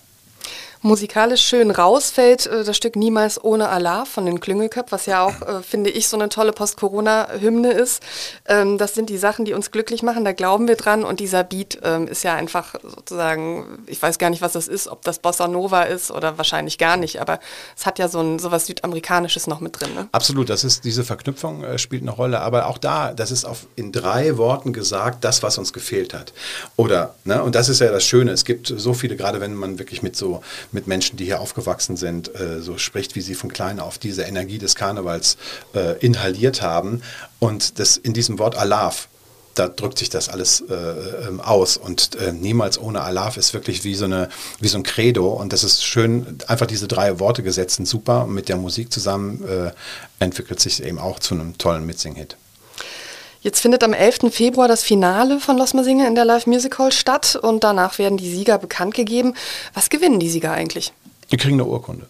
musikalisch 0.84 1.42
schön 1.42 1.72
rausfällt 1.72 2.46
äh, 2.46 2.64
das 2.64 2.78
Stück 2.78 2.96
Niemals 2.96 3.44
ohne 3.44 3.70
Allah 3.70 4.06
von 4.06 4.26
den 4.26 4.40
Klüngelköpf, 4.40 4.92
was 4.92 5.06
ja 5.06 5.24
auch, 5.26 5.42
äh, 5.42 5.64
finde 5.64 5.90
ich, 5.90 6.08
so 6.08 6.18
eine 6.18 6.30
tolle 6.30 6.52
Post-Corona-Hymne 6.52 7.72
ist. 7.72 8.04
Ähm, 8.46 8.78
das 8.78 8.94
sind 8.94 9.10
die 9.10 9.18
Sachen, 9.18 9.46
die 9.46 9.54
uns 9.54 9.72
glücklich 9.72 10.04
machen, 10.04 10.26
da 10.26 10.34
glauben 10.34 10.68
wir 10.68 10.76
dran 10.76 11.04
und 11.04 11.20
dieser 11.20 11.44
Beat 11.44 11.80
ähm, 11.84 12.08
ist 12.08 12.24
ja 12.24 12.36
einfach 12.36 12.76
sozusagen, 12.84 13.84
ich 13.88 14.02
weiß 14.02 14.20
gar 14.20 14.30
nicht, 14.30 14.42
was 14.42 14.54
das 14.54 14.68
ist, 14.68 14.88
ob 14.88 15.04
das 15.04 15.20
Bossa 15.20 15.48
Nova 15.48 15.84
ist 15.84 16.12
oder 16.12 16.38
wahrscheinlich 16.38 16.78
gar 16.78 16.98
nicht, 16.98 17.22
aber 17.22 17.40
es 17.78 17.86
hat 17.86 17.98
ja 17.98 18.10
so 18.10 18.20
ein 18.20 18.40
sowas 18.40 18.66
Südamerikanisches 18.66 19.48
noch 19.48 19.62
mit 19.62 19.80
drin. 19.80 19.94
Ne? 19.96 20.10
Absolut, 20.12 20.50
das 20.50 20.64
ist, 20.64 20.84
diese 20.84 21.04
Verknüpfung 21.04 21.64
äh, 21.64 21.78
spielt 21.78 22.02
eine 22.02 22.12
Rolle, 22.12 22.42
aber 22.42 22.68
auch 22.68 22.78
da, 22.78 23.14
das 23.14 23.32
ist 23.32 23.46
auf, 23.46 23.68
in 23.76 23.92
drei 23.92 24.38
Worten 24.38 24.74
gesagt, 24.74 25.24
das, 25.24 25.44
was 25.44 25.58
uns 25.58 25.72
gefehlt 25.72 26.14
hat. 26.14 26.34
Oder, 26.76 27.16
ne, 27.24 27.42
und 27.42 27.56
das 27.56 27.70
ist 27.70 27.80
ja 27.80 27.92
das 27.92 28.04
Schöne, 28.04 28.32
es 28.32 28.44
gibt 28.44 28.68
so 28.76 28.94
viele, 28.94 29.16
gerade 29.16 29.40
wenn 29.40 29.54
man 29.56 29.80
wirklich 29.80 30.04
mit 30.04 30.16
so 30.16 30.42
mit 30.74 30.88
Menschen, 30.88 31.18
die 31.18 31.26
hier 31.26 31.40
aufgewachsen 31.40 31.98
sind, 31.98 32.34
äh, 32.36 32.62
so 32.62 32.78
spricht, 32.78 33.16
wie 33.16 33.22
sie 33.22 33.36
von 33.36 33.52
klein 33.52 33.80
auf 33.80 33.98
diese 33.98 34.24
Energie 34.24 34.58
des 34.58 34.76
Karnevals 34.76 35.38
äh, 35.74 35.98
inhaliert 36.00 36.62
haben. 36.62 37.02
Und 37.40 37.80
das 37.80 37.98
in 37.98 38.14
diesem 38.14 38.40
Wort 38.40 38.56
Alaf, 38.56 39.08
da 39.56 39.68
drückt 39.68 40.00
sich 40.00 40.10
das 40.10 40.30
alles 40.30 40.62
äh, 40.62 40.74
ähm, 40.74 41.40
aus. 41.40 41.78
Und 41.78 42.16
äh, 42.16 42.34
niemals 42.34 42.80
ohne 42.80 43.02
Alaf 43.02 43.38
ist 43.38 43.54
wirklich 43.54 43.84
wie 43.84 43.96
so, 43.96 44.06
eine, 44.06 44.30
wie 44.60 44.68
so 44.68 44.78
ein 44.78 44.84
Credo. 44.84 45.32
Und 45.34 45.54
das 45.54 45.64
ist 45.64 45.84
schön, 45.84 46.40
einfach 46.48 46.66
diese 46.66 46.88
drei 46.88 47.20
Worte 47.20 47.44
gesetzt 47.44 47.76
sind 47.76 47.88
super. 47.88 48.26
Und 48.26 48.34
mit 48.34 48.50
der 48.50 48.58
Musik 48.58 48.92
zusammen 48.92 49.44
äh, 49.48 49.72
entwickelt 50.20 50.60
sich 50.60 50.84
eben 50.84 50.98
auch 50.98 51.20
zu 51.20 51.36
einem 51.36 51.58
tollen 51.58 51.86
Mitsing-Hit. 51.86 52.38
Jetzt 53.44 53.60
findet 53.60 53.84
am 53.84 53.92
11. 53.92 54.32
Februar 54.32 54.70
das 54.70 54.84
Finale 54.84 55.38
von 55.42 55.58
Los 55.58 55.74
Masinge 55.74 56.08
in 56.08 56.16
der 56.16 56.24
Live 56.24 56.48
Music 56.48 56.80
Hall 56.80 56.94
statt 56.94 57.36
und 57.36 57.66
danach 57.66 57.98
werden 58.00 58.18
die 58.18 58.34
Sieger 58.34 58.58
bekannt 58.58 58.94
gegeben. 58.94 59.34
Was 59.74 59.90
gewinnen 59.90 60.22
die 60.22 60.30
Sieger 60.30 60.54
eigentlich? 60.54 60.94
Die 61.30 61.36
kriegen 61.36 61.56
eine 61.56 61.66
Urkunde. 61.66 62.08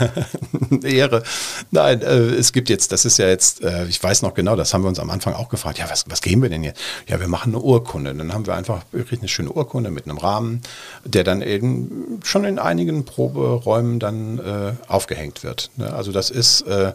Ehre. 0.82 1.22
Nein, 1.70 2.02
äh, 2.02 2.34
es 2.34 2.52
gibt 2.52 2.68
jetzt, 2.68 2.92
das 2.92 3.06
ist 3.06 3.18
ja 3.18 3.26
jetzt, 3.28 3.62
äh, 3.62 3.86
ich 3.86 4.02
weiß 4.02 4.20
noch 4.20 4.34
genau, 4.34 4.54
das 4.54 4.74
haben 4.74 4.84
wir 4.84 4.88
uns 4.88 4.98
am 4.98 5.08
Anfang 5.08 5.32
auch 5.32 5.48
gefragt, 5.48 5.78
ja, 5.78 5.88
was, 5.88 6.04
was 6.08 6.20
geben 6.20 6.42
wir 6.42 6.50
denn 6.50 6.62
jetzt? 6.62 6.78
Ja, 7.08 7.20
wir 7.20 7.28
machen 7.28 7.54
eine 7.54 7.62
Urkunde. 7.62 8.14
Dann 8.14 8.34
haben 8.34 8.46
wir 8.46 8.54
einfach 8.54 8.82
wirklich 8.92 9.20
eine 9.20 9.28
schöne 9.28 9.50
Urkunde 9.52 9.90
mit 9.90 10.04
einem 10.04 10.18
Rahmen, 10.18 10.60
der 11.06 11.24
dann 11.24 11.40
eben 11.40 12.20
schon 12.22 12.44
in 12.44 12.58
einigen 12.58 13.06
Proberäumen 13.06 13.98
dann 13.98 14.38
äh, 14.38 14.72
aufgehängt 14.88 15.42
wird. 15.42 15.70
Ne? 15.76 15.90
Also 15.90 16.12
das 16.12 16.28
ist, 16.28 16.62
äh, 16.66 16.92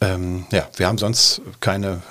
ähm, 0.00 0.46
ja, 0.50 0.66
wir 0.76 0.86
haben 0.86 0.98
sonst 0.98 1.42
keine 1.60 2.02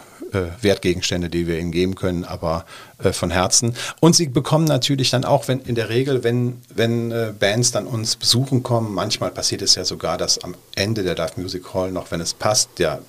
Wertgegenstände, 0.61 1.29
die 1.29 1.47
wir 1.47 1.59
ihnen 1.59 1.71
geben 1.71 1.95
können, 1.95 2.23
aber 2.23 2.65
äh, 3.03 3.11
von 3.13 3.31
Herzen. 3.31 3.75
Und 3.99 4.15
sie 4.15 4.27
bekommen 4.27 4.65
natürlich 4.65 5.09
dann 5.09 5.25
auch, 5.25 5.47
wenn 5.47 5.59
in 5.61 5.75
der 5.75 5.89
Regel, 5.89 6.23
wenn, 6.23 6.61
wenn 6.73 7.11
äh, 7.11 7.33
Bands 7.37 7.71
dann 7.71 7.87
uns 7.87 8.15
besuchen 8.15 8.63
kommen, 8.63 8.93
manchmal 8.93 9.31
passiert 9.31 9.61
es 9.61 9.75
ja 9.75 9.85
sogar, 9.85 10.17
dass 10.17 10.43
am 10.43 10.55
Ende 10.75 11.03
der 11.03 11.15
Live 11.15 11.37
Music 11.37 11.73
Hall 11.73 11.91
noch, 11.91 12.11
wenn 12.11 12.21
es 12.21 12.33
passt, 12.33 12.69
der, 12.77 13.01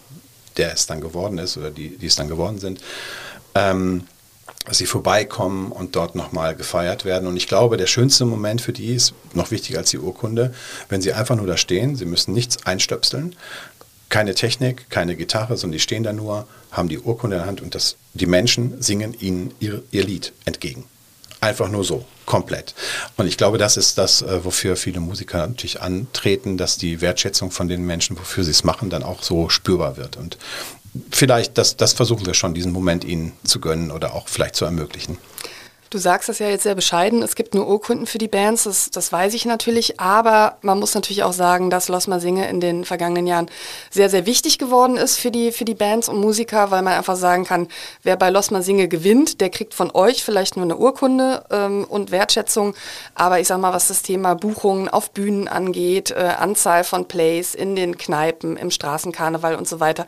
der 0.56 0.72
es 0.72 0.86
dann 0.86 1.00
geworden 1.00 1.38
ist 1.38 1.56
oder 1.56 1.70
die, 1.70 1.96
die 1.96 2.06
es 2.06 2.16
dann 2.16 2.28
geworden 2.28 2.58
sind, 2.58 2.80
ähm, 3.54 4.04
sie 4.70 4.86
vorbeikommen 4.86 5.70
und 5.70 5.94
dort 5.94 6.14
nochmal 6.14 6.56
gefeiert 6.56 7.04
werden. 7.04 7.28
Und 7.28 7.36
ich 7.36 7.46
glaube, 7.46 7.76
der 7.76 7.86
schönste 7.86 8.24
Moment 8.24 8.60
für 8.60 8.72
die 8.72 8.94
ist 8.94 9.14
noch 9.32 9.50
wichtiger 9.50 9.78
als 9.78 9.90
die 9.90 9.98
Urkunde, 9.98 10.52
wenn 10.88 11.00
sie 11.00 11.12
einfach 11.12 11.36
nur 11.36 11.46
da 11.46 11.56
stehen, 11.56 11.96
sie 11.96 12.04
müssen 12.04 12.34
nichts 12.34 12.66
einstöpseln, 12.66 13.36
keine 14.08 14.34
Technik, 14.34 14.88
keine 14.90 15.16
Gitarre, 15.16 15.56
sondern 15.56 15.72
die 15.72 15.80
stehen 15.80 16.02
da 16.02 16.12
nur, 16.12 16.46
haben 16.70 16.88
die 16.88 16.98
Urkunde 16.98 17.36
in 17.36 17.40
der 17.42 17.48
Hand 17.48 17.60
und 17.60 17.74
das, 17.74 17.96
die 18.14 18.26
Menschen 18.26 18.80
singen 18.80 19.14
ihnen 19.18 19.52
ihr, 19.60 19.82
ihr 19.90 20.04
Lied 20.04 20.32
entgegen. 20.44 20.84
Einfach 21.40 21.68
nur 21.68 21.84
so, 21.84 22.04
komplett. 22.24 22.74
Und 23.16 23.26
ich 23.26 23.36
glaube, 23.36 23.58
das 23.58 23.76
ist 23.76 23.98
das, 23.98 24.22
äh, 24.22 24.44
wofür 24.44 24.76
viele 24.76 25.00
Musiker 25.00 25.46
natürlich 25.46 25.80
antreten, 25.80 26.56
dass 26.56 26.78
die 26.78 27.00
Wertschätzung 27.00 27.50
von 27.50 27.68
den 27.68 27.84
Menschen, 27.84 28.18
wofür 28.18 28.42
sie 28.42 28.50
es 28.50 28.64
machen, 28.64 28.90
dann 28.90 29.02
auch 29.02 29.22
so 29.22 29.48
spürbar 29.48 29.96
wird. 29.96 30.16
Und 30.16 30.38
vielleicht, 31.10 31.58
das, 31.58 31.76
das 31.76 31.92
versuchen 31.92 32.26
wir 32.26 32.34
schon, 32.34 32.54
diesen 32.54 32.72
Moment 32.72 33.04
ihnen 33.04 33.32
zu 33.44 33.60
gönnen 33.60 33.90
oder 33.90 34.14
auch 34.14 34.28
vielleicht 34.28 34.56
zu 34.56 34.64
ermöglichen. 34.64 35.18
Du 35.90 35.98
sagst 35.98 36.28
das 36.28 36.40
ja 36.40 36.48
jetzt 36.48 36.64
sehr 36.64 36.74
bescheiden, 36.74 37.22
es 37.22 37.36
gibt 37.36 37.54
nur 37.54 37.68
Urkunden 37.68 38.06
für 38.06 38.18
die 38.18 38.26
Bands, 38.26 38.64
das, 38.64 38.90
das 38.90 39.12
weiß 39.12 39.34
ich 39.34 39.44
natürlich, 39.44 40.00
aber 40.00 40.56
man 40.60 40.80
muss 40.80 40.94
natürlich 40.94 41.22
auch 41.22 41.32
sagen, 41.32 41.70
dass 41.70 41.88
Los 41.88 42.04
Singe 42.04 42.48
in 42.48 42.60
den 42.60 42.84
vergangenen 42.84 43.26
Jahren 43.26 43.46
sehr, 43.90 44.10
sehr 44.10 44.26
wichtig 44.26 44.58
geworden 44.58 44.96
ist 44.96 45.18
für 45.18 45.30
die, 45.30 45.52
für 45.52 45.64
die 45.64 45.74
Bands 45.74 46.08
und 46.08 46.18
Musiker, 46.18 46.72
weil 46.72 46.82
man 46.82 46.94
einfach 46.94 47.14
sagen 47.14 47.44
kann, 47.44 47.68
wer 48.02 48.16
bei 48.16 48.30
Los 48.30 48.46
Singe 48.46 48.88
gewinnt, 48.88 49.40
der 49.40 49.50
kriegt 49.50 49.74
von 49.74 49.92
euch 49.94 50.24
vielleicht 50.24 50.56
nur 50.56 50.64
eine 50.64 50.76
Urkunde 50.76 51.44
ähm, 51.50 51.84
und 51.88 52.10
Wertschätzung, 52.10 52.74
aber 53.14 53.38
ich 53.38 53.46
sag 53.46 53.60
mal, 53.60 53.72
was 53.72 53.86
das 53.86 54.02
Thema 54.02 54.34
Buchungen 54.34 54.88
auf 54.88 55.12
Bühnen 55.12 55.46
angeht, 55.46 56.10
äh, 56.10 56.34
Anzahl 56.38 56.82
von 56.82 57.06
Plays 57.06 57.54
in 57.54 57.76
den 57.76 57.96
Kneipen, 57.96 58.56
im 58.56 58.72
Straßenkarneval 58.72 59.54
und 59.54 59.68
so 59.68 59.78
weiter, 59.78 60.06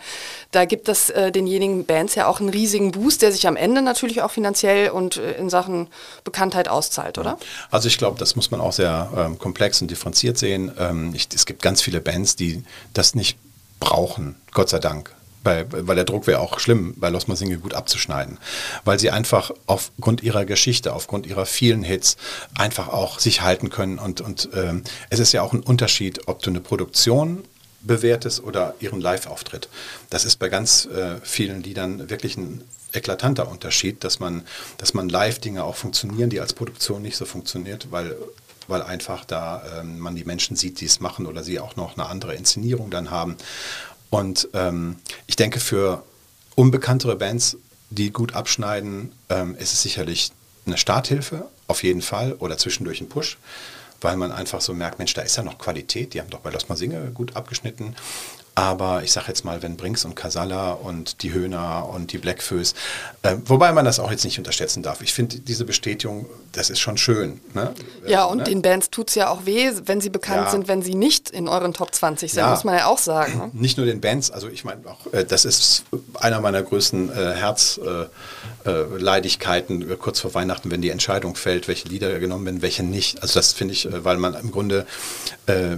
da 0.51 0.65
gibt 0.65 0.89
es 0.89 1.11
äh, 1.11 1.31
denjenigen 1.31 1.85
Bands 1.85 2.17
ja 2.17 2.27
auch 2.27 2.41
einen 2.41 2.49
riesigen 2.49 2.91
Boost, 2.91 3.23
der 3.23 3.31
sich 3.31 3.47
am 3.47 3.57
Ende 3.57 3.81
natürlich 3.81 4.23
auch 4.23 4.31
finanziell 4.33 4.91
und 4.91 5.19
äh, 5.19 5.35
in 5.35 5.51
Sachen 5.51 5.68
Sachen 5.69 5.89
Bekanntheit 6.25 6.69
auszahlt, 6.69 7.19
oder? 7.19 7.39
Also 7.71 7.89
ich 7.89 7.99
glaube, 7.99 8.19
das 8.19 8.37
muss 8.37 8.51
man 8.51 8.61
auch 8.61 8.73
sehr 8.73 9.11
ähm, 9.17 9.39
komplex 9.39 9.81
und 9.83 9.91
differenziert 9.91 10.39
sehen. 10.39 10.73
Ähm, 10.79 11.13
ich, 11.15 11.29
es 11.35 11.47
gibt 11.47 11.63
ganz 11.63 11.83
viele 11.83 12.01
Bands, 12.01 12.37
die 12.37 12.65
das 12.95 13.15
nicht 13.15 13.39
brauchen, 13.81 14.37
Gott 14.53 14.69
sei 14.69 14.79
Dank. 14.79 15.15
Weil, 15.45 15.67
weil 15.71 15.95
der 15.95 16.05
Druck 16.05 16.27
wäre 16.27 16.41
auch 16.41 16.59
schlimm, 16.59 16.95
bei 16.97 17.11
Los 17.11 17.29
Masinge 17.29 17.59
gut 17.59 17.73
abzuschneiden. 17.73 18.39
Weil 18.85 18.99
sie 18.99 19.11
einfach 19.11 19.53
aufgrund 19.67 20.23
ihrer 20.23 20.45
Geschichte, 20.45 20.93
aufgrund 20.93 21.27
ihrer 21.27 21.47
vielen 21.47 21.85
Hits 21.85 22.17
einfach 22.57 22.89
auch 22.89 23.21
sich 23.21 23.41
halten 23.41 23.71
können. 23.71 23.99
Und, 23.99 24.21
und 24.21 24.49
ähm, 24.55 24.83
es 25.11 25.21
ist 25.21 25.33
ja 25.33 25.43
auch 25.43 25.53
ein 25.53 25.63
Unterschied, 25.63 26.27
ob 26.27 26.43
du 26.43 26.51
eine 26.51 26.61
Produktion 26.61 27.45
bewertest 27.83 28.43
oder 28.43 28.75
ihren 28.81 29.01
Live-Auftritt. 29.01 29.69
Das 30.11 30.25
ist 30.25 30.37
bei 30.37 30.49
ganz 30.49 30.87
äh, 30.87 31.21
vielen 31.23 31.63
Liedern 31.63 32.11
wirklich 32.11 32.37
ein 32.37 32.65
eklatanter 32.93 33.49
Unterschied, 33.49 34.05
dass 34.05 34.19
man, 34.21 34.43
dass 34.79 34.95
man 34.95 35.09
Live-Dinge 35.09 35.65
auch 35.65 35.77
funktionieren, 35.77 36.31
die 36.31 36.41
als 36.41 36.53
Produktion 36.53 37.03
nicht 37.03 37.17
so 37.17 37.25
funktioniert, 37.25 37.91
weil 37.91 38.17
weil 38.69 38.83
einfach 38.83 39.25
da 39.25 39.63
ähm, 39.81 39.99
man 39.99 40.15
die 40.15 40.25
Menschen 40.25 40.55
sieht, 40.55 40.81
die 40.81 40.85
es 40.85 41.01
machen 41.01 41.27
oder 41.27 41.43
sie 41.43 41.59
auch 41.59 41.77
noch 41.77 41.97
eine 41.97 42.07
andere 42.07 42.35
Inszenierung 42.35 42.91
dann 42.91 43.11
haben. 43.11 43.37
Und 44.11 44.49
ähm, 44.53 44.97
ich 45.27 45.37
denke, 45.37 45.59
für 45.59 46.05
unbekanntere 46.55 47.17
Bands, 47.17 47.57
die 47.91 48.11
gut 48.11 48.35
abschneiden, 48.35 49.13
ähm, 49.29 49.57
ist 49.57 49.73
es 49.73 49.83
sicherlich 49.83 50.33
eine 50.67 50.77
Starthilfe, 50.77 51.49
auf 51.67 51.83
jeden 51.83 52.03
Fall, 52.03 52.35
oder 52.35 52.59
zwischendurch 52.59 53.01
ein 53.01 53.09
Push, 53.09 53.39
weil 54.01 54.17
man 54.17 54.33
einfach 54.33 54.61
so 54.61 54.75
merkt, 54.75 54.99
Mensch, 54.99 55.15
da 55.15 55.23
ist 55.23 55.37
ja 55.37 55.43
noch 55.43 55.59
Qualität, 55.59 56.15
die 56.15 56.21
haben 56.21 56.31
doch 56.31 56.41
bei 56.41 56.51
Los 56.51 56.67
Singe 56.75 57.11
gut 57.13 57.37
abgeschnitten. 57.37 57.97
Aber 58.59 59.05
ich 59.05 59.13
sage 59.13 59.29
jetzt 59.29 59.45
mal, 59.45 59.63
wenn 59.63 59.77
Brinks 59.77 60.05
und 60.05 60.17
Casalla 60.17 60.73
und 60.73 61.23
die 61.23 61.33
Höhner 61.33 61.89
und 61.89 62.13
die 62.13 62.19
Blackfoes, 62.19 62.75
äh, 63.23 63.37
wobei 63.45 63.71
man 63.73 63.85
das 63.85 64.01
auch 64.01 64.11
jetzt 64.11 64.25
nicht 64.25 64.37
unterschätzen 64.37 64.83
darf. 64.83 65.01
Ich 65.01 65.15
finde 65.15 65.39
diese 65.39 65.65
Bestätigung, 65.65 66.27
das 66.51 66.69
ist 66.69 66.81
schon 66.81 66.99
schön. 66.99 67.41
Ne? 67.55 67.73
Ja, 68.05 68.25
und 68.25 68.39
ne? 68.39 68.45
den 68.45 68.61
Bands 68.61 68.91
tut 68.91 69.11
es 69.11 69.15
ja 69.15 69.31
auch 69.31 69.47
weh, 69.47 69.71
wenn 69.85 70.01
sie 70.01 70.11
bekannt 70.11 70.47
ja. 70.47 70.51
sind, 70.51 70.67
wenn 70.67 70.83
sie 70.83 70.97
nicht 70.97 71.31
in 71.31 71.47
euren 71.47 71.73
Top 71.73 71.95
20 71.95 72.33
sind, 72.33 72.41
ja. 72.41 72.51
muss 72.51 72.65
man 72.65 72.77
ja 72.77 72.87
auch 72.87 72.99
sagen. 72.99 73.39
Ne? 73.39 73.51
Nicht 73.53 73.77
nur 73.77 73.87
den 73.87 74.01
Bands, 74.01 74.33
also 74.33 74.49
ich 74.49 74.65
meine 74.65 74.81
auch, 74.89 75.13
äh, 75.13 75.25
das 75.25 75.45
ist 75.45 75.85
einer 76.15 76.41
meiner 76.41 76.61
größten 76.61 77.13
äh, 77.13 77.35
Herzleidigkeiten 77.35 78.07
äh, 78.58 78.58
äh, 78.69 79.97
kurz 79.97 80.21
vor 80.21 80.35
Weihnachten, 80.35 80.71
wenn 80.71 80.83
die 80.83 80.91
Entscheidung 80.91 81.35
fällt, 81.37 81.69
welche 81.69 81.89
Lieder 81.89 82.19
genommen 82.19 82.45
werden, 82.47 82.63
welche 82.63 82.83
nicht. 82.83 83.23
Also 83.23 83.39
das 83.39 83.53
finde 83.53 83.75
ich, 83.75 83.87
äh, 83.87 84.05
weil 84.05 84.17
man 84.19 84.35
im 84.35 84.51
Grunde 84.51 84.87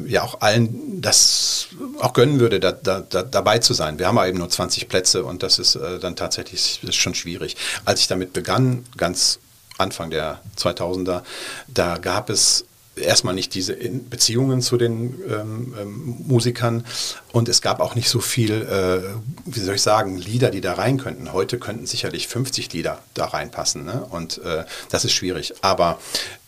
ja 0.07 0.25
auch 0.25 0.41
allen 0.41 1.01
das 1.01 1.69
auch 2.01 2.13
gönnen 2.13 2.41
würde, 2.41 2.59
da, 2.59 2.73
da, 2.73 3.01
dabei 3.01 3.59
zu 3.59 3.73
sein. 3.73 4.01
Wir 4.01 4.09
haben 4.09 4.19
aber 4.19 4.27
eben 4.27 4.39
nur 4.39 4.49
20 4.49 4.89
Plätze 4.89 5.25
und 5.25 5.45
das 5.45 5.61
ist 5.61 5.77
äh, 5.77 6.01
dann 6.01 6.17
tatsächlich 6.17 6.81
ist 6.83 6.95
schon 6.97 7.15
schwierig. 7.15 7.57
Als 7.85 8.01
ich 8.01 8.09
damit 8.09 8.33
begann, 8.33 8.85
ganz 8.97 9.39
Anfang 9.79 10.11
der 10.11 10.41
2000er, 10.59 11.23
da 11.69 11.99
gab 11.99 12.31
es 12.31 12.65
erstmal 12.97 13.35
nicht 13.35 13.55
diese 13.55 13.75
Beziehungen 13.75 14.63
zu 14.63 14.77
den 14.77 15.15
ähm, 15.29 15.75
ähm, 15.81 16.17
Musikern 16.27 16.85
und 17.33 17.49
es 17.49 17.63
gab 17.63 17.81
auch 17.81 17.95
nicht 17.95 18.09
so 18.09 18.21
viel, 18.21 18.63
äh, 18.63 19.03
wie 19.47 19.61
soll 19.61 19.77
ich 19.77 19.83
sagen, 19.83 20.17
Lieder, 20.17 20.51
die 20.51 20.61
da 20.61 20.75
rein 20.75 20.99
könnten. 20.99 21.33
Heute 21.33 21.59
könnten 21.59 21.87
sicherlich 21.87 22.29
50 22.29 22.73
Lieder 22.73 22.99
da 23.15 23.27
reinpassen 23.27 23.85
ne? 23.85 24.07
und 24.11 24.39
äh, 24.39 24.65
das 24.91 25.05
ist 25.05 25.13
schwierig. 25.13 25.55
Aber 25.63 25.99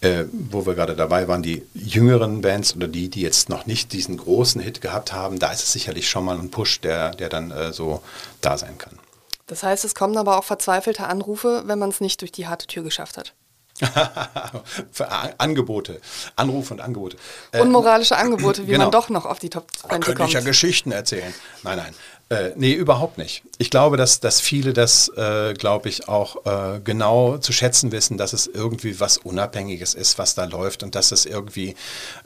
äh, 0.01 0.25
wo 0.33 0.67
wir 0.67 0.75
gerade 0.75 0.97
dabei 0.97 1.29
waren, 1.29 1.43
die 1.43 1.63
jüngeren 1.75 2.41
Bands 2.41 2.75
oder 2.75 2.89
die, 2.89 3.09
die 3.09 3.23
jetzt 3.23 3.49
noch 3.49 3.67
nicht 3.67 3.93
diesen 3.93 4.17
großen 4.17 4.61
Hit 4.61 4.81
gehabt 4.81 5.13
haben, 5.13 5.39
da 5.39 5.53
ist 5.53 5.63
es 5.63 5.73
sicherlich 5.73 6.09
schon 6.09 6.25
mal 6.25 6.39
ein 6.39 6.51
Push, 6.51 6.81
der, 6.81 7.13
der 7.13 7.29
dann 7.29 7.51
äh, 7.51 7.73
so 7.73 8.03
da 8.41 8.59
sein 8.59 8.79
kann. 8.79 8.99
Das 9.47 9.63
heißt, 9.63 9.85
es 9.85 9.95
kommen 9.95 10.17
aber 10.17 10.39
auch 10.39 10.45
verzweifelte 10.45 11.07
Anrufe, 11.07 11.63
wenn 11.67 11.79
man 11.79 11.91
es 11.91 12.01
nicht 12.01 12.21
durch 12.21 12.33
die 12.33 12.47
harte 12.47 12.67
Tür 12.67 12.83
geschafft 12.83 13.19
hat. 13.19 13.35
Angebote, 15.39 16.01
Anrufe 16.37 16.75
und 16.75 16.81
Angebote. 16.81 17.17
Unmoralische 17.59 18.17
Angebote, 18.17 18.63
wie 18.63 18.73
genau. 18.73 18.85
man 18.85 18.91
doch 18.93 19.09
noch 19.09 19.27
auf 19.27 19.39
die 19.39 19.51
Top 19.51 19.71
20 19.75 19.89
kommt. 19.89 20.05
Könnte 20.05 20.25
ich 20.25 20.33
ja 20.33 20.41
Geschichten 20.41 20.93
erzählen. 20.93 21.35
Nein, 21.63 21.79
nein. 21.79 21.95
Äh, 22.33 22.53
nee, 22.57 22.73
überhaupt 22.73 23.19
nicht. 23.19 23.43
Ich 23.59 23.69
glaube, 23.69 23.99
dass, 23.99 24.21
dass 24.21 24.41
viele 24.41 24.73
das, 24.73 25.11
äh, 25.19 25.53
glaube 25.53 25.91
ich, 25.91 26.09
auch 26.09 26.47
äh, 26.47 26.81
genau 26.81 27.37
zu 27.37 27.53
schätzen 27.53 27.93
wissen, 27.93 28.17
dass 28.17 28.33
es 28.33 28.47
irgendwie 28.47 29.01
was 29.01 29.19
Unabhängiges 29.19 29.93
ist, 29.93 30.19
was 30.19 30.35
da 30.35 30.45
läuft 30.45 30.83
und 30.83 30.95
dass 30.95 31.13
es 31.13 31.27
irgendwie 31.27 31.75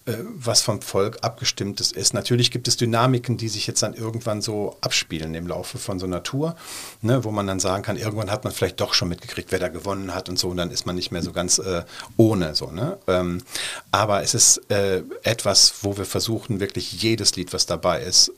äh, 0.05 0.14
was 0.37 0.62
vom 0.62 0.81
Volk 0.81 1.19
abgestimmtes 1.23 1.90
ist. 1.90 2.14
Natürlich 2.14 2.53
gibt 2.53 2.69
es 2.69 2.77
Dynamiken, 2.77 3.37
die 3.37 3.49
sich 3.49 3.66
jetzt 3.66 3.83
dann 3.83 3.95
irgendwann 3.95 4.42
so 4.42 4.77
abspielen 4.81 5.35
im 5.35 5.49
Laufe 5.49 5.77
von 5.77 5.99
so 5.99 6.07
einer 6.07 6.23
Tour, 6.23 6.55
ne, 7.03 7.25
wo 7.25 7.33
man 7.33 7.49
dann 7.49 7.59
sagen 7.59 7.83
kann, 7.83 7.97
irgendwann 7.97 8.31
hat 8.31 8.45
man 8.45 8.53
vielleicht 8.53 8.81
doch 8.81 8.95
schon 8.95 9.09
mitgekriegt, 9.09 9.51
wer 9.51 9.59
da 9.59 9.66
gewonnen 9.66 10.14
hat 10.14 10.29
und 10.29 10.38
so 10.38 10.51
und 10.51 10.57
dann 10.57 10.71
ist 10.71 10.87
man 10.87 10.95
nicht 10.95 11.11
mehr 11.11 11.23
so 11.23 11.33
ganz 11.33 11.59
äh, 11.59 11.83
ohne 12.16 12.55
so. 12.55 12.71
Ne? 12.71 12.97
Ähm, 13.09 13.42
aber 13.90 14.23
es 14.23 14.35
ist 14.35 14.71
äh, 14.71 15.03
etwas, 15.25 15.83
wo 15.83 15.99
wir 15.99 16.05
versuchen, 16.05 16.61
wirklich 16.61 17.03
jedes 17.03 17.35
Lied, 17.35 17.53
was 17.53 17.66
dabei 17.66 18.03
ist, 18.03 18.33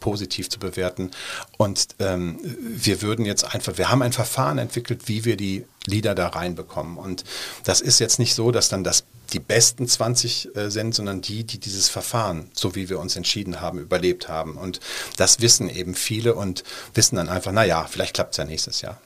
positiv 0.00 0.48
zu 0.48 0.58
bewerten 0.58 1.07
und 1.56 1.88
ähm, 1.98 2.38
wir 2.60 3.02
würden 3.02 3.24
jetzt 3.24 3.54
einfach, 3.54 3.78
wir 3.78 3.90
haben 3.90 4.02
ein 4.02 4.12
Verfahren 4.12 4.58
entwickelt, 4.58 5.02
wie 5.06 5.24
wir 5.24 5.36
die 5.36 5.64
Lieder 5.86 6.14
da 6.14 6.28
reinbekommen. 6.28 6.96
Und 6.96 7.24
das 7.64 7.80
ist 7.80 7.98
jetzt 7.98 8.18
nicht 8.18 8.34
so, 8.34 8.50
dass 8.50 8.68
dann 8.68 8.84
das 8.84 9.04
die 9.32 9.40
besten 9.40 9.86
20 9.86 10.56
äh, 10.56 10.70
sind, 10.70 10.94
sondern 10.94 11.20
die, 11.20 11.44
die 11.44 11.58
dieses 11.58 11.88
Verfahren, 11.88 12.50
so 12.54 12.74
wie 12.74 12.88
wir 12.88 12.98
uns 12.98 13.16
entschieden 13.16 13.60
haben, 13.60 13.78
überlebt 13.78 14.28
haben. 14.28 14.56
Und 14.56 14.80
das 15.16 15.40
wissen 15.40 15.68
eben 15.68 15.94
viele 15.94 16.34
und 16.34 16.64
wissen 16.94 17.16
dann 17.16 17.28
einfach, 17.28 17.52
naja, 17.52 17.86
vielleicht 17.88 18.14
klappt 18.14 18.32
es 18.32 18.38
ja 18.38 18.44
nächstes 18.44 18.80
Jahr. 18.80 19.00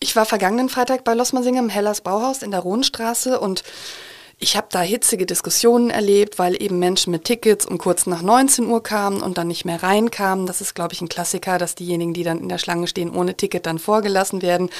Ich 0.00 0.16
war 0.16 0.26
vergangenen 0.26 0.68
Freitag 0.68 1.04
bei 1.04 1.14
Lossmansinger 1.14 1.60
im 1.60 1.68
Hellers 1.68 2.00
Bauhaus 2.00 2.42
in 2.42 2.50
der 2.50 2.60
Rohnstraße 2.60 3.38
und 3.38 3.62
ich 4.38 4.56
habe 4.56 4.66
da 4.70 4.80
hitzige 4.80 5.26
Diskussionen 5.26 5.90
erlebt, 5.90 6.38
weil 6.38 6.60
eben 6.60 6.78
Menschen 6.78 7.12
mit 7.12 7.24
Tickets 7.24 7.66
um 7.66 7.78
kurz 7.78 8.06
nach 8.06 8.20
19 8.20 8.66
Uhr 8.66 8.82
kamen 8.82 9.22
und 9.22 9.38
dann 9.38 9.46
nicht 9.48 9.64
mehr 9.64 9.82
reinkamen. 9.82 10.46
Das 10.46 10.60
ist, 10.60 10.74
glaube 10.74 10.92
ich, 10.92 11.00
ein 11.00 11.08
Klassiker, 11.08 11.56
dass 11.58 11.74
diejenigen, 11.76 12.14
die 12.14 12.24
dann 12.24 12.40
in 12.40 12.48
der 12.48 12.58
Schlange 12.58 12.88
stehen, 12.88 13.14
ohne 13.14 13.36
Ticket 13.36 13.66
dann 13.66 13.78
vorgelassen 13.78 14.42
werden. 14.42 14.70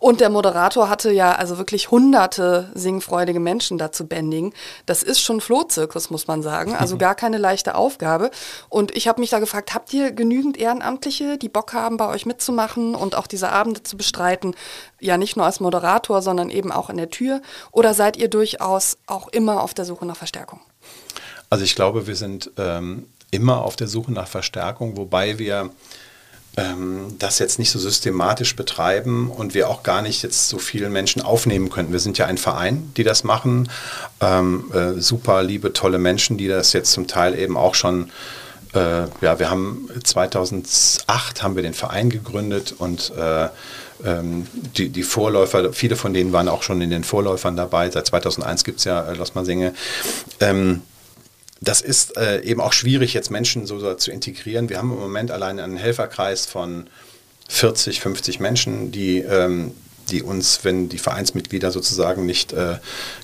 Und 0.00 0.20
der 0.20 0.30
Moderator 0.30 0.88
hatte 0.88 1.12
ja 1.12 1.32
also 1.32 1.58
wirklich 1.58 1.90
hunderte 1.90 2.70
singfreudige 2.74 3.40
Menschen 3.40 3.78
dazu 3.78 4.06
bändigen. 4.06 4.52
Das 4.86 5.02
ist 5.02 5.20
schon 5.20 5.40
Flohzirkus, 5.40 6.10
muss 6.10 6.26
man 6.26 6.42
sagen. 6.42 6.74
Also 6.74 6.98
gar 6.98 7.14
keine 7.14 7.38
leichte 7.38 7.76
Aufgabe. 7.76 8.30
Und 8.68 8.96
ich 8.96 9.06
habe 9.06 9.20
mich 9.20 9.30
da 9.30 9.38
gefragt, 9.38 9.74
habt 9.74 9.92
ihr 9.94 10.10
genügend 10.10 10.56
Ehrenamtliche, 10.56 11.38
die 11.38 11.48
Bock 11.48 11.72
haben, 11.72 11.96
bei 11.96 12.08
euch 12.08 12.26
mitzumachen 12.26 12.94
und 12.94 13.14
auch 13.14 13.28
diese 13.28 13.50
Abende 13.50 13.82
zu 13.82 13.96
bestreiten? 13.96 14.54
Ja, 15.00 15.18
nicht 15.18 15.36
nur 15.36 15.46
als 15.46 15.60
Moderator, 15.60 16.20
sondern 16.20 16.50
eben 16.50 16.72
auch 16.72 16.90
in 16.90 16.96
der 16.96 17.10
Tür. 17.10 17.42
Oder 17.70 17.94
seid 17.94 18.16
ihr 18.16 18.28
durchaus 18.28 18.96
auch 19.06 19.28
immer 19.28 19.62
auf 19.62 19.74
der 19.74 19.84
Suche 19.84 20.06
nach 20.06 20.16
Verstärkung? 20.16 20.60
Also 21.50 21.64
ich 21.64 21.74
glaube, 21.74 22.06
wir 22.06 22.16
sind 22.16 22.50
ähm, 22.58 23.06
immer 23.30 23.62
auf 23.62 23.76
der 23.76 23.88
Suche 23.88 24.12
nach 24.12 24.28
Verstärkung, 24.28 24.96
wobei 24.96 25.38
wir 25.38 25.70
ähm, 26.56 27.16
das 27.18 27.38
jetzt 27.38 27.58
nicht 27.58 27.70
so 27.70 27.78
systematisch 27.78 28.56
betreiben 28.56 29.30
und 29.30 29.54
wir 29.54 29.68
auch 29.68 29.82
gar 29.82 30.02
nicht 30.02 30.22
jetzt 30.22 30.48
so 30.48 30.58
viele 30.58 30.88
Menschen 30.88 31.20
aufnehmen 31.22 31.70
könnten. 31.70 31.92
Wir 31.92 32.00
sind 32.00 32.18
ja 32.18 32.26
ein 32.26 32.38
Verein, 32.38 32.92
die 32.96 33.04
das 33.04 33.24
machen. 33.24 33.68
Ähm, 34.20 34.70
äh, 34.72 35.00
super 35.00 35.42
liebe, 35.42 35.72
tolle 35.72 35.98
Menschen, 35.98 36.38
die 36.38 36.48
das 36.48 36.72
jetzt 36.72 36.92
zum 36.92 37.06
Teil 37.06 37.38
eben 37.38 37.56
auch 37.56 37.74
schon 37.74 38.10
äh, 38.74 39.06
ja, 39.20 39.38
wir 39.38 39.50
haben 39.50 39.88
2008 40.02 41.42
haben 41.42 41.56
wir 41.56 41.62
den 41.62 41.74
Verein 41.74 42.10
gegründet 42.10 42.74
und 42.76 43.12
äh, 43.16 43.48
ähm, 44.04 44.46
die, 44.76 44.88
die 44.88 45.02
Vorläufer, 45.02 45.72
viele 45.72 45.96
von 45.96 46.14
denen 46.14 46.32
waren 46.32 46.48
auch 46.48 46.62
schon 46.62 46.80
in 46.80 46.90
den 46.90 47.04
Vorläufern 47.04 47.56
dabei. 47.56 47.90
Seit 47.90 48.06
2001 48.06 48.64
gibt 48.64 48.78
es 48.78 48.84
ja 48.84 49.02
äh, 49.02 49.14
Lossmansinge. 49.14 49.74
Ähm, 50.40 50.82
das 51.60 51.80
ist 51.80 52.16
äh, 52.16 52.42
eben 52.42 52.60
auch 52.60 52.72
schwierig, 52.72 53.14
jetzt 53.14 53.30
Menschen 53.30 53.66
so, 53.66 53.78
so, 53.78 53.94
zu 53.94 54.10
integrieren. 54.10 54.68
Wir 54.68 54.78
haben 54.78 54.92
im 54.92 54.98
Moment 54.98 55.30
allein 55.30 55.60
einen 55.60 55.76
Helferkreis 55.76 56.46
von 56.46 56.88
40, 57.48 58.00
50 58.00 58.40
Menschen, 58.40 58.90
die 58.92 59.18
ähm, 59.18 59.72
die 60.10 60.22
uns, 60.22 60.64
wenn 60.64 60.88
die 60.88 60.98
Vereinsmitglieder 60.98 61.70
sozusagen 61.70 62.26
nicht 62.26 62.52
äh, 62.52 62.76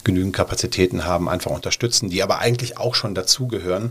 genügend 0.04 0.35
Kapazitäten 0.35 1.04
haben, 1.04 1.28
einfach 1.28 1.50
unterstützen, 1.50 2.11
die 2.11 2.22
aber 2.22 2.38
eigentlich 2.38 2.78
auch 2.78 2.94
schon 2.94 3.14
dazugehören. 3.14 3.90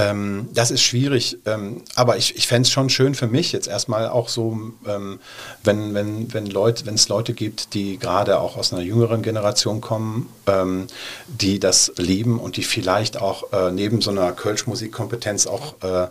Ähm, 0.00 0.48
das 0.54 0.70
ist 0.70 0.82
schwierig, 0.82 1.36
ähm, 1.44 1.82
aber 1.94 2.16
ich, 2.16 2.34
ich 2.36 2.46
fände 2.46 2.66
es 2.66 2.70
schon 2.70 2.88
schön 2.88 3.14
für 3.14 3.26
mich 3.26 3.52
jetzt 3.52 3.68
erstmal 3.68 4.08
auch 4.08 4.28
so, 4.28 4.58
ähm, 4.86 5.20
wenn, 5.62 5.92
wenn, 5.92 6.32
wenn 6.32 6.54
wenn 6.54 6.94
es 6.94 7.08
Leute 7.08 7.34
gibt, 7.34 7.74
die 7.74 7.98
gerade 7.98 8.40
auch 8.40 8.56
aus 8.56 8.72
einer 8.72 8.82
jüngeren 8.82 9.22
Generation 9.22 9.82
kommen, 9.82 10.30
ähm, 10.46 10.86
die 11.28 11.60
das 11.60 11.92
lieben 11.96 12.40
und 12.40 12.56
die 12.56 12.62
vielleicht 12.62 13.20
auch 13.20 13.52
äh, 13.52 13.70
neben 13.70 14.00
so 14.00 14.10
einer 14.10 14.32
Kölsch-Musikkompetenz 14.32 15.46
auch 15.46 15.74
äh, 15.82 16.08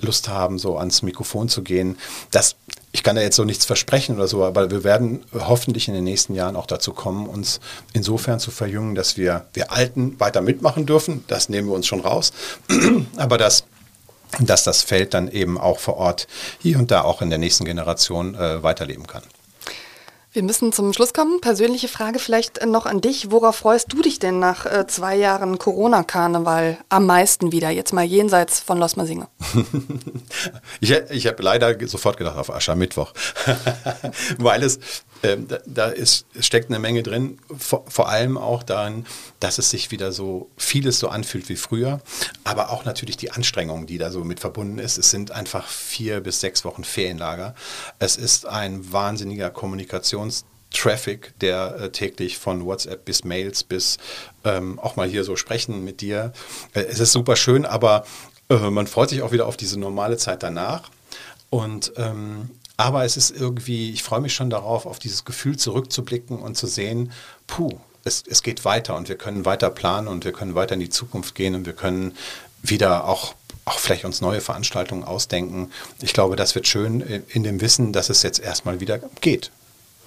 Lust 0.00 0.28
haben, 0.28 0.58
so 0.58 0.76
ans 0.76 1.02
Mikrofon 1.02 1.48
zu 1.48 1.62
gehen. 1.62 1.96
Das 2.30 2.56
ich 2.92 3.02
kann 3.04 3.14
da 3.14 3.22
jetzt 3.22 3.36
so 3.36 3.44
nichts 3.44 3.64
versprechen 3.64 4.16
oder 4.16 4.26
so, 4.26 4.44
aber 4.44 4.70
wir 4.70 4.82
werden 4.82 5.24
hoffentlich 5.32 5.86
in 5.86 5.94
den 5.94 6.02
nächsten 6.02 6.34
Jahren 6.34 6.56
auch 6.56 6.66
dazu 6.66 6.92
kommen, 6.92 7.28
uns 7.28 7.60
insofern 7.92 8.40
zu 8.40 8.50
verjüngen, 8.50 8.96
dass 8.96 9.16
wir, 9.16 9.46
wir 9.52 9.70
Alten 9.70 10.18
weiter 10.18 10.40
mitmachen 10.40 10.86
dürfen. 10.86 11.24
Das 11.28 11.48
nehmen 11.48 11.68
wir 11.68 11.74
uns 11.74 11.86
schon 11.86 12.00
raus. 12.00 12.32
aber 13.16 13.29
dass 13.38 13.64
dass 14.38 14.62
das 14.62 14.82
Feld 14.82 15.12
dann 15.12 15.28
eben 15.28 15.58
auch 15.58 15.80
vor 15.80 15.96
Ort 15.96 16.28
hier 16.60 16.78
und 16.78 16.92
da 16.92 17.02
auch 17.02 17.20
in 17.20 17.30
der 17.30 17.38
nächsten 17.38 17.64
Generation 17.64 18.36
äh, 18.36 18.62
weiterleben 18.62 19.08
kann. 19.08 19.22
Wir 20.32 20.44
müssen 20.44 20.72
zum 20.72 20.92
Schluss 20.92 21.12
kommen. 21.12 21.40
Persönliche 21.40 21.88
Frage 21.88 22.20
vielleicht 22.20 22.64
noch 22.64 22.86
an 22.86 23.00
dich. 23.00 23.32
Worauf 23.32 23.56
freust 23.56 23.92
du 23.92 24.00
dich 24.00 24.20
denn 24.20 24.38
nach 24.38 24.64
äh, 24.64 24.86
zwei 24.86 25.16
Jahren 25.16 25.58
Corona-Karneval 25.58 26.78
am 26.88 27.06
meisten 27.06 27.50
wieder? 27.50 27.70
Jetzt 27.70 27.92
mal 27.92 28.04
jenseits 28.04 28.60
von 28.60 28.78
Los 28.78 28.94
Masinge. 28.94 29.26
ich 30.80 30.92
ich 30.92 31.26
habe 31.26 31.42
leider 31.42 31.76
sofort 31.88 32.16
gedacht 32.16 32.36
auf 32.38 32.54
Aschermittwoch, 32.54 33.12
weil 34.38 34.62
es 34.62 34.78
ähm, 35.22 35.48
da, 35.48 35.58
da 35.66 35.86
ist, 35.86 36.26
steckt 36.38 36.70
eine 36.70 36.78
Menge 36.78 37.02
drin, 37.02 37.38
vor, 37.56 37.84
vor, 37.88 38.08
allem 38.08 38.38
auch 38.38 38.62
darin, 38.62 39.06
dass 39.38 39.58
es 39.58 39.70
sich 39.70 39.90
wieder 39.90 40.12
so 40.12 40.48
vieles 40.56 40.98
so 40.98 41.08
anfühlt 41.08 41.48
wie 41.48 41.56
früher, 41.56 42.00
aber 42.44 42.70
auch 42.70 42.84
natürlich 42.84 43.16
die 43.16 43.30
Anstrengung, 43.30 43.86
die 43.86 43.98
da 43.98 44.10
so 44.10 44.24
mit 44.24 44.40
verbunden 44.40 44.78
ist. 44.78 44.98
Es 44.98 45.10
sind 45.10 45.30
einfach 45.30 45.66
vier 45.66 46.20
bis 46.20 46.40
sechs 46.40 46.64
Wochen 46.64 46.84
Ferienlager. 46.84 47.54
Es 47.98 48.16
ist 48.16 48.46
ein 48.46 48.92
wahnsinniger 48.92 49.50
Kommunikationstraffic, 49.50 51.34
der 51.40 51.76
äh, 51.76 51.90
täglich 51.90 52.38
von 52.38 52.64
WhatsApp 52.64 53.04
bis 53.04 53.24
Mails 53.24 53.62
bis 53.62 53.98
ähm, 54.44 54.78
auch 54.78 54.96
mal 54.96 55.08
hier 55.08 55.24
so 55.24 55.36
sprechen 55.36 55.84
mit 55.84 56.00
dir. 56.00 56.32
Äh, 56.72 56.82
es 56.82 56.98
ist 56.98 57.12
super 57.12 57.36
schön, 57.36 57.66
aber 57.66 58.06
äh, 58.48 58.70
man 58.70 58.86
freut 58.86 59.10
sich 59.10 59.22
auch 59.22 59.32
wieder 59.32 59.46
auf 59.46 59.58
diese 59.58 59.78
normale 59.78 60.16
Zeit 60.16 60.42
danach. 60.42 60.90
Und 61.50 61.92
ähm, 61.96 62.50
aber 62.80 63.04
es 63.04 63.18
ist 63.18 63.30
irgendwie, 63.30 63.90
ich 63.90 64.02
freue 64.02 64.20
mich 64.20 64.34
schon 64.34 64.48
darauf, 64.48 64.86
auf 64.86 64.98
dieses 64.98 65.26
Gefühl 65.26 65.58
zurückzublicken 65.58 66.38
und 66.38 66.56
zu 66.56 66.66
sehen, 66.66 67.12
puh, 67.46 67.78
es, 68.04 68.24
es 68.26 68.42
geht 68.42 68.64
weiter 68.64 68.96
und 68.96 69.10
wir 69.10 69.16
können 69.16 69.44
weiter 69.44 69.68
planen 69.68 70.08
und 70.08 70.24
wir 70.24 70.32
können 70.32 70.54
weiter 70.54 70.74
in 70.74 70.80
die 70.80 70.88
Zukunft 70.88 71.34
gehen 71.34 71.54
und 71.54 71.66
wir 71.66 71.74
können 71.74 72.16
wieder 72.62 73.06
auch 73.06 73.34
auch 73.66 73.78
vielleicht 73.78 74.04
uns 74.06 74.20
neue 74.20 74.40
Veranstaltungen 74.40 75.04
ausdenken. 75.04 75.70
Ich 76.00 76.12
glaube, 76.12 76.34
das 76.34 76.54
wird 76.54 76.66
schön 76.66 77.02
in 77.28 77.44
dem 77.44 77.60
Wissen, 77.60 77.92
dass 77.92 78.08
es 78.08 78.22
jetzt 78.22 78.40
erstmal 78.40 78.80
wieder 78.80 78.98
geht. 79.20 79.52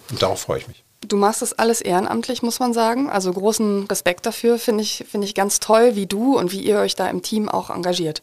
Und 0.09 0.21
darauf 0.21 0.41
freue 0.41 0.57
ich 0.57 0.67
mich. 0.67 0.83
Du 1.07 1.15
machst 1.15 1.41
das 1.41 1.53
alles 1.53 1.79
ehrenamtlich, 1.79 2.41
muss 2.41 2.59
man 2.59 2.73
sagen. 2.73 3.09
Also 3.09 3.31
großen 3.31 3.85
Respekt 3.85 4.25
dafür, 4.25 4.57
finde 4.57 4.83
ich, 4.83 5.05
finde 5.09 5.27
ich 5.27 5.35
ganz 5.35 5.59
toll, 5.59 5.95
wie 5.95 6.07
du 6.07 6.37
und 6.37 6.51
wie 6.51 6.61
ihr 6.61 6.79
euch 6.79 6.95
da 6.95 7.07
im 7.09 7.21
Team 7.21 7.47
auch 7.47 7.69
engagiert. 7.69 8.21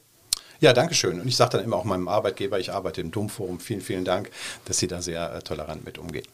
Ja, 0.61 0.72
danke 0.74 0.94
schön. 0.94 1.20
Und 1.20 1.26
ich 1.26 1.36
sage 1.36 1.56
dann 1.56 1.64
immer 1.64 1.76
auch 1.76 1.84
meinem 1.84 2.08
Arbeitgeber, 2.08 2.58
ich 2.58 2.72
arbeite 2.72 3.00
im 3.00 3.11
Domforum, 3.11 3.61
vielen, 3.61 3.80
vielen 3.80 4.04
Dank, 4.04 4.30
dass 4.66 4.78
Sie 4.78 4.86
da 4.86 5.00
sehr 5.00 5.34
äh, 5.34 5.42
tolerant 5.42 5.84
mit 5.84 5.98
umgehen. 5.98 6.26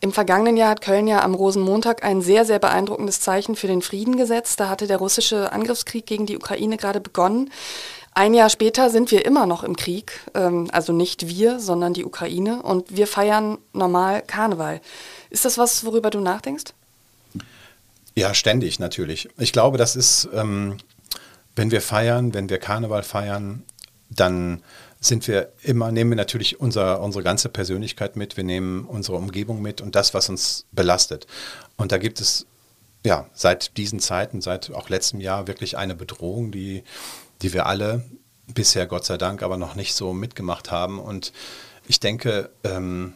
Im 0.00 0.12
vergangenen 0.12 0.56
Jahr 0.56 0.70
hat 0.70 0.80
Köln 0.80 1.08
ja 1.08 1.22
am 1.22 1.34
Rosenmontag 1.34 2.04
ein 2.04 2.22
sehr, 2.22 2.44
sehr 2.44 2.60
beeindruckendes 2.60 3.20
Zeichen 3.20 3.56
für 3.56 3.66
den 3.66 3.82
Frieden 3.82 4.16
gesetzt. 4.16 4.60
Da 4.60 4.68
hatte 4.68 4.86
der 4.86 4.98
russische 4.98 5.50
Angriffskrieg 5.50 6.06
gegen 6.06 6.24
die 6.24 6.36
Ukraine 6.36 6.76
gerade 6.76 7.00
begonnen. 7.00 7.50
Ein 8.14 8.32
Jahr 8.32 8.48
später 8.48 8.90
sind 8.90 9.10
wir 9.10 9.24
immer 9.24 9.46
noch 9.46 9.64
im 9.64 9.74
Krieg, 9.74 10.20
ähm, 10.34 10.68
also 10.72 10.92
nicht 10.92 11.26
wir, 11.26 11.58
sondern 11.58 11.94
die 11.94 12.04
Ukraine, 12.04 12.62
und 12.62 12.96
wir 12.96 13.08
feiern 13.08 13.58
normal 13.72 14.22
Karneval. 14.22 14.80
Ist 15.30 15.44
das 15.44 15.58
was, 15.58 15.84
worüber 15.84 16.10
du 16.10 16.20
nachdenkst? 16.20 16.74
Ja, 18.14 18.34
ständig 18.34 18.78
natürlich. 18.78 19.28
Ich 19.38 19.52
glaube, 19.52 19.78
das 19.78 19.94
ist 19.94 20.28
ähm, 20.32 20.78
wenn 21.58 21.70
wir 21.70 21.82
feiern, 21.82 22.32
wenn 22.34 22.48
wir 22.48 22.58
Karneval 22.58 23.02
feiern, 23.02 23.64
dann 24.08 24.62
sind 25.00 25.28
wir 25.28 25.52
immer, 25.62 25.92
nehmen 25.92 26.10
wir 26.12 26.16
natürlich 26.16 26.60
unser, 26.60 27.00
unsere 27.00 27.22
ganze 27.22 27.48
Persönlichkeit 27.48 28.16
mit, 28.16 28.36
wir 28.36 28.44
nehmen 28.44 28.84
unsere 28.84 29.16
Umgebung 29.16 29.60
mit 29.60 29.80
und 29.80 29.94
das, 29.94 30.14
was 30.14 30.28
uns 30.28 30.64
belastet. 30.72 31.26
Und 31.76 31.92
da 31.92 31.98
gibt 31.98 32.20
es 32.20 32.46
ja 33.04 33.26
seit 33.32 33.76
diesen 33.76 34.00
Zeiten, 34.00 34.40
seit 34.40 34.72
auch 34.72 34.88
letztem 34.88 35.20
Jahr 35.20 35.46
wirklich 35.46 35.76
eine 35.76 35.94
Bedrohung, 35.94 36.50
die, 36.50 36.82
die 37.42 37.52
wir 37.52 37.66
alle 37.66 38.04
bisher 38.46 38.86
Gott 38.86 39.04
sei 39.04 39.18
Dank 39.18 39.42
aber 39.42 39.56
noch 39.56 39.74
nicht 39.74 39.94
so 39.94 40.12
mitgemacht 40.12 40.70
haben. 40.70 40.98
Und 40.98 41.32
ich 41.86 42.00
denke, 42.00 42.50
ähm, 42.64 43.14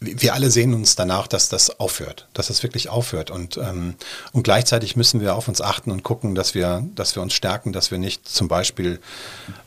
wir 0.00 0.32
alle 0.34 0.50
sehen 0.50 0.72
uns 0.72 0.96
danach, 0.96 1.26
dass 1.26 1.50
das 1.50 1.78
aufhört, 1.78 2.26
dass 2.32 2.46
das 2.46 2.62
wirklich 2.62 2.88
aufhört. 2.88 3.30
Und, 3.30 3.58
ähm, 3.58 3.94
und 4.32 4.42
gleichzeitig 4.42 4.96
müssen 4.96 5.20
wir 5.20 5.34
auf 5.34 5.46
uns 5.46 5.60
achten 5.60 5.90
und 5.90 6.02
gucken, 6.02 6.34
dass 6.34 6.54
wir, 6.54 6.86
dass 6.94 7.14
wir 7.14 7.22
uns 7.22 7.34
stärken, 7.34 7.72
dass 7.72 7.90
wir 7.90 7.98
nicht 7.98 8.26
zum 8.26 8.48
Beispiel 8.48 8.98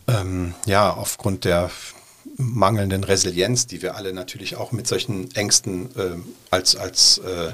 ähm, 0.07 0.55
ja, 0.65 0.91
aufgrund 0.91 1.45
der 1.45 1.69
mangelnden 2.37 3.03
Resilienz, 3.03 3.67
die 3.67 3.83
wir 3.83 3.95
alle 3.95 4.11
natürlich 4.11 4.55
auch 4.55 4.71
mit 4.71 4.87
solchen 4.87 5.33
Ängsten 5.35 5.95
äh, 5.95 6.15
als, 6.49 6.75
als 6.75 7.19
äh, 7.19 7.51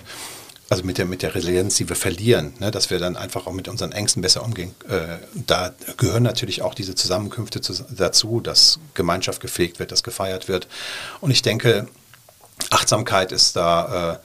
also 0.69 0.83
mit 0.83 0.99
der, 0.99 1.05
mit 1.05 1.23
der 1.23 1.33
Resilienz, 1.33 1.75
die 1.75 1.89
wir 1.89 1.95
verlieren, 1.95 2.53
ne, 2.59 2.69
dass 2.71 2.91
wir 2.91 2.99
dann 2.99 3.17
einfach 3.17 3.47
auch 3.47 3.51
mit 3.51 3.67
unseren 3.67 3.91
Ängsten 3.91 4.21
besser 4.21 4.45
umgehen. 4.45 4.75
Äh, 4.87 5.17
da 5.33 5.73
gehören 5.97 6.23
natürlich 6.23 6.61
auch 6.61 6.75
diese 6.75 6.95
Zusammenkünfte 6.95 7.59
zu, 7.59 7.73
dazu, 7.89 8.39
dass 8.39 8.79
Gemeinschaft 8.93 9.41
gepflegt 9.41 9.79
wird, 9.79 9.91
dass 9.91 10.03
gefeiert 10.03 10.47
wird. 10.47 10.67
Und 11.21 11.31
ich 11.31 11.41
denke, 11.41 11.87
Achtsamkeit 12.69 13.31
ist 13.31 13.55
da 13.55 14.19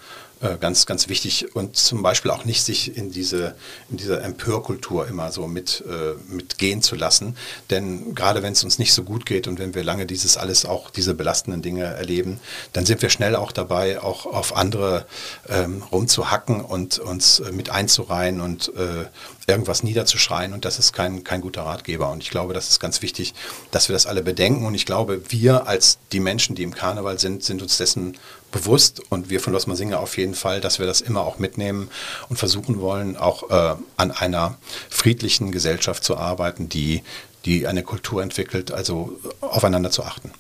äh, 0.45 0.59
ganz, 0.59 0.85
ganz 0.85 1.09
wichtig 1.09 1.57
und 1.57 1.77
zum 1.77 2.03
Beispiel 2.03 2.31
auch 2.31 2.45
nicht 2.45 2.63
sich 2.63 2.97
in 2.97 3.11
diese, 3.11 3.55
in 3.91 3.97
diese 3.97 4.21
Empörkultur 4.21 5.09
immer 5.09 5.33
so 5.33 5.47
mit, 5.47 5.83
äh, 5.89 6.15
mitgehen 6.31 6.83
zu 6.83 6.97
lassen. 6.97 7.37
Denn 7.71 8.15
gerade 8.15 8.43
wenn 8.43 8.53
es 8.53 8.63
uns 8.63 8.79
nicht 8.79 8.93
so 8.93 9.05
gut 9.05 9.25
geht 9.25 9.49
und 9.49 9.59
wenn 9.59 9.75
wir 9.75 9.83
lange 9.83 10.05
dieses 10.05 10.37
alles 10.37 10.67
auch, 10.67 10.91
diese 10.91 11.15
belastenden 11.15 11.63
Dinge 11.63 11.85
erleben, 11.85 12.41
dann 12.75 12.85
sind 12.85 13.01
wir 13.01 13.09
schnell 13.09 13.37
auch 13.37 13.53
dabei, 13.53 14.03
auch 14.03 14.27
auf 14.27 14.55
andere 14.55 15.07
ähm, 15.49 15.83
rumzuhacken 15.91 16.61
und 16.61 16.99
uns 16.99 17.41
äh, 17.41 17.51
mit 17.51 17.71
einzureihen 17.71 18.43
und 18.43 18.69
äh, 18.77 19.07
irgendwas 19.47 19.83
niederzuschreien 19.83 20.53
und 20.53 20.65
das 20.65 20.79
ist 20.79 20.93
kein, 20.93 21.25
kein 21.25 21.41
guter 21.41 21.63
Ratgeber. 21.63 22.11
Und 22.11 22.23
ich 22.23 22.31
glaube, 22.31 22.55
das 22.55 22.71
ist 22.71 22.81
ganz 22.81 23.03
wichtig, 23.03 23.35
dass 23.71 23.89
wir 23.89 23.93
das 23.95 24.07
alle 24.07 24.23
bedenken. 24.23 24.67
Und 24.67 24.75
ich 24.75 24.87
glaube, 24.87 25.23
wir 25.31 25.67
als 25.67 25.99
die 26.13 26.21
Menschen, 26.21 26.55
die 26.55 26.63
im 26.63 26.75
Karneval 26.75 27.19
sind, 27.19 27.45
sind 27.45 27.63
uns 27.63 27.77
dessen 27.77 28.17
bewusst 28.55 29.03
und 29.11 29.31
wir 29.31 29.41
von 29.41 29.53
Los 29.53 29.67
Masinga 29.67 29.99
auf 29.99 30.17
jeden 30.17 30.35
Fall, 30.35 30.61
dass 30.61 30.79
wir 30.79 30.87
das 30.87 31.01
immer 31.01 31.23
auch 31.23 31.39
mitnehmen 31.39 31.91
und 32.29 32.37
versuchen 32.37 32.81
wollen, 32.81 33.17
auch 33.17 33.51
äh, 33.51 33.75
an 33.97 34.13
einer 34.13 34.57
friedlichen 34.89 35.51
Gesellschaft 35.51 36.05
zu 36.05 36.17
arbeiten, 36.17 36.69
die, 36.69 37.03
die 37.45 37.67
eine 37.67 37.83
Kultur 37.83 38.23
entwickelt, 38.23 38.71
also 38.71 39.19
aufeinander 39.41 39.91
zu 39.91 40.05
achten. 40.05 40.31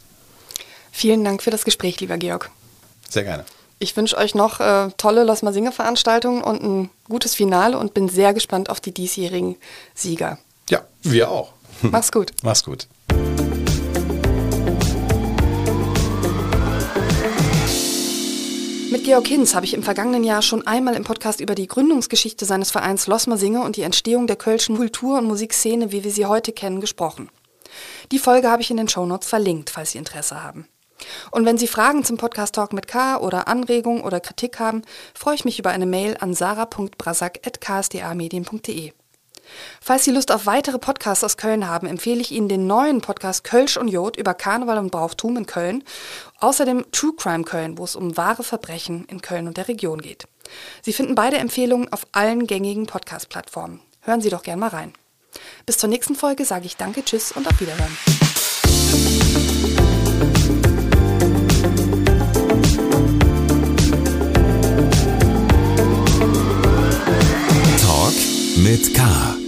Vielen 0.92 1.24
Dank 1.24 1.42
für 1.42 1.50
das 1.50 1.64
Gespräch, 1.64 1.98
lieber 2.00 2.16
Georg. 2.16 2.50
Sehr 3.10 3.24
gerne. 3.24 3.44
Ich 3.80 3.96
wünsche 3.96 4.16
euch 4.16 4.36
noch 4.36 4.60
äh, 4.60 4.90
tolle 4.96 5.24
Los 5.24 5.42
Masinga 5.42 5.72
Veranstaltungen 5.72 6.44
und 6.44 6.62
ein 6.62 6.90
gutes 7.08 7.34
Finale 7.34 7.76
und 7.76 7.94
bin 7.94 8.08
sehr 8.08 8.32
gespannt 8.32 8.70
auf 8.70 8.80
die 8.80 8.92
diesjährigen 8.92 9.56
Sieger. 9.92 10.38
Ja, 10.70 10.84
wir 11.02 11.32
auch. 11.32 11.52
Mach's 11.82 12.12
gut. 12.12 12.32
Mach's 12.44 12.62
gut. 12.62 12.86
Mit 18.95 19.03
Georg 19.03 19.26
Hinz 19.26 19.57
habe 19.57 19.66
ich 19.66 19.74
im 19.74 19.82
vergangenen 19.82 20.22
Jahr 20.22 20.40
schon 20.40 20.64
einmal 20.68 20.95
im 20.95 21.03
Podcast 21.03 21.40
über 21.40 21.57
die 21.57 21.66
Gründungsgeschichte 21.66 22.45
seines 22.45 22.70
Vereins 22.70 23.09
Losmer 23.09 23.36
Singe 23.36 23.62
und 23.62 23.74
die 23.74 23.82
Entstehung 23.82 24.28
der 24.28 24.36
kölschen 24.36 24.76
Kultur- 24.76 25.18
und 25.18 25.26
Musikszene, 25.26 25.90
wie 25.90 26.05
wir 26.05 26.12
sie 26.12 26.26
heute 26.26 26.53
kennen, 26.53 26.80
gesprochen. 26.80 27.28
Die 28.12 28.20
Folge 28.20 28.49
habe 28.49 28.62
ich 28.62 28.70
in 28.70 28.76
den 28.76 28.86
Shownotes 28.86 29.28
verlinkt, 29.28 29.70
falls 29.70 29.90
Sie 29.90 29.99
Interesse 29.99 30.45
haben. 30.45 30.68
Und 31.32 31.45
wenn 31.45 31.59
Sie 31.59 31.66
Fragen 31.66 32.05
zum 32.05 32.18
Podcast 32.18 32.55
Talk 32.55 32.72
mit 32.72 32.86
K 32.86 33.16
oder 33.16 33.49
Anregungen 33.49 34.05
oder 34.05 34.20
Kritik 34.20 34.61
haben, 34.61 34.82
freue 35.12 35.34
ich 35.34 35.45
mich 35.45 35.59
über 35.59 35.70
eine 35.70 35.86
Mail 35.86 36.16
an 36.20 36.32
sarah.brasak.ksdamedien.de. 36.32 38.92
Falls 39.80 40.05
Sie 40.05 40.11
Lust 40.11 40.32
auf 40.32 40.46
weitere 40.46 40.78
Podcasts 40.78 41.24
aus 41.24 41.36
Köln 41.36 41.68
haben, 41.68 41.86
empfehle 41.86 42.20
ich 42.20 42.32
Ihnen 42.32 42.48
den 42.48 42.66
neuen 42.66 43.00
Podcast 43.00 43.44
Kölsch 43.44 43.76
und 43.76 43.88
Jod 43.88 44.16
über 44.16 44.34
Karneval 44.34 44.78
und 44.78 44.90
Brauchtum 44.90 45.36
in 45.36 45.46
Köln. 45.46 45.84
Außerdem 46.40 46.84
True 46.92 47.14
Crime 47.16 47.44
Köln, 47.44 47.78
wo 47.78 47.84
es 47.84 47.96
um 47.96 48.16
wahre 48.16 48.42
Verbrechen 48.42 49.05
in 49.07 49.22
Köln 49.22 49.46
und 49.46 49.57
der 49.57 49.68
Region 49.68 50.00
geht. 50.00 50.26
Sie 50.82 50.92
finden 50.92 51.14
beide 51.14 51.38
Empfehlungen 51.38 51.92
auf 51.92 52.07
allen 52.12 52.46
gängigen 52.46 52.86
Podcast-Plattformen. 52.86 53.80
Hören 54.00 54.20
Sie 54.20 54.30
doch 54.30 54.42
gern 54.42 54.59
mal 54.59 54.68
rein. 54.68 54.92
Bis 55.66 55.78
zur 55.78 55.88
nächsten 55.88 56.14
Folge 56.14 56.44
sage 56.44 56.66
ich 56.66 56.76
Danke, 56.76 57.05
Tschüss 57.05 57.32
und 57.32 57.46
auf 57.46 57.61
Wiederhören. 57.61 57.96
Talk 67.80 68.14
mit 68.57 68.94
K. 68.94 69.43